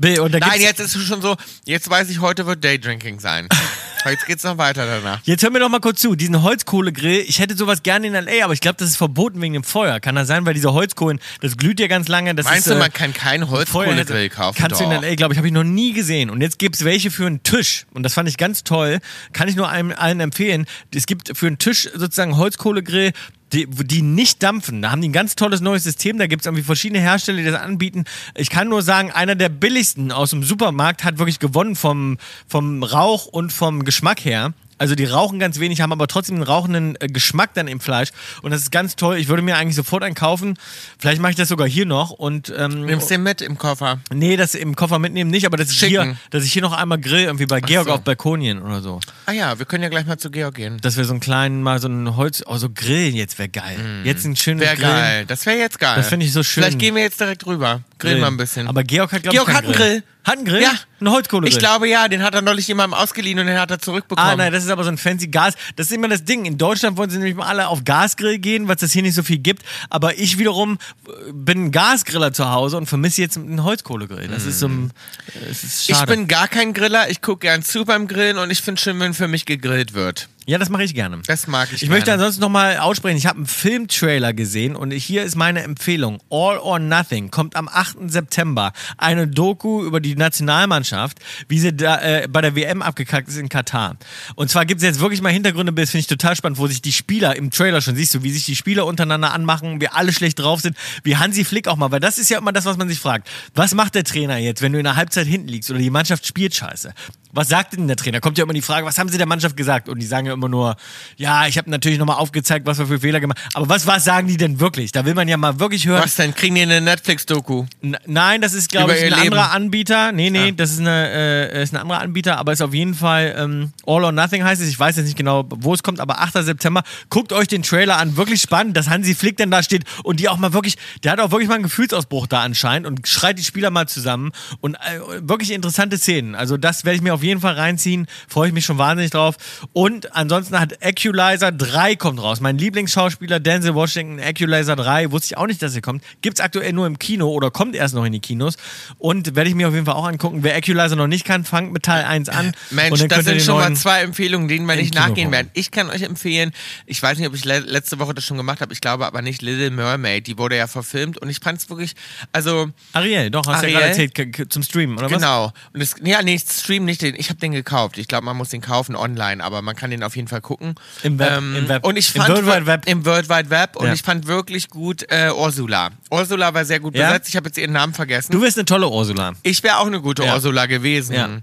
[0.00, 1.36] Bill, Und da Nein, gibt's- jetzt ist es schon so,
[1.66, 3.48] jetzt weiß ich, heute wird Daydrinking sein.
[4.06, 5.20] jetzt geht's noch weiter danach.
[5.24, 6.16] Jetzt hör mir doch mal kurz zu.
[6.16, 9.52] Diesen Holzkohlegrill, ich hätte sowas gerne in L.A., aber ich glaube, das ist verboten wegen
[9.52, 10.00] dem Feuer.
[10.00, 12.34] Kann das sein, weil diese Holzkohlen, das glüht ja ganz lange.
[12.34, 14.56] Das Meinst ist, du, äh, man kann keinen Holzkohlegrill kaufen?
[14.58, 15.02] Kannst du in Doch.
[15.02, 16.30] L.A., glaube ich, habe ich noch nie gesehen.
[16.30, 17.84] Und jetzt gibt es welche für einen Tisch.
[17.92, 19.00] Und das fand ich ganz toll.
[19.34, 20.64] Kann ich nur einem, allen empfehlen.
[20.94, 23.12] Es gibt für einen Tisch sozusagen Holzkohlegrill,
[23.52, 24.82] die, die nicht dampfen.
[24.82, 26.18] Da haben die ein ganz tolles neues System.
[26.18, 28.04] Da gibt es irgendwie verschiedene Hersteller, die das anbieten.
[28.34, 32.82] Ich kann nur sagen, einer der billigsten aus dem Supermarkt hat wirklich gewonnen vom, vom
[32.82, 34.52] Rauch und vom Geschmack her.
[34.80, 38.08] Also die rauchen ganz wenig, haben aber trotzdem einen rauchenden äh, Geschmack dann im Fleisch.
[38.40, 39.18] Und das ist ganz toll.
[39.18, 40.58] Ich würde mir eigentlich sofort einen kaufen.
[40.98, 42.12] Vielleicht mache ich das sogar hier noch.
[42.12, 44.00] Und ähm, Nimmst den mit im Koffer.
[44.10, 46.02] Nee, das im Koffer mitnehmen nicht, aber das ist Schicken.
[46.02, 47.92] hier, dass ich hier noch einmal grill, irgendwie bei Georg so.
[47.92, 49.00] auf Balkonien oder so.
[49.26, 50.78] Ah ja, wir können ja gleich mal zu Georg gehen.
[50.80, 53.76] Dass wir so einen kleinen, mal so ein Holz, oh, so grillen jetzt wäre geil.
[54.04, 54.92] Jetzt ein schönes Wäre Grillen.
[54.92, 55.24] geil.
[55.26, 55.96] Das wäre jetzt geil.
[55.96, 56.62] Das finde ich so schön.
[56.62, 57.82] Vielleicht gehen wir jetzt direkt rüber.
[57.98, 58.66] Grillen wir ein bisschen.
[58.66, 60.02] Aber Georg hat, glaube ich, Georg hat einen Grill.
[60.24, 60.62] Hat einen Grill?
[60.62, 60.72] Ja.
[61.00, 61.56] Ein Holzkohlegrill.
[61.56, 64.30] ich glaube ja, den hat er neulich jemandem ausgeliehen und den hat er zurückbekommen.
[64.30, 65.54] Ah, nein, das ist aber so ein fancy Gas.
[65.76, 66.44] Das ist immer das Ding.
[66.44, 69.14] In Deutschland wollen sie nämlich mal alle auf Gasgrill gehen, weil es das hier nicht
[69.14, 69.62] so viel gibt.
[69.88, 74.28] Aber ich wiederum äh, bin ein Gasgriller zu Hause und vermisse jetzt einen Holzkohlegrill.
[74.28, 74.92] Das ist so ein,
[75.28, 76.12] äh, es ist ich schade.
[76.12, 77.08] bin gar kein Griller.
[77.08, 80.28] Ich gucke gern zu beim Grillen und ich finde schön, wenn für mich gegrillt wird.
[80.46, 81.20] Ja, das mache ich gerne.
[81.26, 81.94] Das mag ich Ich gerne.
[81.94, 86.18] möchte ansonsten nochmal aussprechen, ich habe einen Filmtrailer gesehen und hier ist meine Empfehlung.
[86.30, 88.10] All or Nothing kommt am 8.
[88.10, 88.72] September.
[88.96, 91.18] Eine Doku über die Nationalmannschaft,
[91.48, 93.96] wie sie da, äh, bei der WM abgekackt ist in Katar.
[94.34, 96.82] Und zwar gibt es jetzt wirklich mal Hintergründe, das finde ich total spannend, wo sich
[96.82, 100.12] die Spieler im Trailer schon siehst du, wie sich die Spieler untereinander anmachen, wie alle
[100.12, 102.76] schlecht drauf sind, wie Hansi Flick auch mal, weil das ist ja immer das, was
[102.76, 103.28] man sich fragt.
[103.54, 106.26] Was macht der Trainer jetzt, wenn du in der Halbzeit hinten liegst oder die Mannschaft
[106.26, 106.92] spielt scheiße?
[107.32, 108.20] Was sagt denn der Trainer?
[108.20, 109.88] Kommt ja immer die Frage, was haben sie der Mannschaft gesagt?
[109.88, 110.76] Und die sagen ja immer nur,
[111.16, 113.50] ja, ich habe natürlich nochmal aufgezeigt, was wir für Fehler gemacht haben.
[113.54, 114.92] Aber was, was sagen die denn wirklich?
[114.92, 116.02] Da will man ja mal wirklich hören.
[116.02, 116.34] Was denn?
[116.34, 117.66] Kriegen die eine Netflix-Doku?
[118.06, 119.20] Nein, das ist, glaube ich, ein Leben.
[119.34, 120.12] anderer Anbieter.
[120.12, 120.52] Nee, nee, Ah.
[120.56, 121.10] das ist, eine,
[121.52, 124.60] äh, ist ein anderer Anbieter, aber ist auf jeden Fall ähm, All or Nothing heißt
[124.62, 124.68] es.
[124.68, 126.42] Ich weiß jetzt nicht genau, wo es kommt, aber 8.
[126.44, 126.82] September.
[127.10, 128.16] Guckt euch den Trailer an.
[128.16, 131.20] Wirklich spannend, dass Hansi Flick dann da steht und die auch mal wirklich, der hat
[131.20, 134.32] auch wirklich mal einen Gefühlsausbruch da anscheinend und schreit die Spieler mal zusammen.
[134.60, 134.78] Und äh,
[135.20, 136.34] wirklich interessante Szenen.
[136.34, 138.06] Also das werde ich mir auf jeden Fall reinziehen.
[138.28, 139.36] Freue ich mich schon wahnsinnig drauf.
[139.72, 142.40] Und ansonsten hat Equalizer 3 kommt raus.
[142.40, 146.02] Mein Lieblingsschauspieler Denzel Washington, Equalizer 3, wusste ich auch nicht, dass er kommt.
[146.22, 148.56] Gibt es aktuell nur im Kino oder kommt erst noch in die Kinos.
[148.98, 150.42] Und werde ich mir auf jeden Fall auch angucken.
[150.42, 152.52] Wer Equalizer noch nicht kann, fangt mit Teil 1 an.
[152.70, 155.50] Mensch, das sind schon mal zwei Empfehlungen, denen wir nicht nachgehen werden.
[155.54, 156.52] Ich kann euch empfehlen,
[156.86, 159.22] ich weiß nicht, ob ich le letzte Woche das schon gemacht habe, ich glaube aber
[159.22, 161.94] nicht, Little Mermaid, die wurde ja verfilmt und ich fand es wirklich,
[162.32, 163.94] also Ariel, doch, hast du ja Ariel?
[163.94, 165.18] gerade erzählt, zum Streamen, oder was?
[165.18, 165.52] genau.
[165.72, 167.98] Und es, ja, nee, Stream nicht, den, ich habe den gekauft.
[167.98, 170.74] Ich glaube, man muss den kaufen online, aber man kann den auf jeden Fall gucken.
[171.02, 171.84] Im Web, im Web.
[171.84, 172.86] Und ich Im fand World Wide Web.
[172.86, 173.92] im World Wide Web und Ja.
[173.92, 175.90] ich fand wirklich gut äh, Ursula.
[176.10, 177.08] Ursula war sehr gut Ja?
[177.08, 177.28] besetzt.
[177.28, 178.32] Ich habe jetzt ihren Namen vergessen.
[178.32, 179.32] Du wirst eine tolle Ursula.
[179.42, 180.34] Ich wäre auch eine gute Ja.
[180.34, 181.42] Ursula gewesen.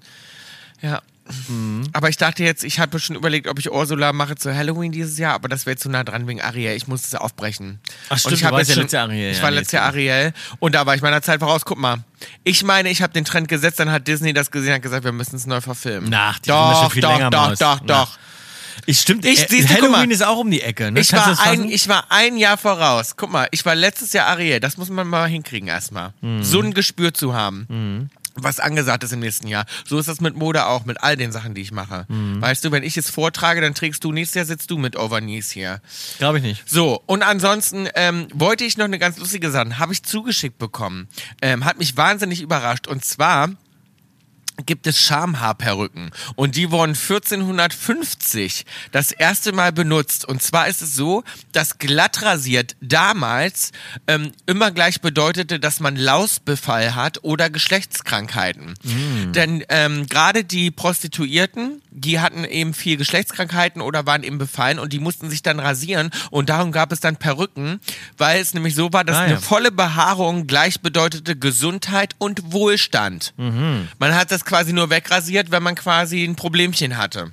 [0.82, 1.02] Ja.
[1.30, 1.90] Ja.
[1.94, 5.18] Aber ich dachte jetzt, ich habe schon überlegt, ob ich Ursula mache zu Halloween dieses
[5.18, 6.72] Jahr, aber das wäre zu nah dran wegen Ariel.
[6.76, 7.80] Ich muss es aufbrechen.
[8.10, 10.34] Ach stimmt, und ich du warst ja letztes Jahr Ariel, Ich war letztes Jahr Ariel
[10.60, 11.66] und da war ich meiner Zeit voraus.
[11.66, 11.98] Guck mal.
[12.44, 15.04] Ich meine, ich habe den Trend gesetzt, dann hat Disney das gesehen und hat gesagt,
[15.04, 16.14] wir müssen es neu verfilmen.
[16.14, 17.60] Ach, die doch, viel doch, länger, doch, Maus.
[17.60, 18.02] doch, Na.
[18.06, 18.18] doch.
[18.86, 21.00] Ich stimmt, Ich- äh, siehst du, Halloween ist auch um die Ecke, ne?
[21.02, 23.16] Ich Kannst war, ein, ich war ein Jahr voraus.
[23.18, 24.60] Guck mal, ich war letztes Jahr Ariel.
[24.60, 26.14] Das muss man mal hinkriegen erstmal.
[26.22, 26.44] Mhm.
[26.44, 28.10] So ein Gespür zu haben.
[28.40, 29.66] Was angesagt ist im nächsten Jahr.
[29.86, 32.06] So ist das mit Mode auch, mit all den Sachen, die ich mache.
[32.08, 32.42] Mhm.
[32.42, 35.52] Weißt du, wenn ich es vortrage, dann trägst du nächstes Jahr sitzt du mit Overknees
[35.52, 35.82] hier.
[36.18, 36.70] Glaube ich nicht.
[36.70, 41.08] So, und ansonsten ähm, wollte ich noch eine ganz lustige Sache, habe ich zugeschickt bekommen.
[41.42, 42.88] Ähm, hat mich wahnsinnig überrascht.
[42.88, 43.50] Und zwar
[44.66, 46.12] gibt es Schamhaarperücken.
[46.36, 50.26] Und die wurden 1450 das erste Mal benutzt.
[50.26, 53.72] Und zwar ist es so, dass glatt rasiert damals
[54.08, 58.74] ähm, immer gleich bedeutete, dass man Lausbefall hat oder Geschlechtskrankheiten.
[59.34, 64.94] Denn ähm, gerade die Prostituierten, die hatten eben viel Geschlechtskrankheiten oder waren eben befallen und
[64.94, 66.10] die mussten sich dann rasieren.
[66.32, 67.80] Und darum gab es dann Perücken,
[68.18, 69.26] weil es nämlich so war, dass Ah, ja.
[69.28, 73.34] eine volle Behaarung gleich bedeutete Gesundheit und Wohlstand.
[73.38, 77.32] Man hat das quasi nur wegrasiert, wenn man quasi ein Problemchen hatte.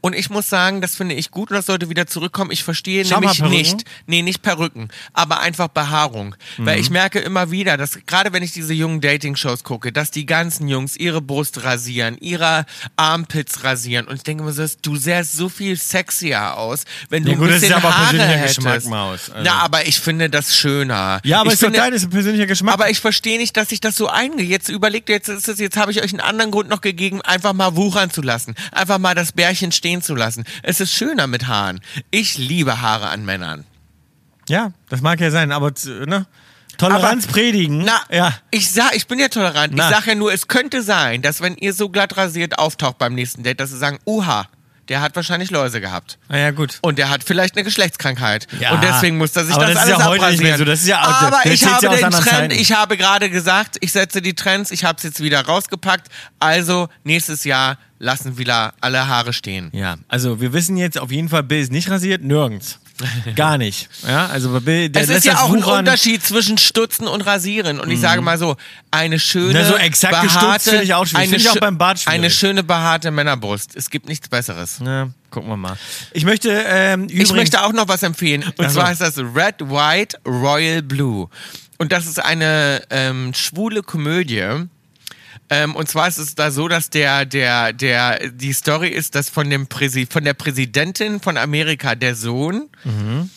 [0.00, 2.50] Und ich muss sagen, das finde ich gut und das sollte wieder zurückkommen.
[2.52, 6.36] Ich verstehe Schau nämlich nicht, nee, nicht Perücken, aber einfach Behaarung.
[6.56, 6.66] Mhm.
[6.66, 10.24] Weil ich merke immer wieder, dass gerade wenn ich diese jungen Dating-Shows gucke, dass die
[10.26, 12.64] ganzen Jungs ihre Brust rasieren, ihre
[12.96, 14.06] Armpits rasieren.
[14.06, 17.46] Und ich denke mir so, du sähst so viel sexier aus, wenn du Ja, gut,
[17.46, 18.56] ein das ist bisschen aber Haare hättest.
[18.56, 19.30] Geschmack, Maus.
[19.30, 21.20] Also- Na, aber ich finde das schöner.
[21.24, 22.74] Ja, aber ich ist doch finde, dein, ist ein persönlicher Geschmack.
[22.74, 24.48] aber ich verstehe nicht, dass sich das so eingeht.
[24.48, 27.52] Jetzt überlegt, jetzt ist es, jetzt habe ich euch einen anderen Grund noch gegeben, einfach
[27.52, 28.54] mal wuchern zu lassen.
[28.72, 30.44] Einfach mal das Bärchen stehen zu lassen.
[30.62, 31.80] Es ist schöner mit Haaren.
[32.10, 33.64] Ich liebe Haare an Männern.
[34.48, 35.72] ja, das mag ja sein, aber
[36.06, 36.26] ne?
[36.78, 37.78] Toleranz Aber- predigen.
[37.84, 38.32] Na, ja.
[38.52, 39.72] ich sag, ich bin ja tolerant.
[39.74, 39.88] Na.
[39.90, 43.14] Ich sage ja nur, es könnte sein, dass wenn ihr so glatt rasiert auftaucht beim
[43.14, 44.46] nächsten Date, dass sie sagen, uha,
[44.88, 46.18] der hat wahrscheinlich Läuse gehabt.
[46.28, 46.78] Na ja, gut.
[46.82, 48.46] Und der hat vielleicht eine Geschlechtskrankheit.
[48.60, 48.72] Ja.
[48.72, 50.58] Und deswegen muss er sich Aber das, das ist alles ja heute nicht mehr abrasieren.
[50.58, 50.64] so.
[50.64, 52.54] Das ist ja auch- Aber ich habe ja den Trend, Zeiten.
[52.54, 56.08] ich habe gerade gesagt, ich setze die Trends, ich habe es jetzt wieder rausgepackt.
[56.38, 59.70] Also nächstes Jahr lassen wieder alle Haare stehen.
[59.72, 62.78] Ja, also wir wissen jetzt auf jeden Fall, Bill ist nicht rasiert, nirgends.
[63.36, 63.88] Gar nicht.
[64.06, 65.62] Ja, also der es ist ja auch ein.
[65.62, 67.80] Unterschied zwischen Stutzen und Rasieren.
[67.80, 68.56] Und ich sage mal so,
[68.90, 71.28] eine schöne, Na, so exakt behaarte, finde ich auch schwierig.
[71.28, 72.18] eine ich auch beim Bart schwierig.
[72.18, 73.76] Eine schöne behaarte Männerbrust.
[73.76, 74.80] Es gibt nichts Besseres.
[74.84, 75.76] Ja, gucken wir mal.
[76.12, 78.44] Ich möchte ähm, übrigens, Ich möchte auch noch was empfehlen.
[78.56, 81.28] Und zwar ist das Red, White, Royal Blue.
[81.78, 84.68] Und das ist eine ähm, schwule Komödie.
[85.50, 89.28] Ähm, und zwar ist es da so, dass der, der, der, die Story ist, dass
[89.30, 93.30] von dem Präsi von der Präsidentin von Amerika der Sohn Mhm.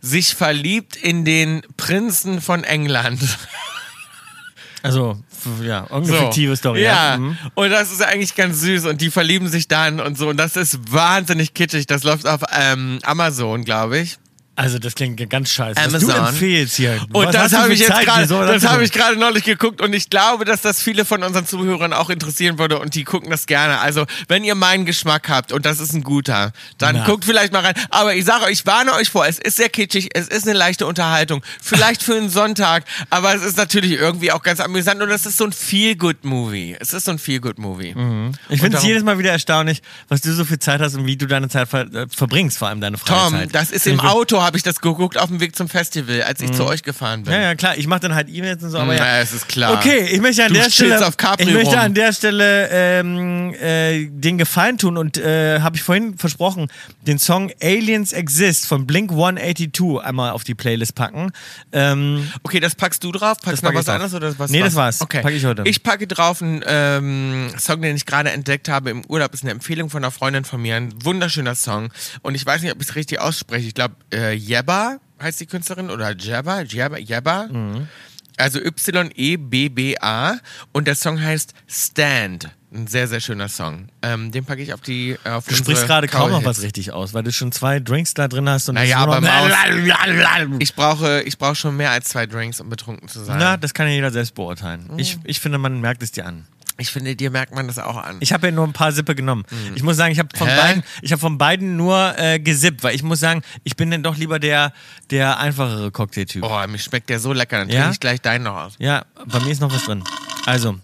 [0.00, 3.20] sich verliebt in den Prinzen von England.
[4.82, 5.18] also
[5.62, 6.24] ja, irgendeine So.
[6.26, 6.82] fiktive Story.
[6.82, 7.36] Ja, Mhm.
[7.54, 10.56] und das ist eigentlich ganz süß und die verlieben sich dann und so und das
[10.56, 11.86] ist wahnsinnig kitschig.
[11.86, 14.18] Das läuft auf ähm, Amazon, glaube ich.
[14.56, 15.76] Also das klingt ganz scheiße.
[15.76, 16.08] Was Amazon.
[16.08, 16.98] du empfehlst hier.
[17.12, 20.08] Und Was das habe ich jetzt gerade, das habe ich gerade neulich geguckt und ich
[20.08, 23.80] glaube, dass das viele von unseren Zuhörern auch interessieren würde und die gucken das gerne.
[23.80, 27.04] Also, wenn ihr meinen Geschmack habt und das ist ein guter, dann Na.
[27.04, 27.74] guckt vielleicht mal rein.
[27.90, 30.56] Aber ich sage euch, ich warne euch vor, es ist sehr kitschig, es ist eine
[30.56, 31.42] leichte Unterhaltung.
[31.62, 35.36] Vielleicht für einen Sonntag, aber es ist natürlich irgendwie auch ganz amüsant und es ist
[35.36, 36.76] so ein Feel-Good-Movie.
[36.80, 37.90] Es ist so ein Feel-Good-Movie.
[37.90, 41.04] Ich Und finde es jedes Mal wieder erstaunlich, was du so viel Zeit hast und
[41.04, 43.96] wie du deine Zeit ver äh, verbringst, vor allem deine freie Tom, das ist im
[43.96, 46.82] ich Auto, habe ich das geguckt, auf dem Weg zum Festival, als ich zu euch
[46.82, 47.32] gefahren bin.
[47.34, 47.76] Ja, ja, klar.
[47.76, 49.04] Ich mache dann halt E-Mails und so, aber ja.
[49.04, 49.74] Ja, es ist klar.
[49.74, 51.78] Okay, ich möchte an Du der Stelle, ich möchte rum.
[51.78, 56.68] an der Stelle ähm, äh, den Gefallen tun und äh, habe ich vorhin versprochen,
[57.06, 61.32] den Song Aliens Exist von Blink 182 einmal auf die Playlist packen.
[61.72, 63.38] Ähm, Okay, das packst du drauf?
[63.42, 64.50] Packst du noch pack ich was anderes oder was?
[64.50, 64.66] Nee, was?
[64.68, 65.00] das war's.
[65.00, 65.22] Okay.
[65.22, 65.62] Pack ich heute.
[65.66, 69.34] Ich packe drauf einen ähm, Song, den ich gerade entdeckt habe im Urlaub.
[69.34, 70.76] Ist eine Empfehlung von einer Freundin von mir.
[70.76, 71.90] Ein wunderschöner Song.
[72.22, 73.66] Und ich weiß nicht, ob ich es richtig ausspreche.
[73.66, 77.46] Ich glaube, äh, Jebba heißt die Künstlerin oder Jebba, Jebba, Jebba.
[77.46, 77.88] Mhm.
[78.36, 80.36] Also Y-E-B-B-A.
[80.72, 82.50] Und der Song heißt Stand.
[82.72, 83.88] Ein sehr, sehr schöner Song.
[84.02, 87.14] Ähm, den packe ich auf die auf du sprichst gerade kaum noch was richtig aus,
[87.14, 91.38] weil du schon zwei Drinks da drin hast und Naja, aber noch Ich brauche, ich
[91.38, 93.38] brauche schon mehr als zwei Drinks, um betrunken zu sein.
[93.38, 94.88] Na, das kann ja jeder selbst beurteilen.
[94.92, 94.98] Mhm.
[94.98, 96.46] Ich, ich finde, man merkt es dir an.
[96.78, 98.16] Ich finde, dir merkt man das auch an.
[98.20, 99.44] Ich habe ja nur ein paar Sippe genommen.
[99.74, 100.50] Ich muss sagen, ich habe von Mhm.
[100.52, 100.56] Hä?
[100.60, 104.02] beiden, ich habe von beiden nur äh, gesippt, weil ich muss sagen, ich bin dann
[104.02, 104.72] doch lieber der,
[105.10, 106.42] der einfachere Cocktailtyp.
[106.44, 107.58] Oh, mir schmeckt der so lecker.
[107.60, 107.76] Dann Ja?
[107.80, 108.74] trinke ich gleich deinen noch aus.
[108.78, 110.04] Ja, bei mir ist noch was drin.
[110.44, 110.76] Also,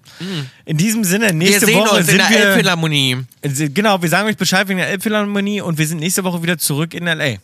[0.65, 2.39] in diesem Sinne, Wir nächste sehen Woche uns in sind der wir.
[2.47, 3.19] Elbphilharmonie.
[3.43, 6.59] Äh, Genau, wir sagen euch Bescheid wegen der Elbphilharmonie und wir sind nächste Woche wieder
[6.59, 7.37] zurück in LA.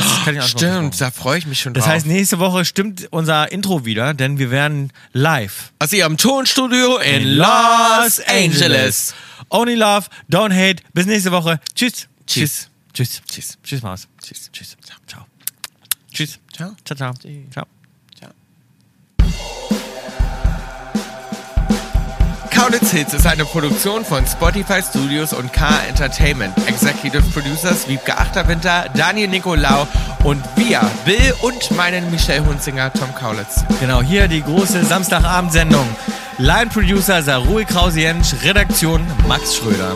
[0.00, 1.92] Das kann ich auch Stimmt, da freue ich mich schon Das drauf.
[1.94, 7.22] heißt, nächste Woche stimmt unser Intro wieder, denn wir werden live aus ihrem Tonstudio in
[7.36, 9.14] Los Angeles.
[9.50, 10.82] Only love, don't hate.
[10.92, 11.60] Bis nächste Woche.
[11.74, 12.08] Tschüss.
[12.26, 12.68] Tschüss.
[12.92, 13.22] Tschüss.
[13.30, 13.58] Tschüss.
[13.62, 14.08] Tschüss, Maus.
[14.22, 14.50] Tschüss.
[14.52, 14.76] Tschüss.
[15.06, 15.26] Ciao.
[16.12, 16.38] Tschüss.
[16.52, 16.74] Ciao.
[16.84, 17.14] Ciao, ciao.
[17.52, 17.75] Ciao.
[22.56, 26.56] Kaulitz Hits ist eine Produktion von Spotify Studios und K Entertainment.
[26.66, 29.86] Executive Producers Wiebke Achterwinter, Daniel Nicolau
[30.24, 33.62] und wir, Bill und meinen Michelle Hunzinger, Tom Kaulitz.
[33.80, 35.86] Genau, hier die große Samstagabendsendung.
[36.38, 39.92] Line Producer Sarui Krause-Jensch, Redaktion Max Schröder.